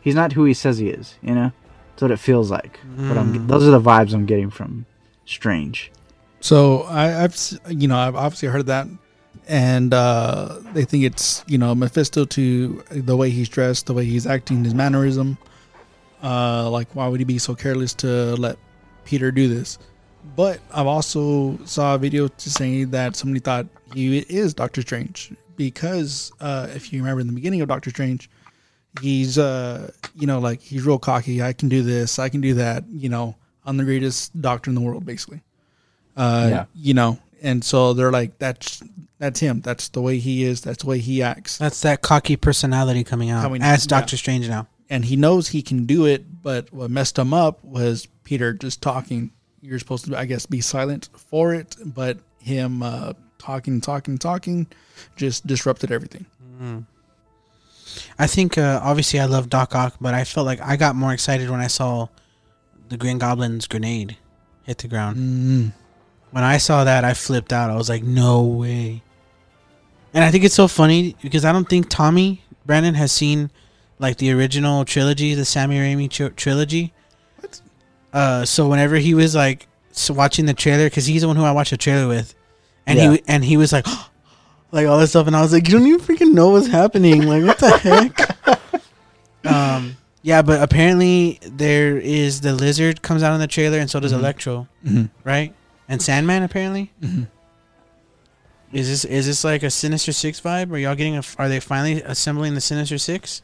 he's 0.00 0.14
not 0.14 0.32
who 0.32 0.44
he 0.44 0.54
says 0.54 0.78
he 0.78 0.88
is. 0.88 1.14
You 1.22 1.34
know, 1.34 1.52
that's 1.92 2.02
what 2.02 2.10
it 2.10 2.18
feels 2.18 2.50
like. 2.50 2.78
But 3.08 3.16
I'm 3.18 3.32
Mm. 3.34 3.48
those 3.48 3.66
are 3.66 3.70
the 3.72 3.80
vibes 3.80 4.12
I'm 4.14 4.26
getting 4.26 4.50
from 4.50 4.86
Strange. 5.26 5.90
So 6.40 6.82
I, 6.82 7.24
I've 7.24 7.36
you 7.68 7.88
know 7.88 7.96
I've 7.98 8.14
obviously 8.16 8.48
heard 8.48 8.66
that, 8.66 8.86
and 9.48 9.92
uh, 9.92 10.58
they 10.74 10.84
think 10.84 11.04
it's 11.04 11.44
you 11.48 11.58
know 11.58 11.74
Mephisto 11.74 12.24
to 12.24 12.82
the 12.90 13.16
way 13.16 13.30
he's 13.30 13.48
dressed, 13.48 13.86
the 13.86 13.94
way 13.94 14.04
he's 14.04 14.26
acting, 14.26 14.64
his 14.64 14.74
mannerism. 14.74 15.38
Uh, 16.22 16.68
like 16.70 16.94
why 16.94 17.08
would 17.08 17.18
he 17.20 17.24
be 17.24 17.38
so 17.38 17.54
careless 17.54 17.94
to 17.94 18.34
let 18.36 18.58
Peter 19.04 19.30
do 19.32 19.48
this? 19.48 19.78
But 20.36 20.60
I've 20.72 20.86
also 20.86 21.58
saw 21.64 21.94
a 21.94 21.98
video 21.98 22.28
to 22.28 22.50
say 22.50 22.84
that 22.84 23.16
somebody 23.16 23.40
thought 23.40 23.66
he 23.94 24.18
is 24.18 24.54
Doctor 24.54 24.80
Strange 24.82 25.32
because 25.56 26.32
uh, 26.40 26.68
if 26.74 26.92
you 26.92 27.00
remember 27.00 27.20
in 27.20 27.26
the 27.26 27.32
beginning 27.32 27.60
of 27.60 27.68
Doctor 27.68 27.90
Strange, 27.90 28.30
he's 29.00 29.38
uh 29.38 29.90
you 30.14 30.26
know 30.26 30.38
like 30.40 30.60
he's 30.60 30.84
real 30.84 30.98
cocky. 30.98 31.42
I 31.42 31.52
can 31.52 31.68
do 31.68 31.82
this. 31.82 32.18
I 32.18 32.28
can 32.28 32.40
do 32.40 32.54
that. 32.54 32.84
You 32.88 33.08
know, 33.08 33.36
I'm 33.64 33.76
the 33.76 33.84
greatest 33.84 34.40
doctor 34.40 34.70
in 34.70 34.74
the 34.74 34.80
world, 34.80 35.04
basically. 35.04 35.42
Uh, 36.16 36.46
Yeah. 36.50 36.64
you 36.74 36.94
know, 36.94 37.18
and 37.42 37.64
so 37.64 37.92
they're 37.94 38.10
like, 38.12 38.38
that's 38.38 38.82
that's 39.18 39.40
him. 39.40 39.60
That's 39.60 39.88
the 39.88 40.00
way 40.00 40.18
he 40.18 40.44
is. 40.44 40.60
That's 40.62 40.82
the 40.82 40.88
way 40.88 40.98
he 40.98 41.22
acts. 41.22 41.58
That's 41.58 41.80
that 41.82 42.02
cocky 42.02 42.36
personality 42.36 43.04
coming 43.04 43.30
out 43.30 43.42
Coming- 43.42 43.62
as 43.62 43.84
yeah. 43.84 43.88
Doctor 43.98 44.16
Strange 44.16 44.48
now. 44.48 44.66
and 44.88 45.04
he 45.04 45.16
knows 45.16 45.48
he 45.48 45.62
can 45.62 45.86
do 45.86 46.06
it. 46.06 46.42
But 46.42 46.72
what 46.72 46.90
messed 46.90 47.18
him 47.18 47.32
up 47.34 47.62
was 47.64 48.06
Peter 48.24 48.52
just 48.54 48.80
talking. 48.82 49.30
You're 49.62 49.78
supposed 49.78 50.06
to, 50.06 50.18
I 50.18 50.24
guess, 50.24 50.46
be 50.46 50.60
silent 50.60 51.08
for 51.14 51.54
it, 51.54 51.76
but 51.84 52.18
him 52.38 52.82
uh, 52.82 53.12
talking, 53.38 53.80
talking, 53.80 54.18
talking, 54.18 54.66
just 55.16 55.46
disrupted 55.46 55.92
everything. 55.92 56.26
I 58.18 58.26
think 58.26 58.58
uh, 58.58 58.80
obviously 58.82 59.20
I 59.20 59.24
love 59.24 59.48
Doc 59.48 59.74
Ock, 59.74 59.96
but 60.00 60.14
I 60.14 60.24
felt 60.24 60.46
like 60.46 60.60
I 60.60 60.76
got 60.76 60.94
more 60.94 61.12
excited 61.12 61.50
when 61.50 61.60
I 61.60 61.66
saw 61.66 62.08
the 62.88 62.96
Green 62.96 63.18
Goblin's 63.18 63.66
grenade 63.66 64.16
hit 64.64 64.78
the 64.78 64.88
ground. 64.88 65.16
Mm. 65.16 65.72
When 66.30 66.44
I 66.44 66.58
saw 66.58 66.84
that, 66.84 67.04
I 67.04 67.14
flipped 67.14 67.52
out. 67.52 67.70
I 67.70 67.76
was 67.76 67.88
like, 67.88 68.04
"No 68.04 68.42
way!" 68.42 69.02
And 70.14 70.22
I 70.22 70.30
think 70.30 70.44
it's 70.44 70.54
so 70.54 70.68
funny 70.68 71.16
because 71.22 71.44
I 71.44 71.52
don't 71.52 71.68
think 71.68 71.88
Tommy 71.88 72.42
Brandon 72.66 72.94
has 72.94 73.10
seen 73.10 73.50
like 73.98 74.18
the 74.18 74.30
original 74.32 74.84
trilogy, 74.84 75.34
the 75.34 75.44
Sammy 75.44 75.78
Raimi 75.78 76.08
tr- 76.10 76.28
trilogy. 76.28 76.92
Uh, 78.12 78.44
so 78.44 78.68
whenever 78.68 78.96
he 78.96 79.14
was 79.14 79.34
like 79.34 79.66
so 79.92 80.12
watching 80.14 80.46
the 80.46 80.54
trailer, 80.54 80.86
because 80.86 81.06
he's 81.06 81.22
the 81.22 81.28
one 81.28 81.36
who 81.36 81.44
I 81.44 81.52
watched 81.52 81.70
the 81.70 81.76
trailer 81.76 82.08
with, 82.08 82.34
and 82.86 82.98
Yeah. 82.98 83.12
he 83.12 83.22
and 83.28 83.44
he 83.44 83.56
was 83.56 83.72
like, 83.72 83.86
like 84.72 84.86
all 84.86 84.98
this 84.98 85.10
stuff, 85.10 85.26
and 85.26 85.36
I 85.36 85.40
was 85.42 85.52
like, 85.52 85.68
you 85.68 85.78
don't 85.78 85.86
even 85.86 86.00
freaking 86.00 86.32
know 86.32 86.50
what's 86.50 86.66
happening. 86.68 87.22
Like, 87.26 87.44
what 87.44 87.58
the 87.58 87.70
heck? 89.44 89.52
um, 89.52 89.96
yeah, 90.22 90.42
but 90.42 90.62
apparently 90.62 91.38
there 91.42 91.96
is 91.98 92.40
the 92.42 92.52
lizard 92.52 93.02
comes 93.02 93.22
out 93.22 93.34
in 93.34 93.40
the 93.40 93.46
trailer, 93.46 93.78
and 93.78 93.90
so 93.90 94.00
does 94.00 94.12
Mhm. 94.12 94.18
Electro, 94.18 94.68
Mhm. 94.86 95.10
right? 95.24 95.54
And 95.88 96.00
Sandman 96.02 96.42
apparently. 96.42 96.92
Mhm. 97.02 97.26
Is 98.72 98.88
this 98.88 99.04
is 99.04 99.26
this 99.26 99.42
like 99.42 99.62
a 99.64 99.70
Sinister 99.70 100.12
Six 100.12 100.40
vibe? 100.40 100.70
Are 100.72 100.78
y'all 100.78 100.94
getting 100.94 101.16
a? 101.16 101.22
Are 101.38 101.48
they 101.48 101.58
finally 101.58 102.02
assembling 102.02 102.54
the 102.54 102.60
Sinister 102.60 102.98
Six? 102.98 103.42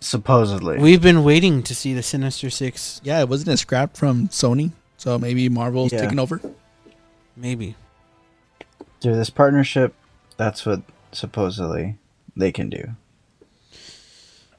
Supposedly, 0.00 0.78
We've 0.78 1.02
been 1.02 1.22
waiting 1.24 1.62
to 1.64 1.74
see 1.74 1.92
the 1.92 2.02
Sinister 2.02 2.48
Six. 2.50 3.00
Yeah, 3.04 3.20
it 3.20 3.28
wasn't 3.28 3.50
a 3.50 3.56
scrap 3.58 3.96
from 3.96 4.28
Sony, 4.28 4.72
so 4.96 5.18
maybe 5.18 5.48
Marvel's 5.48 5.92
Yeah. 5.92 6.00
taking 6.00 6.18
over. 6.18 6.40
Maybe. 7.36 7.76
through 9.02 9.16
this 9.16 9.30
partnership, 9.30 9.94
that's 10.36 10.66
what 10.66 10.82
supposedly 11.12 11.96
they 12.36 12.52
can 12.52 12.68
do. 12.68 12.96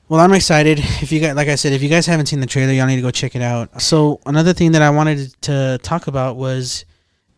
Well, 0.09 0.19
I'm 0.19 0.33
excited. 0.33 0.79
If 0.79 1.11
you 1.11 1.19
guys, 1.19 1.35
like 1.35 1.47
I 1.47 1.55
said, 1.55 1.73
if 1.73 1.81
you 1.83 1.89
guys 1.89 2.05
haven't 2.07 2.25
seen 2.25 2.39
the 2.39 2.47
trailer, 2.47 2.73
y'all 2.73 2.87
need 2.87 2.95
to 2.95 3.01
go 3.03 3.11
check 3.11 3.35
it 3.35 3.41
out. 3.43 3.81
So 3.81 4.19
another 4.25 4.51
thing 4.53 4.71
that 4.73 4.81
I 4.81 4.89
wanted 4.89 5.39
to 5.43 5.79
talk 5.83 6.07
about 6.07 6.37
was, 6.37 6.85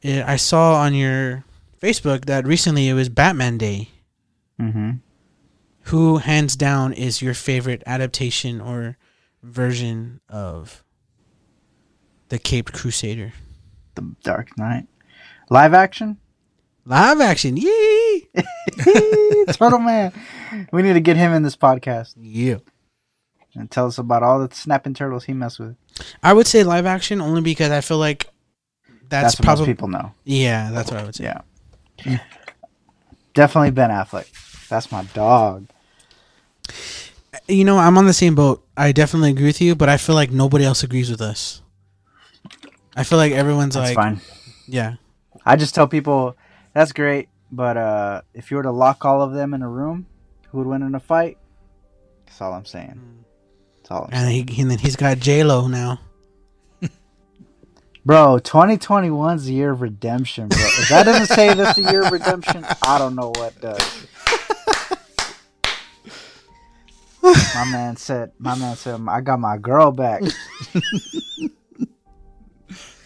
uh, 0.05 0.23
I 0.25 0.37
saw 0.37 0.75
on 0.81 0.93
your 0.93 1.43
Facebook 1.81 2.25
that 2.25 2.45
recently 2.47 2.87
it 2.87 2.93
was 2.93 3.09
Batman 3.09 3.57
Day. 3.57 3.89
Mm-hmm. 4.59 4.91
Who, 5.87 6.17
hands 6.17 6.55
down, 6.55 6.93
is 6.93 7.21
your 7.21 7.33
favorite 7.33 7.83
adaptation 7.85 8.61
or 8.61 8.97
version 9.41 10.21
of 10.29 10.83
the 12.29 12.39
Caped 12.39 12.73
Crusader? 12.73 13.33
The 13.95 14.15
Dark 14.23 14.57
Knight, 14.57 14.87
live 15.49 15.73
action. 15.73 16.17
Live 16.85 17.21
action, 17.21 17.55
yee! 17.57 18.27
Turtle 19.53 19.79
Man. 19.79 20.11
We 20.71 20.81
need 20.81 20.93
to 20.93 20.99
get 20.99 21.15
him 21.15 21.31
in 21.33 21.41
this 21.43 21.55
podcast 21.55 22.13
Yeah. 22.19 22.57
and 23.55 23.69
tell 23.71 23.85
us 23.87 23.97
about 23.97 24.21
all 24.23 24.45
the 24.45 24.53
snapping 24.53 24.93
turtles 24.93 25.23
he 25.25 25.33
messed 25.33 25.59
with. 25.59 25.75
I 26.21 26.33
would 26.33 26.47
say 26.47 26.63
live 26.63 26.85
action 26.85 27.21
only 27.21 27.41
because 27.41 27.71
I 27.71 27.79
feel 27.81 27.99
like 27.99 28.27
that's, 29.07 29.35
That's, 29.35 29.35
probably 29.35 29.65
people 29.67 29.87
know. 29.89 30.11
yeah, 30.25 30.71
that's 30.71 30.91
what 30.91 30.99
I 30.99 31.05
would 31.05 31.15
say. 31.15 31.33
Yeah. 32.05 32.19
Definitely 33.33 33.71
Ben 33.71 33.89
Affleck. 33.89 34.27
That's 34.67 34.91
my 34.91 35.03
dog. 35.13 35.67
You 37.47 37.65
know, 37.65 37.77
I'm 37.77 37.97
on 37.97 38.05
the 38.05 38.13
same 38.13 38.35
boat. 38.35 38.65
I 38.77 38.91
definitely 38.91 39.31
agree 39.31 39.45
with 39.45 39.61
you, 39.61 39.75
but 39.75 39.89
I 39.89 39.97
feel 39.97 40.15
like 40.15 40.31
nobody 40.31 40.65
else 40.65 40.83
agrees 40.83 41.09
with 41.09 41.21
us. 41.21 41.61
I 42.95 43.03
feel 43.03 43.17
like 43.17 43.31
everyone's 43.31 43.73
That's 43.75 43.89
like, 43.89 43.95
fine. 43.95 44.21
yeah, 44.67 44.95
I 45.45 45.55
just 45.55 45.73
tell 45.73 45.87
people 45.87 46.37
that's 46.73 46.91
great, 46.91 47.27
but 47.51 47.75
uh, 47.75 48.21
if 48.33 48.51
you 48.51 48.57
were 48.57 48.63
to 48.63 48.71
lock 48.71 49.03
all 49.03 49.21
of 49.21 49.33
them 49.33 49.53
in 49.53 49.61
a 49.61 49.67
room, 49.69 50.05
who 50.49 50.59
would 50.59 50.67
win 50.67 50.83
in 50.83 50.93
a 50.93 50.99
fight? 50.99 51.37
That's 52.25 52.39
all 52.39 52.53
I'm 52.53 52.65
saying. 52.65 53.25
That's 53.77 53.91
all 53.91 54.03
I'm 54.03 54.09
and, 54.13 54.27
saying. 54.27 54.47
he, 54.47 54.61
and 54.61 54.71
then 54.71 54.77
he's 54.77 54.95
got 54.95 55.19
J 55.19 55.43
Lo 55.43 55.67
now. 55.67 55.99
Bro, 58.05 58.39
2021's 58.43 59.45
the 59.45 59.53
year 59.53 59.71
of 59.71 59.81
redemption, 59.81 60.49
bro. 60.49 60.59
If 60.59 60.89
that 60.89 61.03
doesn't 61.05 61.35
say 61.35 61.53
this 61.53 61.75
the 61.75 61.91
year 61.91 62.03
of 62.03 62.11
redemption, 62.11 62.65
I 62.81 62.97
don't 62.99 63.15
know 63.15 63.29
what 63.35 63.59
does. 63.59 63.79
my 67.23 67.65
man 67.71 67.95
said, 67.95 68.31
my 68.37 68.55
man 68.57 68.75
said, 68.75 68.99
I 69.07 69.21
got 69.21 69.39
my 69.39 69.57
girl 69.57 69.91
back. 69.91 70.21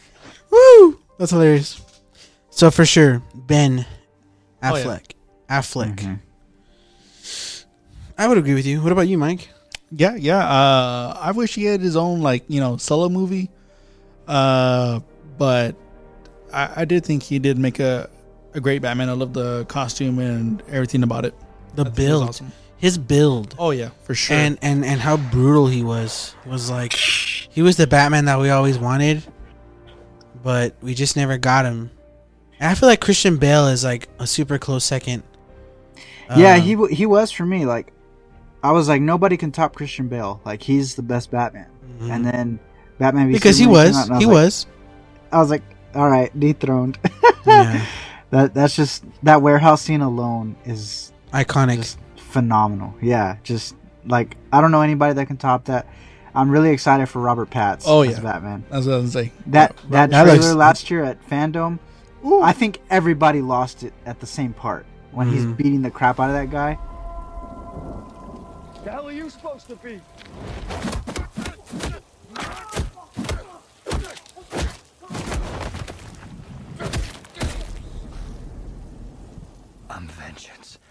Woo! 0.51 0.99
That's 1.18 1.32
hilarious. 1.32 1.82
So 2.49 2.72
for 2.72 2.86
sure, 2.86 3.22
Ben 3.36 3.86
Oh, 4.63 4.76
yeah. 4.76 4.84
Affleck. 4.84 5.11
Affleck. 5.49 5.95
Mhm. 5.97 6.20
I 8.18 8.28
would 8.28 8.38
agree 8.39 8.55
with 8.55 8.65
you. 8.65 8.82
What 8.82 8.91
about 8.91 9.07
you, 9.07 9.18
Mike? 9.18 9.49
Yeah, 9.91 10.15
yeah. 10.15 10.39
Uh, 10.39 11.18
I 11.22 11.32
wish 11.32 11.53
he 11.53 11.65
had 11.65 11.82
his 11.82 11.95
own 11.95 12.22
like 12.22 12.43
you 12.47 12.59
know 12.59 12.78
solo 12.78 13.09
movie. 13.09 13.49
Uh, 14.28 14.99
but 15.38 15.76
I, 16.51 16.82
I 16.82 16.86
did 16.86 17.05
think 17.05 17.22
he 17.24 17.38
did 17.39 17.57
make 17.59 17.80
a 17.80 18.09
a 18.55 18.59
great 18.59 18.82
Batman. 18.82 19.09
I 19.09 19.13
love 19.13 19.34
the 19.34 19.65
costume 19.65 20.18
and 20.20 20.63
everything 20.70 21.03
about 21.03 21.26
it. 21.26 21.36
The 21.76 21.84
I 21.84 21.86
it 21.86 21.89
was 21.89 21.95
build, 21.95 22.30
awesome. 22.30 22.51
His 22.78 22.97
build, 22.97 23.55
Oh 23.57 23.71
yeah, 23.71 23.89
for 24.03 24.13
sure. 24.15 24.36
and 24.38 24.57
and 24.61 24.86
and 24.86 24.99
how 25.01 25.17
brutal 25.17 25.67
he 25.67 25.84
was 25.84 26.36
was 26.45 26.69
like 26.69 26.93
he 26.93 27.61
was 27.61 27.75
the 27.78 27.88
Batman 27.88 28.25
that 28.25 28.39
we 28.39 28.49
always 28.49 28.78
wanted, 28.78 29.23
but 30.43 30.75
we 30.82 30.93
just 30.93 31.15
never 31.15 31.38
got 31.38 31.65
him. 31.65 31.91
And 32.59 32.69
I 32.71 32.75
feel 32.75 32.89
like 32.89 33.01
Christian 33.01 33.38
Bale 33.38 33.67
is 33.67 33.84
like 33.84 34.09
a 34.19 34.28
super 34.28 34.57
close 34.57 34.84
second. 34.84 35.23
yeah, 36.36 36.55
Um, 36.55 36.61
he 36.61 36.73
w- 36.73 36.93
he 36.95 37.05
was 37.05 37.32
for 37.32 37.45
me. 37.45 37.65
Like, 37.65 37.93
I 38.63 38.71
was 38.71 38.88
like, 38.88 39.01
nobody 39.01 39.38
can 39.38 39.51
top 39.51 39.75
Christian 39.75 40.07
Bale. 40.07 40.41
Like, 40.45 40.61
he's 40.63 40.95
the 40.95 41.03
best 41.03 41.30
Batman. 41.32 41.67
mhm. 41.99 42.09
And 42.11 42.25
then 42.25 42.59
Batman 42.99 43.28
v 43.28 43.34
because 43.34 43.57
he 43.57 43.65
Superman 43.65 43.86
came 43.86 43.93
was, 43.93 43.97
out, 43.97 44.05
and 44.07 44.15
I 44.15 44.19
he 44.19 44.25
like- 44.25 44.34
was. 44.34 44.65
I 45.32 45.38
was 45.39 45.49
like, 45.49 45.63
all 45.95 46.09
right, 46.09 46.39
dethroned. 46.39 46.97
Yeah, 47.45 47.86
that 48.32 48.53
that's 48.53 48.75
just 48.75 49.03
that 49.23 49.41
warehouse 49.41 49.82
scene 49.82 50.01
alone 50.01 50.55
is 50.65 51.11
iconic. 51.34 51.78
just 51.78 51.97
phenomenal. 52.28 52.93
Yeah, 53.01 53.38
just 53.43 53.75
like 54.05 54.38
I 54.51 54.61
don't 54.61 54.71
know 54.71 54.82
anybody 54.82 55.13
that 55.13 55.25
can 55.28 55.38
top 55.38 55.65
that. 55.65 55.88
I'm 56.36 56.49
really 56.51 56.69
excited 56.69 57.07
for 57.07 57.19
Robert 57.19 57.49
Patz 57.49 57.86
Oh, 57.88 58.01
as 58.03 58.17
yeah. 58.17 58.19
Batman. 58.23 58.63
That's 58.69 58.86
what 58.86 58.93
I 58.93 58.97
was 58.97 59.13
gonna 59.15 59.25
say. 59.25 59.34
That 59.47 59.75
that 59.89 60.11
that 60.11 60.23
trailer 60.25 60.39
looks- 60.39 60.53
last 60.53 60.91
year 60.91 61.03
at 61.03 61.17
FanDome, 61.28 61.80
I 62.43 62.53
think 62.53 62.80
everybody 62.89 63.41
lost 63.41 63.84
it 63.84 63.93
at 64.05 64.19
the 64.19 64.28
same 64.28 64.53
part 64.53 64.86
when 65.11 65.30
he's 65.30 65.45
Mhm. 65.45 65.57
beating 65.57 65.82
the 65.82 65.89
crap 65.91 66.19
out 66.19 66.30
of 66.30 66.36
that 66.36 66.51
guy. 66.51 66.78
The 68.84 68.91
hell 68.91 69.07
are 69.07 69.11
you 69.11 69.30
supposed 69.30 69.67
to 69.69 69.75
be? 69.78 69.99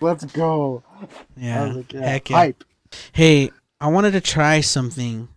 Let's 0.01 0.25
go. 0.27 0.83
Yeah, 1.37 1.65
like, 1.73 1.93
yeah, 1.93 2.01
heck 2.09 2.31
yeah. 2.31 2.37
hype. 2.37 2.65
Hey, 3.13 3.51
I 3.81 3.89
wanted 3.89 4.13
to 4.13 4.21
try 4.21 4.61
something. 4.61 5.29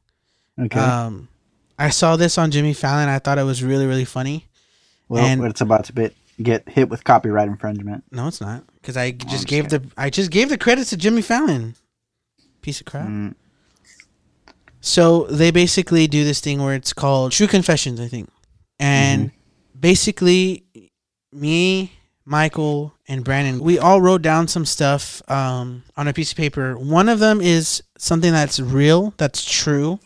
Okay. 0.59 0.79
Um, 0.79 1.27
I 1.77 1.89
saw 1.89 2.15
this 2.17 2.37
on 2.37 2.51
Jimmy 2.51 2.73
Fallon. 2.73 3.07
I 3.09 3.19
thought 3.19 3.37
it 3.37 3.43
was 3.43 3.63
really, 3.63 3.85
really 3.85 4.05
funny. 4.05 4.45
well, 5.07 5.25
and- 5.25 5.43
it's 5.45 5.61
about 5.61 5.85
to 5.85 5.93
bit, 5.93 6.15
get 6.41 6.67
hit 6.67 6.89
with 6.89 7.03
copyright 7.03 7.47
infringement. 7.47 8.03
No, 8.11 8.27
it's 8.27 8.41
not 8.41 8.63
because 8.75 8.97
I 8.97 9.11
just 9.11 9.29
just 9.29 9.47
gave 9.47 9.69
the 9.69 9.83
I 9.97 10.09
just 10.09 10.31
gave 10.31 10.49
the 10.49 10.57
credits 10.57 10.89
to 10.91 10.97
Jimmy 10.97 11.21
Fallon. 11.21 11.75
Piece 12.61 12.79
of 12.81 12.85
crap. 12.85 13.07
Mm, 13.07 13.35
So 14.81 15.23
they 15.25 15.51
basically 15.51 16.07
do 16.07 16.23
this 16.23 16.39
thing 16.41 16.61
where 16.61 16.73
it's 16.75 16.93
called 16.93 17.31
True 17.31 17.47
Confessions, 17.47 17.99
I 17.99 18.07
think, 18.07 18.29
and 18.79 19.31
basically, 19.77 20.63
me, 21.33 21.93
Michael, 22.25 22.93
and 23.09 23.23
Brandon, 23.23 23.59
we 23.59 23.79
all 23.79 23.99
wrote 23.99 24.21
down 24.21 24.47
some 24.47 24.65
stuff 24.65 25.23
um, 25.29 25.83
on 25.97 26.07
a 26.07 26.13
piece 26.13 26.31
of 26.31 26.37
paper. 26.37 26.77
One 26.77 27.09
of 27.09 27.17
them 27.17 27.41
is 27.41 27.81
something 27.97 28.31
that's 28.31 28.59
real, 28.59 29.15
that's 29.17 29.43
true, 29.43 29.99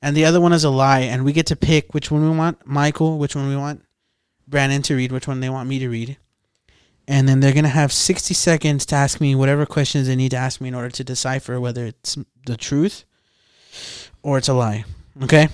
and 0.00 0.16
the 0.16 0.24
other 0.24 0.40
one 0.40 0.52
is 0.52 0.62
a 0.62 0.70
lie. 0.70 1.00
And 1.00 1.24
we 1.24 1.32
get 1.32 1.46
to 1.46 1.56
pick 1.56 1.92
which 1.92 2.12
one 2.12 2.22
we 2.22 2.36
want, 2.36 2.64
Michael, 2.64 3.18
which 3.18 3.34
one 3.34 3.48
we 3.48 3.56
want 3.56 3.82
Brandon 4.46 4.82
to 4.82 4.94
read, 4.94 5.10
which 5.10 5.26
one 5.26 5.40
they 5.40 5.50
want 5.50 5.68
me 5.68 5.80
to 5.80 5.88
read. 5.88 6.16
And 7.08 7.28
then 7.28 7.40
they're 7.40 7.52
gonna 7.52 7.68
have 7.68 7.92
sixty 7.92 8.34
seconds 8.34 8.86
to 8.86 8.94
ask 8.94 9.20
me 9.20 9.34
whatever 9.34 9.66
questions 9.66 10.06
they 10.06 10.14
need 10.14 10.30
to 10.30 10.36
ask 10.36 10.60
me 10.60 10.68
in 10.68 10.74
order 10.74 10.90
to 10.90 11.02
decipher 11.02 11.58
whether 11.58 11.86
it's 11.86 12.16
the 12.46 12.56
truth 12.56 13.04
or 14.22 14.38
it's 14.38 14.48
a 14.48 14.54
lie. 14.54 14.84
Okay. 15.24 15.48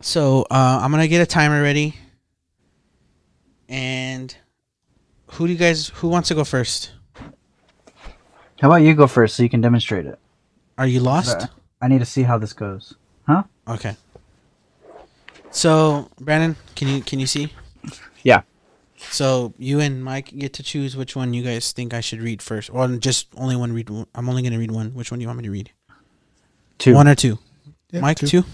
So 0.00 0.42
uh, 0.50 0.80
I'm 0.82 0.90
gonna 0.90 1.08
get 1.08 1.22
a 1.22 1.26
timer 1.26 1.62
ready. 1.62 1.94
And 3.70 4.36
who 5.34 5.46
do 5.46 5.52
you 5.52 5.58
guys? 5.58 5.88
Who 5.96 6.08
wants 6.08 6.28
to 6.28 6.34
go 6.34 6.44
first? 6.44 6.92
How 8.60 8.68
about 8.68 8.82
you 8.82 8.94
go 8.94 9.06
first 9.06 9.36
so 9.36 9.42
you 9.42 9.48
can 9.48 9.60
demonstrate 9.60 10.06
it? 10.06 10.18
Are 10.78 10.86
you 10.86 11.00
lost? 11.00 11.48
I 11.82 11.88
need 11.88 11.98
to 11.98 12.04
see 12.06 12.22
how 12.22 12.38
this 12.38 12.52
goes. 12.52 12.94
Huh? 13.26 13.42
Okay. 13.68 13.96
So 15.50 16.08
Brandon, 16.20 16.56
can 16.74 16.88
you 16.88 17.02
can 17.02 17.20
you 17.20 17.26
see? 17.26 17.52
Yeah. 18.22 18.42
So 19.10 19.52
you 19.58 19.80
and 19.80 20.02
Mike 20.02 20.32
get 20.36 20.52
to 20.54 20.62
choose 20.62 20.96
which 20.96 21.14
one 21.14 21.34
you 21.34 21.42
guys 21.42 21.72
think 21.72 21.92
I 21.92 22.00
should 22.00 22.20
read 22.22 22.40
first, 22.40 22.70
or 22.72 22.88
just 22.96 23.28
only 23.36 23.54
one 23.56 23.72
read. 23.72 23.90
one- 23.90 24.06
I'm 24.14 24.28
only 24.28 24.42
gonna 24.42 24.58
read 24.58 24.70
one. 24.70 24.94
Which 24.94 25.10
one 25.10 25.18
do 25.18 25.22
you 25.22 25.28
want 25.28 25.38
me 25.38 25.44
to 25.44 25.50
read? 25.50 25.70
Two. 26.78 26.94
One 26.94 27.06
or 27.08 27.14
two? 27.14 27.38
Yeah, 27.92 28.00
Mike, 28.00 28.18
two. 28.18 28.26
two. 28.26 28.44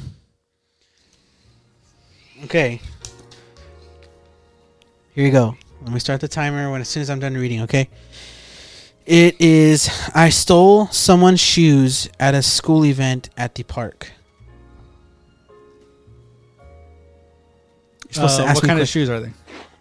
Okay. 2.44 2.80
Here 5.14 5.24
you 5.26 5.32
go. 5.32 5.56
Let 5.82 5.92
me 5.92 6.00
start 6.00 6.20
the 6.20 6.28
timer 6.28 6.70
when 6.70 6.80
as 6.80 6.88
soon 6.88 7.00
as 7.02 7.10
I'm 7.10 7.20
done 7.20 7.34
reading. 7.34 7.62
Okay. 7.62 7.88
It 9.06 9.40
is. 9.40 9.88
I 10.14 10.28
stole 10.28 10.86
someone's 10.88 11.40
shoes 11.40 12.08
at 12.20 12.34
a 12.34 12.42
school 12.42 12.84
event 12.84 13.30
at 13.36 13.54
the 13.54 13.62
park. 13.62 14.12
You're 18.04 18.12
supposed 18.14 18.36
to 18.36 18.42
Uh, 18.44 18.46
ask 18.46 18.62
what 18.62 18.68
kind 18.68 18.80
of 18.80 18.88
shoes 18.88 19.08
are 19.08 19.20
they? 19.20 19.32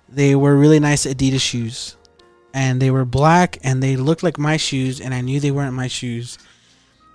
They 0.07 0.35
were 0.35 0.55
really 0.55 0.79
nice 0.79 1.05
Adidas 1.05 1.41
shoes. 1.41 1.95
And 2.53 2.81
they 2.81 2.89
were 2.89 3.05
black 3.05 3.59
and 3.63 3.83
they 3.83 3.95
looked 3.95 4.23
like 4.23 4.39
my 4.39 4.57
shoes 4.57 4.99
and 4.99 5.13
I 5.13 5.21
knew 5.21 5.39
they 5.39 5.51
weren't 5.51 5.73
my 5.73 5.87
shoes. 5.87 6.37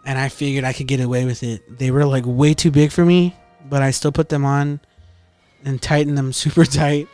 And 0.07 0.18
I 0.18 0.28
figured 0.28 0.64
I 0.64 0.72
could 0.72 0.87
get 0.87 1.01
away 1.01 1.24
with 1.24 1.43
it. 1.43 1.78
They 1.78 1.91
were 1.91 2.05
like 2.05 2.24
way 2.26 2.55
too 2.55 2.70
big 2.70 2.93
for 2.93 3.05
me, 3.05 3.35
but 3.68 3.82
I 3.82 3.91
still 3.91 4.12
put 4.12 4.28
them 4.28 4.45
on 4.45 4.80
and 5.64 5.80
tightened 5.82 6.16
them 6.18 6.32
super 6.45 6.64
tight. 6.64 7.09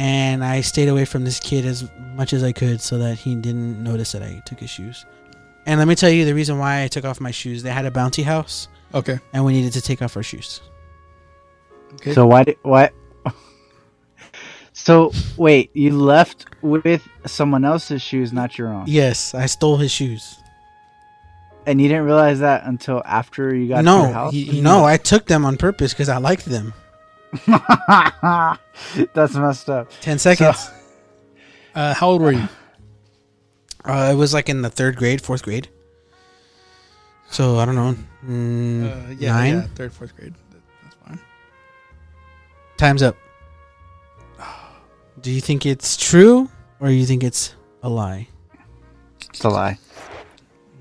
And 0.00 0.44
I 0.44 0.60
stayed 0.60 0.88
away 0.88 1.04
from 1.04 1.24
this 1.24 1.40
kid 1.40 1.66
as 1.66 1.90
much 2.14 2.32
as 2.32 2.44
I 2.44 2.52
could 2.52 2.80
so 2.80 2.98
that 2.98 3.18
he 3.18 3.34
didn't 3.34 3.82
notice 3.82 4.12
that 4.12 4.22
I 4.22 4.40
took 4.46 4.60
his 4.60 4.70
shoes. 4.70 5.04
And 5.66 5.78
let 5.80 5.88
me 5.88 5.94
tell 5.96 6.08
you 6.08 6.24
the 6.24 6.34
reason 6.34 6.56
why 6.58 6.84
I 6.84 6.88
took 6.88 7.04
off 7.04 7.20
my 7.20 7.32
shoes. 7.32 7.62
They 7.64 7.70
had 7.70 7.84
a 7.84 7.90
bounty 7.90 8.22
house 8.22 8.68
Okay. 8.94 9.18
and 9.32 9.44
we 9.44 9.52
needed 9.52 9.72
to 9.72 9.80
take 9.82 10.00
off 10.00 10.16
our 10.16 10.22
shoes. 10.22 10.60
Okay. 11.94 12.14
So 12.14 12.26
why 12.26 12.44
did 12.44 12.56
why? 12.62 12.90
So 14.72 15.12
wait, 15.36 15.70
you 15.74 15.90
left 15.98 16.46
with 16.62 17.02
someone 17.26 17.64
else's 17.64 18.00
shoes, 18.00 18.32
not 18.32 18.56
your 18.56 18.68
own, 18.68 18.84
Yes, 18.86 19.34
I 19.34 19.46
stole 19.46 19.76
his 19.76 19.90
shoes. 19.90 20.36
and 21.66 21.80
you 21.80 21.88
didn't 21.88 22.04
realize 22.04 22.38
that 22.38 22.64
until 22.64 23.02
after 23.04 23.52
you 23.54 23.68
got 23.68 23.82
to 23.82 23.90
your 23.90 24.06
house. 24.12 24.32
he- 24.32 24.44
he 24.44 24.60
no. 24.60 24.84
I 24.84 24.96
took 24.96 25.26
them 25.26 25.44
on 25.44 25.56
purpose 25.56 25.92
because 25.92 26.08
I 26.08 26.18
liked 26.18 26.44
them. 26.46 26.72
That's 29.14 29.34
messed 29.34 29.68
up. 29.70 29.90
10 30.00 30.18
seconds. 30.18 30.70
uh, 31.74 31.94
how 31.94 32.08
old 32.10 32.22
were 32.22 32.32
you? 32.32 32.48
Uh, 33.84 34.10
it 34.12 34.16
was 34.16 34.34
like 34.34 34.48
in 34.48 34.62
the 34.62 34.70
third 34.70 34.96
grade, 34.96 35.20
fourth 35.22 35.42
grade. 35.42 35.68
So 37.30 37.58
I 37.58 37.64
don't 37.64 37.74
know. 37.74 37.94
Mm, 38.26 38.84
Uh, 39.10 39.14
yeah, 39.18 39.32
nine. 39.32 39.54
yeah, 39.54 39.66
third, 39.74 39.92
fourth 39.92 40.16
grade. 40.16 40.34
That's 40.82 40.94
fine. 41.06 41.20
Time's 42.76 43.02
up. 43.02 43.16
Do 45.20 45.30
you 45.32 45.40
think 45.40 45.66
it's 45.66 45.96
true 45.96 46.48
or 46.80 46.90
you 46.90 47.04
think 47.04 47.24
it's 47.24 47.54
a 47.82 47.88
lie? 47.88 48.28
It's 49.30 49.42
a 49.44 49.48
lie. 49.48 49.78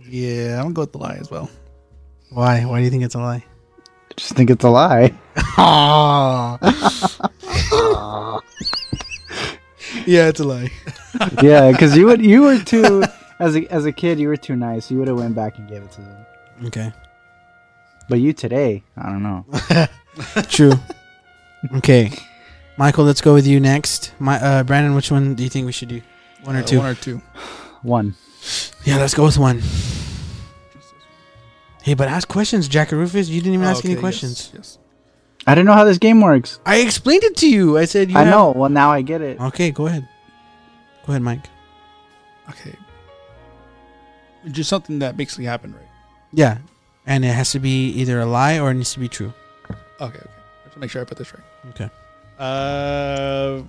Yeah, 0.08 0.58
I'm 0.58 0.64
gonna 0.66 0.74
go 0.74 0.82
with 0.84 0.92
the 0.94 1.00
lie 1.00 1.18
as 1.20 1.30
well. 1.32 1.50
Why? 2.30 2.64
Why 2.66 2.78
do 2.80 2.84
you 2.86 2.92
think 2.92 3.04
it's 3.04 3.16
a 3.16 3.20
lie? 3.20 3.44
Just 4.18 4.34
think 4.34 4.50
it's 4.50 4.66
a 4.66 4.70
lie. 4.70 5.14
Yeah, 10.06 10.28
it's 10.28 10.40
a 10.40 10.44
lie. 10.44 10.70
yeah, 11.44 11.72
because 11.72 11.98
you 11.98 12.06
would 12.06 12.24
you 12.24 12.42
were 12.44 12.60
too 12.60 13.04
as 13.40 13.56
a 13.56 13.66
as 13.72 13.86
a 13.86 13.92
kid 13.92 14.20
you 14.20 14.28
were 14.28 14.38
too 14.38 14.56
nice. 14.56 14.92
You 14.92 14.98
would 15.00 15.08
have 15.08 15.18
went 15.18 15.36
back 15.36 15.58
and 15.58 15.68
gave 15.68 15.82
it 15.84 15.92
to 15.94 16.02
them. 16.02 16.26
Okay. 16.66 16.94
But 18.10 18.20
you 18.20 18.34
today, 18.34 18.84
I 18.98 19.10
don't 19.10 19.24
know. 19.24 19.46
True. 20.50 20.74
okay. 21.76 22.12
Michael, 22.78 23.06
let's 23.06 23.22
go 23.22 23.34
with 23.34 23.48
you 23.48 23.60
next. 23.60 24.14
My 24.20 24.40
uh 24.42 24.64
Brandon, 24.64 24.96
which 24.96 25.12
one 25.12 25.36
do 25.36 25.44
you 25.44 25.50
think 25.50 25.66
we 25.66 25.72
should 25.72 25.90
do? 25.90 26.02
One 26.44 26.56
or 26.56 26.60
Uh, 26.60 26.64
two? 26.64 26.78
One 26.80 26.88
or 26.88 26.96
two. 26.96 27.22
One. 27.82 28.16
yeah, 28.86 28.98
let's 28.98 29.14
go 29.14 29.24
with 29.26 29.38
one. 29.38 29.62
Hey, 31.88 31.94
but 31.94 32.10
ask 32.10 32.28
questions, 32.28 32.68
Jack 32.68 32.92
Rufus. 32.92 33.30
You 33.30 33.40
didn't 33.40 33.54
even 33.54 33.66
Oh, 33.66 33.70
ask 33.70 33.86
any 33.86 33.96
questions. 33.96 34.52
Yes. 34.54 34.78
yes. 34.78 34.78
I 35.48 35.56
didn't 35.56 35.68
know 35.68 35.74
how 35.74 35.86
this 35.86 35.98
game 35.98 36.20
works. 36.20 36.60
I 36.66 36.80
explained 36.82 37.24
it 37.24 37.38
to 37.38 37.50
you. 37.50 37.78
I 37.78 37.86
said 37.86 38.12
you 38.12 38.18
I 38.18 38.24
have- 38.24 38.30
know. 38.30 38.52
Well, 38.52 38.70
now 38.70 38.92
I 38.92 39.02
get 39.02 39.22
it. 39.22 39.40
Okay, 39.40 39.72
go 39.72 39.88
ahead. 39.88 40.06
Go 41.06 41.14
ahead, 41.14 41.22
Mike. 41.22 41.46
Okay. 42.50 42.76
Just 44.52 44.70
something 44.70 45.00
that 45.00 45.16
basically 45.16 45.46
happened, 45.46 45.76
right? 45.76 45.88
Yeah. 46.34 46.58
And 47.06 47.24
it 47.24 47.30
has 47.34 47.52
to 47.52 47.60
be 47.60 47.88
either 47.92 48.20
a 48.20 48.26
lie 48.26 48.60
or 48.60 48.70
it 48.72 48.74
needs 48.74 48.92
to 48.96 49.00
be 49.00 49.08
true. 49.08 49.32
Okay, 50.02 50.20
okay. 50.20 50.20
I 50.28 50.64
have 50.66 50.74
to 50.74 50.80
make 50.80 50.92
sure 50.92 51.02
I 51.02 51.06
put 51.06 51.18
this 51.18 51.34
right. 51.34 51.44
Okay. 51.70 51.90
Uh, 52.38 53.64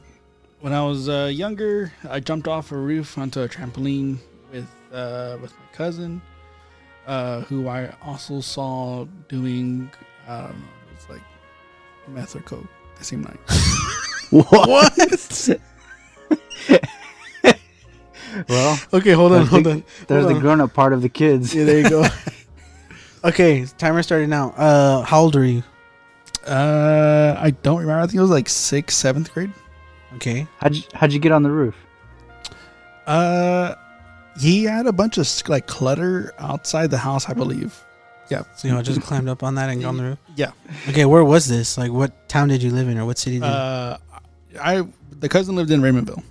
when 0.60 0.72
I 0.72 0.82
was 0.82 1.08
uh, 1.08 1.30
younger, 1.32 1.92
I 2.10 2.18
jumped 2.18 2.48
off 2.48 2.72
a 2.72 2.76
roof 2.76 3.16
onto 3.16 3.42
a 3.42 3.48
trampoline 3.48 4.18
with 4.50 4.66
uh, 4.92 5.38
with 5.40 5.52
my 5.52 5.66
cousin, 5.72 6.20
uh, 7.08 7.40
who 7.42 7.66
I 7.66 7.92
also 8.02 8.40
saw 8.40 9.04
doing. 9.28 9.90
I 10.28 10.42
don't 10.42 10.50
know, 10.60 10.64
it's 10.94 11.08
like 11.08 11.22
meth 12.06 12.36
or 12.36 12.40
coke 12.40 12.66
the 12.98 13.04
same 13.04 13.22
night. 13.22 13.40
What? 14.30 15.48
well, 18.48 18.78
Okay, 18.92 19.12
hold 19.12 19.32
on, 19.32 19.46
hold 19.46 19.64
think 19.64 19.66
on. 19.66 19.84
there's 20.06 20.24
Hold 20.24 20.30
the 20.32 20.36
on. 20.36 20.40
grown-up 20.42 20.74
part 20.74 20.92
of 20.92 21.00
the 21.00 21.08
kids. 21.08 21.54
Yeah, 21.54 21.64
there 21.64 21.78
you 21.80 21.88
go. 21.88 22.04
okay, 23.24 23.64
timer 23.78 24.02
started 24.02 24.28
now. 24.28 24.50
Uh, 24.50 25.00
how 25.02 25.20
old 25.20 25.34
are 25.34 25.44
you? 25.46 25.62
Uh, 26.46 27.36
I 27.38 27.50
don't 27.62 27.80
remember. 27.80 28.02
I 28.02 28.06
think 28.06 28.16
it 28.16 28.20
was 28.20 28.30
like 28.30 28.50
sixth, 28.50 28.98
seventh 28.98 29.32
grade. 29.32 29.52
Okay. 30.16 30.46
How'd 30.58 30.74
you, 30.76 30.82
how'd 30.94 31.12
you 31.12 31.20
get 31.20 31.32
on 31.32 31.42
the 31.42 31.50
roof? 31.50 31.74
Uh, 33.06 33.74
he 34.38 34.64
had 34.64 34.86
a 34.86 34.92
bunch 34.92 35.18
of 35.18 35.28
like 35.48 35.66
clutter 35.66 36.32
outside 36.38 36.90
the 36.90 36.98
house, 36.98 37.28
I 37.28 37.34
believe. 37.34 37.84
Yeah. 38.30 38.42
So 38.56 38.68
you 38.68 38.74
know, 38.74 38.82
just 38.82 39.00
climbed 39.02 39.28
up 39.28 39.42
on 39.42 39.54
that 39.56 39.70
and 39.70 39.80
gone 39.80 39.96
the 39.96 40.02
roof. 40.04 40.18
Yeah. 40.36 40.50
Okay, 40.88 41.04
where 41.06 41.24
was 41.24 41.46
this? 41.48 41.78
Like, 41.78 41.90
what 41.92 42.28
town 42.28 42.48
did 42.48 42.62
you 42.62 42.70
live 42.70 42.88
in, 42.88 42.98
or 42.98 43.06
what 43.06 43.18
city? 43.18 43.38
Did 43.38 43.46
you 43.46 43.50
Uh, 43.52 43.98
I 44.60 44.86
the 45.18 45.28
cousin 45.28 45.56
lived 45.56 45.70
in 45.70 45.80
Raymondville. 45.80 46.22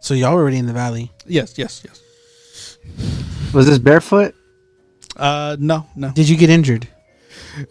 So 0.00 0.14
y'all 0.14 0.34
were 0.34 0.42
already 0.42 0.58
in 0.58 0.66
the 0.66 0.72
valley. 0.72 1.10
Yes, 1.26 1.58
yes, 1.58 1.82
yes. 1.84 2.00
Was 3.52 3.66
this 3.66 3.78
barefoot? 3.78 4.34
Uh, 5.16 5.56
no, 5.58 5.86
no. 5.96 6.10
Did 6.12 6.28
you 6.28 6.36
get 6.36 6.50
injured? 6.50 6.86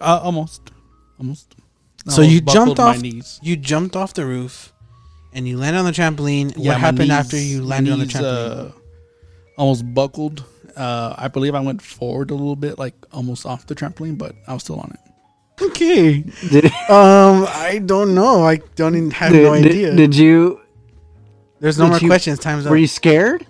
Uh, 0.02 0.20
almost, 0.22 0.72
almost. 1.20 1.56
So 2.08 2.22
Almost 2.22 2.30
you 2.34 2.42
jumped 2.42 2.54
buckled 2.56 2.78
my 2.80 2.84
off- 2.96 3.02
knees. 3.02 3.40
You 3.42 3.56
jumped 3.56 3.96
off 3.96 4.14
the 4.14 4.26
roof, 4.26 4.74
and 5.34 5.48
you 5.48 5.58
landed 5.58 5.80
on 5.80 5.86
the 5.86 5.92
trampoline. 5.92 6.54
Yeah, 6.58 6.72
what 6.74 6.80
happened 6.82 7.10
knees- 7.10 7.12
after 7.12 7.38
you 7.38 7.62
my 7.62 7.68
landed 7.68 7.94
on 7.94 8.00
the 8.00 8.06
trampoline? 8.06 8.70
Uh, 8.70 8.72
almost 9.58 9.94
buckled. 9.94 10.44
Uh, 10.76 11.16
I 11.18 11.28
believe 11.28 11.56
I 11.56 11.60
went 11.60 11.82
forward 11.82 12.30
a 12.32 12.36
little 12.36 12.56
bit, 12.56 12.78
like 12.78 12.94
almost 13.12 13.46
off 13.46 13.66
the 13.68 13.76
trampoline, 13.76 14.18
but 14.18 14.36
I 14.48 14.54
was 14.54 14.64
still 14.64 14.80
on 14.80 14.92
it. 14.96 15.64
okay. 15.64 16.22
Did, 16.50 16.66
Um, 16.90 17.46
I 17.50 17.82
don't 17.84 18.14
know. 18.16 18.44
I 18.44 18.58
don't 18.76 18.96
even 18.96 19.12
have 19.12 19.32
did, 19.32 19.44
no 19.44 19.54
idea. 19.54 19.96
Did, 19.96 20.16
you? 20.16 20.62
There's 21.60 21.80
no 21.80 21.88
more 21.88 21.98
you- 21.98 22.08
questions. 22.08 22.40
Time's 22.40 22.66
up. 22.66 22.70
Were 22.70 22.78
you 22.78 22.88
scared, 22.88 23.46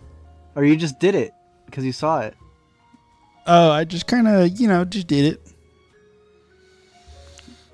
or 0.55 0.63
you 0.63 0.75
just 0.77 0.99
did 0.99 1.15
it 1.15 1.33
because 1.65 1.83
you 1.83 1.91
saw 1.91 2.21
it? 2.21 2.33
Oh, 3.45 3.71
I 3.71 3.83
just 3.83 4.07
kind 4.07 4.27
of, 4.27 4.59
you 4.59 4.67
know, 4.67 4.83
just 4.85 5.07
did 5.07 5.25
it. 5.33 5.41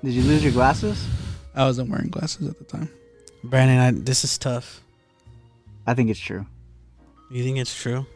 Did 0.02 0.12
you 0.12 0.22
lose 0.22 0.42
your 0.44 0.52
glasses? 0.52 1.06
I 1.54 1.64
wasn't 1.64 1.90
wearing 1.90 2.08
glasses 2.08 2.48
at 2.48 2.58
the 2.58 2.64
time. 2.64 2.88
Brandon, 3.42 3.78
I, 3.78 3.90
this 3.92 4.24
is 4.24 4.36
tough. 4.38 4.82
I 5.86 5.94
think 5.94 6.10
it's 6.10 6.20
true. 6.20 6.46
You 7.30 7.42
think 7.42 7.58
it's 7.58 7.74
true? 7.74 8.06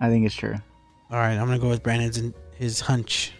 I 0.00 0.08
think 0.08 0.24
it's 0.26 0.34
true. 0.34 0.54
All 1.10 1.18
right, 1.18 1.32
I'm 1.36 1.46
gonna 1.46 1.58
go 1.58 1.68
with 1.68 1.82
Brandon's 1.82 2.16
and 2.18 2.32
his 2.56 2.80
hunch. 2.80 3.32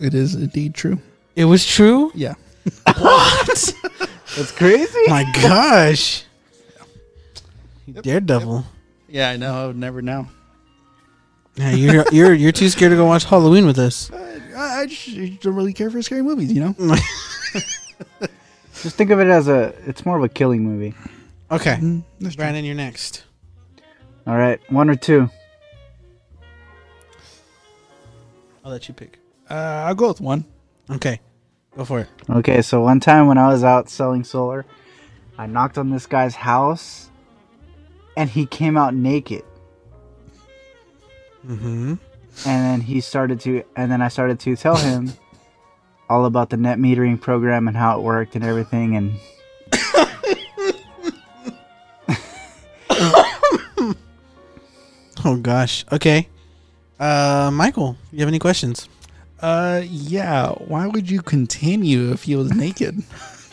It 0.00 0.14
is 0.14 0.34
indeed 0.34 0.74
true. 0.74 0.98
It 1.36 1.44
was 1.44 1.64
true. 1.66 2.10
Yeah. 2.14 2.34
What? 2.98 3.74
That's 4.36 4.52
crazy. 4.52 4.98
My 5.08 5.24
gosh. 5.34 6.24
You 7.86 7.94
Daredevil. 7.94 8.64
Yeah, 9.08 9.30
I 9.30 9.36
know. 9.36 9.54
I 9.64 9.66
would 9.66 9.76
never 9.76 10.00
know. 10.02 10.26
Yeah, 11.56 11.70
you're 11.72 12.04
you're 12.10 12.32
you're 12.34 12.52
too 12.52 12.68
scared 12.68 12.90
to 12.90 12.96
go 12.96 13.04
watch 13.06 13.24
Halloween 13.24 13.66
with 13.66 13.78
us. 13.78 14.10
I, 14.56 14.80
I 14.80 14.86
just 14.86 15.40
don't 15.40 15.54
really 15.54 15.72
care 15.72 15.90
for 15.90 16.00
scary 16.02 16.22
movies, 16.22 16.52
you 16.52 16.60
know. 16.60 16.74
Just 18.82 18.96
think 18.96 19.10
of 19.10 19.20
it 19.20 19.28
as 19.28 19.48
a. 19.48 19.72
It's 19.86 20.04
more 20.04 20.16
of 20.18 20.24
a 20.24 20.28
killing 20.28 20.62
movie. 20.64 20.94
Okay, 21.50 21.76
Mm, 21.76 22.02
that's 22.20 22.34
true. 22.34 22.42
Brandon, 22.42 22.64
you're 22.64 22.74
next. 22.74 23.24
All 24.26 24.36
right, 24.36 24.58
one 24.70 24.90
or 24.90 24.96
two. 24.96 25.30
I'll 28.64 28.72
let 28.72 28.88
you 28.88 28.94
pick. 28.94 29.18
Uh, 29.50 29.54
I'll 29.54 29.94
go 29.94 30.08
with 30.08 30.20
one. 30.20 30.44
Okay, 30.90 31.20
go 31.76 31.84
for 31.84 32.00
it. 32.00 32.08
Okay, 32.30 32.62
so 32.62 32.80
one 32.80 33.00
time 33.00 33.26
when 33.26 33.38
I 33.38 33.48
was 33.48 33.62
out 33.62 33.90
selling 33.90 34.24
solar, 34.24 34.64
I 35.38 35.46
knocked 35.46 35.76
on 35.78 35.90
this 35.90 36.06
guy's 36.06 36.34
house, 36.34 37.10
and 38.16 38.30
he 38.30 38.46
came 38.46 38.76
out 38.76 38.94
naked. 38.94 39.44
Mm-hmm. 41.46 41.90
and 41.90 41.98
then 42.44 42.80
he 42.80 43.02
started 43.02 43.38
to 43.40 43.62
and 43.76 43.92
then 43.92 44.00
i 44.00 44.08
started 44.08 44.40
to 44.40 44.56
tell 44.56 44.76
him 44.76 45.12
all 46.08 46.24
about 46.24 46.48
the 46.48 46.56
net 46.56 46.78
metering 46.78 47.20
program 47.20 47.68
and 47.68 47.76
how 47.76 47.98
it 47.98 48.02
worked 48.02 48.34
and 48.34 48.42
everything 48.42 48.96
and 48.96 49.12
Oh 55.26 55.36
gosh. 55.36 55.86
Okay. 55.90 56.28
Uh, 56.98 57.50
Michael, 57.52 57.96
you 58.12 58.20
have 58.20 58.28
any 58.28 58.38
questions? 58.38 58.88
Uh, 59.40 59.82
yeah. 59.84 60.50
Why 60.52 60.86
would 60.86 61.10
you 61.10 61.20
continue 61.22 62.12
if 62.12 62.22
he 62.24 62.36
was 62.36 62.52
naked? 62.52 63.02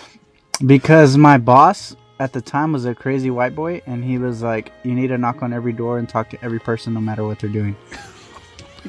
because 0.65 1.17
my 1.17 1.37
boss 1.37 1.95
at 2.19 2.33
the 2.33 2.41
time 2.41 2.71
was 2.71 2.85
a 2.85 2.93
crazy 2.93 3.31
white 3.31 3.55
boy 3.55 3.81
and 3.87 4.03
he 4.03 4.19
was 4.19 4.43
like 4.43 4.71
you 4.83 4.93
need 4.93 5.07
to 5.07 5.17
knock 5.17 5.41
on 5.41 5.51
every 5.53 5.73
door 5.73 5.97
and 5.97 6.07
talk 6.07 6.29
to 6.29 6.37
every 6.43 6.59
person 6.59 6.93
no 6.93 7.01
matter 7.01 7.25
what 7.25 7.39
they're 7.39 7.49
doing 7.49 7.75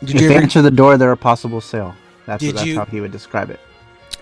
Did 0.00 0.14
if 0.16 0.20
you 0.22 0.30
ever, 0.30 0.40
answer 0.40 0.62
the 0.62 0.70
door 0.70 0.96
they're 0.96 1.12
a 1.12 1.16
possible 1.16 1.60
sale 1.60 1.94
that's, 2.24 2.40
Did 2.42 2.56
that's 2.56 2.66
you- 2.66 2.78
how 2.78 2.86
he 2.86 3.02
would 3.02 3.12
describe 3.12 3.50
it 3.50 3.60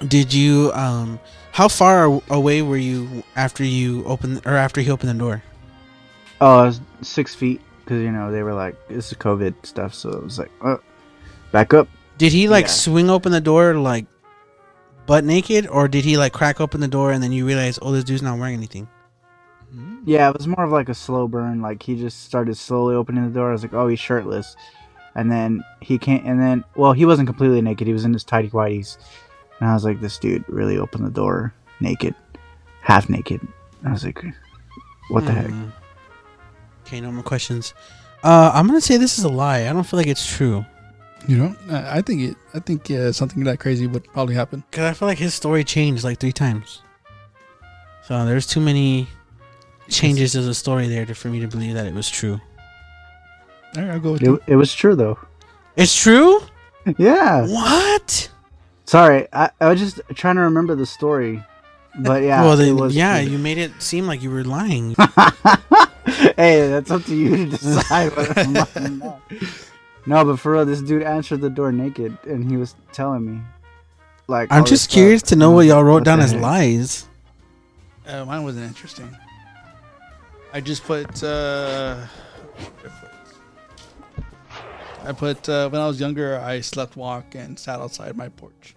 did 0.08 0.34
you 0.34 0.72
um 0.74 1.20
how 1.52 1.68
far 1.68 2.20
away 2.30 2.62
were 2.62 2.76
you 2.76 3.22
after 3.36 3.62
you 3.62 4.04
opened 4.06 4.42
or 4.44 4.56
after 4.56 4.80
he 4.80 4.90
opened 4.90 5.10
the 5.10 5.14
door? 5.14 5.44
Oh 6.40 6.68
I 6.68 6.72
six 7.02 7.34
feet 7.34 7.60
because 7.84 8.02
you 8.02 8.10
know 8.10 8.30
they 8.30 8.42
were 8.42 8.54
like 8.54 8.76
this 8.88 9.12
is 9.12 9.18
covid 9.18 9.54
stuff 9.64 9.94
so 9.94 10.10
it 10.10 10.22
was 10.22 10.38
like 10.38 10.50
oh, 10.62 10.80
back 11.52 11.74
up 11.74 11.88
Did 12.18 12.32
he 12.32 12.48
like 12.48 12.66
Yeah. 12.66 12.72
swing 12.72 13.10
open 13.10 13.32
the 13.32 13.40
door 13.40 13.74
like 13.74 14.06
butt 15.06 15.24
naked, 15.24 15.66
or 15.66 15.88
did 15.88 16.04
he 16.04 16.16
like 16.16 16.32
crack 16.32 16.60
open 16.60 16.80
the 16.80 16.88
door 16.88 17.12
and 17.12 17.22
then 17.22 17.32
you 17.32 17.46
realize, 17.46 17.78
oh, 17.82 17.92
this 17.92 18.04
dude's 18.04 18.22
not 18.22 18.38
wearing 18.38 18.54
anything? 18.54 18.88
Hmm. 19.72 19.98
Yeah, 20.04 20.28
it 20.28 20.36
was 20.36 20.46
more 20.46 20.64
of 20.64 20.72
like 20.72 20.88
a 20.88 20.94
slow 20.94 21.28
burn. 21.28 21.60
Like 21.60 21.82
he 21.82 21.96
just 21.96 22.24
started 22.24 22.56
slowly 22.56 22.94
opening 22.94 23.24
the 23.24 23.32
door. 23.32 23.50
I 23.50 23.52
was 23.52 23.62
like, 23.62 23.74
oh, 23.74 23.88
he's 23.88 24.00
shirtless, 24.00 24.56
and 25.14 25.30
then 25.30 25.64
he 25.80 25.98
can't. 25.98 26.24
And 26.24 26.40
then, 26.40 26.64
well, 26.76 26.92
he 26.92 27.04
wasn't 27.04 27.28
completely 27.28 27.60
naked. 27.60 27.86
He 27.86 27.92
was 27.92 28.04
in 28.04 28.12
his 28.12 28.24
tidy 28.24 28.50
whities, 28.50 28.98
and 29.60 29.68
I 29.68 29.74
was 29.74 29.84
like, 29.84 30.00
this 30.00 30.18
dude 30.18 30.44
really 30.48 30.78
opened 30.78 31.06
the 31.06 31.10
door 31.10 31.54
naked, 31.80 32.14
half 32.80 33.08
naked. 33.08 33.40
I 33.84 33.92
was 33.92 34.04
like, 34.04 34.22
what 35.08 35.26
the 35.26 35.32
hmm. 35.32 35.68
heck? 35.68 35.83
Okay, 36.86 37.00
no 37.00 37.10
more 37.10 37.22
questions. 37.22 37.74
Uh, 38.22 38.50
I'm 38.54 38.66
gonna 38.66 38.80
say 38.80 38.96
this 38.96 39.18
is 39.18 39.24
a 39.24 39.28
lie. 39.28 39.68
I 39.68 39.72
don't 39.72 39.84
feel 39.84 39.98
like 39.98 40.06
it's 40.06 40.26
true 40.26 40.64
You 41.26 41.36
know, 41.38 41.56
I 41.70 41.98
I 41.98 42.02
think 42.02 42.20
it. 42.22 42.36
I 42.54 42.58
think 42.60 42.90
uh, 42.90 43.12
something 43.12 43.44
that 43.44 43.58
crazy 43.58 43.86
would 43.86 44.04
probably 44.12 44.34
happen. 44.34 44.64
because 44.70 44.84
I 44.84 44.92
feel 44.94 45.08
like 45.08 45.18
his 45.18 45.34
story 45.34 45.64
changed 45.64 46.04
like 46.04 46.18
three 46.18 46.32
times. 46.32 46.82
So 48.02 48.24
there's 48.26 48.46
too 48.46 48.60
many 48.60 49.08
changes 49.88 50.32
to 50.32 50.42
the 50.42 50.54
story 50.54 50.88
there 50.88 51.06
to, 51.06 51.14
for 51.14 51.28
me 51.28 51.40
to 51.40 51.48
believe 51.48 51.74
that 51.74 51.86
it 51.86 51.94
was 51.94 52.08
true. 52.10 52.40
All 53.76 53.82
right, 53.82 53.92
I'll 53.92 54.00
go 54.00 54.12
with 54.12 54.22
It, 54.22 54.40
it 54.46 54.56
was 54.56 54.72
true 54.74 54.94
though. 54.94 55.18
It's 55.76 55.96
true. 55.96 56.40
yeah. 56.98 57.46
What? 57.46 58.30
Sorry, 58.84 59.26
I, 59.32 59.50
I 59.60 59.70
was 59.70 59.80
just 59.80 60.00
trying 60.14 60.36
to 60.36 60.42
remember 60.42 60.74
the 60.74 60.84
story, 60.86 61.42
but 61.98 62.22
yeah. 62.28 62.42
well, 62.42 62.52
it 62.60 62.66
then, 62.66 62.76
was 62.76 62.94
yeah, 62.94 63.20
true. 63.22 63.32
you 63.32 63.38
made 63.38 63.56
it 63.58 63.72
seem 63.80 64.06
like 64.06 64.22
you 64.22 64.30
were 64.30 64.44
lying. 64.44 64.94
hey, 66.06 66.68
that's 66.68 66.90
up 66.90 67.04
to 67.04 67.14
you 67.14 67.36
to 67.36 67.46
decide 67.46 68.16
whether 68.16 68.40
I'm 68.40 68.52
lying 68.52 68.66
or 68.76 68.88
not. 68.90 69.22
No, 70.06 70.24
but 70.24 70.38
for 70.38 70.52
real, 70.52 70.66
this 70.66 70.82
dude 70.82 71.02
answered 71.02 71.40
the 71.40 71.50
door 71.50 71.72
naked, 71.72 72.16
and 72.24 72.50
he 72.50 72.56
was 72.56 72.74
telling 72.92 73.24
me, 73.24 73.40
like, 74.26 74.52
I'm 74.52 74.58
all 74.58 74.64
this 74.64 74.70
just 74.70 74.84
stuff. 74.84 74.94
curious 74.94 75.22
to 75.22 75.36
know 75.36 75.50
what 75.50 75.66
y'all 75.66 75.82
wrote 75.82 75.94
what 75.94 76.04
down 76.04 76.20
as 76.20 76.32
heck? 76.32 76.42
lies. 76.42 77.08
Uh, 78.06 78.24
mine 78.24 78.44
wasn't 78.44 78.66
interesting. 78.66 79.08
I 80.52 80.60
just 80.60 80.84
put. 80.84 81.22
Uh, 81.22 82.06
I 85.04 85.12
put 85.12 85.48
uh, 85.48 85.68
when 85.68 85.80
I 85.80 85.86
was 85.86 86.00
younger, 86.00 86.38
I 86.38 86.60
slept 86.60 86.96
walk 86.96 87.34
and 87.34 87.58
sat 87.58 87.80
outside 87.80 88.16
my 88.16 88.28
porch. 88.28 88.74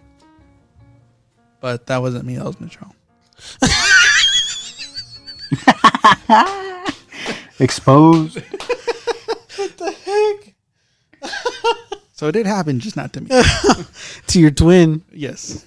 But 1.60 1.86
that 1.86 1.98
wasn't 1.98 2.24
me. 2.24 2.36
That 2.36 2.44
was 2.44 2.60
Mitchell. 2.60 2.94
Exposed. 7.58 8.38
What 9.56 9.76
the 9.76 9.90
heck? 9.90 10.54
so 12.12 12.28
it 12.28 12.32
did 12.32 12.46
happen, 12.46 12.78
just 12.78 12.94
not 12.96 13.12
to 13.14 13.22
me. 13.22 13.28
To 14.28 14.40
your 14.40 14.52
twin. 14.52 15.02
yes. 15.12 15.66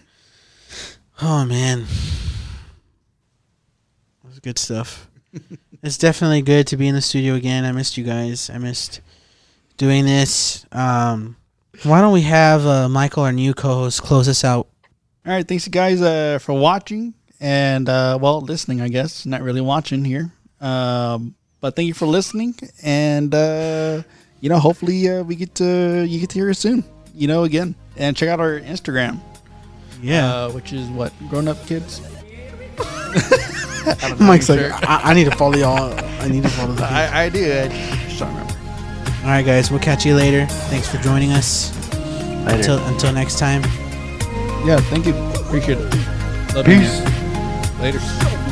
Oh 1.21 1.43
man, 1.45 1.81
that 4.23 4.29
was 4.29 4.39
good 4.39 4.57
stuff. 4.57 5.09
it's 5.83 5.97
definitely 5.97 6.41
good 6.41 6.67
to 6.67 6.77
be 6.77 6.87
in 6.87 6.95
the 6.95 7.01
studio 7.01 7.33
again. 7.35 7.65
I 7.65 7.73
missed 7.73 7.97
you 7.97 8.03
guys. 8.05 8.49
I 8.49 8.57
missed 8.59 9.01
doing 9.77 10.05
this. 10.05 10.65
Um, 10.71 11.35
why 11.83 11.99
don't 12.01 12.13
we 12.13 12.21
have 12.21 12.65
uh, 12.65 12.87
Michael, 12.87 13.23
our 13.23 13.31
new 13.33 13.53
co-host, 13.53 14.01
close 14.01 14.29
us 14.29 14.43
out? 14.45 14.67
All 15.25 15.33
right. 15.33 15.45
Thanks, 15.47 15.65
you 15.65 15.71
guys, 15.71 16.01
uh, 16.01 16.39
for 16.39 16.53
watching 16.53 17.13
and 17.41 17.89
uh, 17.89 18.17
well, 18.21 18.39
listening. 18.41 18.79
I 18.79 18.87
guess 18.87 19.25
not 19.25 19.41
really 19.41 19.61
watching 19.61 20.05
here, 20.05 20.31
um, 20.61 21.35
but 21.61 21.75
thank 21.75 21.87
you 21.87 21.93
for 21.93 22.07
listening. 22.07 22.55
And 22.83 23.33
uh, 23.33 24.03
you 24.41 24.49
know, 24.49 24.59
hopefully, 24.59 25.07
uh, 25.07 25.23
we 25.23 25.35
get 25.35 25.55
to 25.55 26.03
you 26.05 26.19
get 26.19 26.31
to 26.31 26.39
hear 26.39 26.49
us 26.49 26.59
soon. 26.59 26.83
You 27.15 27.27
know, 27.27 27.43
again, 27.43 27.75
and 27.97 28.17
check 28.17 28.29
out 28.29 28.39
our 28.39 28.59
Instagram. 28.59 29.19
Yeah, 30.01 30.33
uh, 30.33 30.51
which 30.51 30.73
is 30.73 30.89
what 30.89 31.13
grown 31.29 31.47
up 31.47 31.63
kids. 31.67 32.01
Mike's 34.19 34.49
like, 34.49 34.59
sure. 34.59 34.73
I-, 34.73 35.01
I 35.05 35.13
need 35.13 35.25
to 35.25 35.35
follow 35.35 35.55
y'all. 35.57 35.93
I 36.21 36.27
need 36.27 36.43
to 36.43 36.49
follow 36.49 36.73
the. 36.73 36.83
I, 36.85 37.23
I 37.23 37.29
do. 37.29 37.43
I 37.45 37.67
just 38.07 38.19
don't 38.19 38.29
remember. 38.29 38.53
All 39.21 39.27
right, 39.27 39.45
guys, 39.45 39.69
we'll 39.69 39.79
catch 39.79 40.05
you 40.05 40.15
later. 40.15 40.45
Thanks 40.45 40.87
for 40.89 40.97
joining 40.97 41.31
us. 41.31 41.71
Later. 42.45 42.57
Until 42.57 42.85
until 42.85 43.13
next 43.13 43.37
time. 43.37 43.61
Yeah, 44.65 44.79
thank 44.89 45.05
you. 45.05 45.15
Appreciate 45.15 45.77
it. 45.79 46.55
Love 46.55 46.65
Peace. 46.65 46.99
man. 47.03 47.81
Later. 47.81 48.50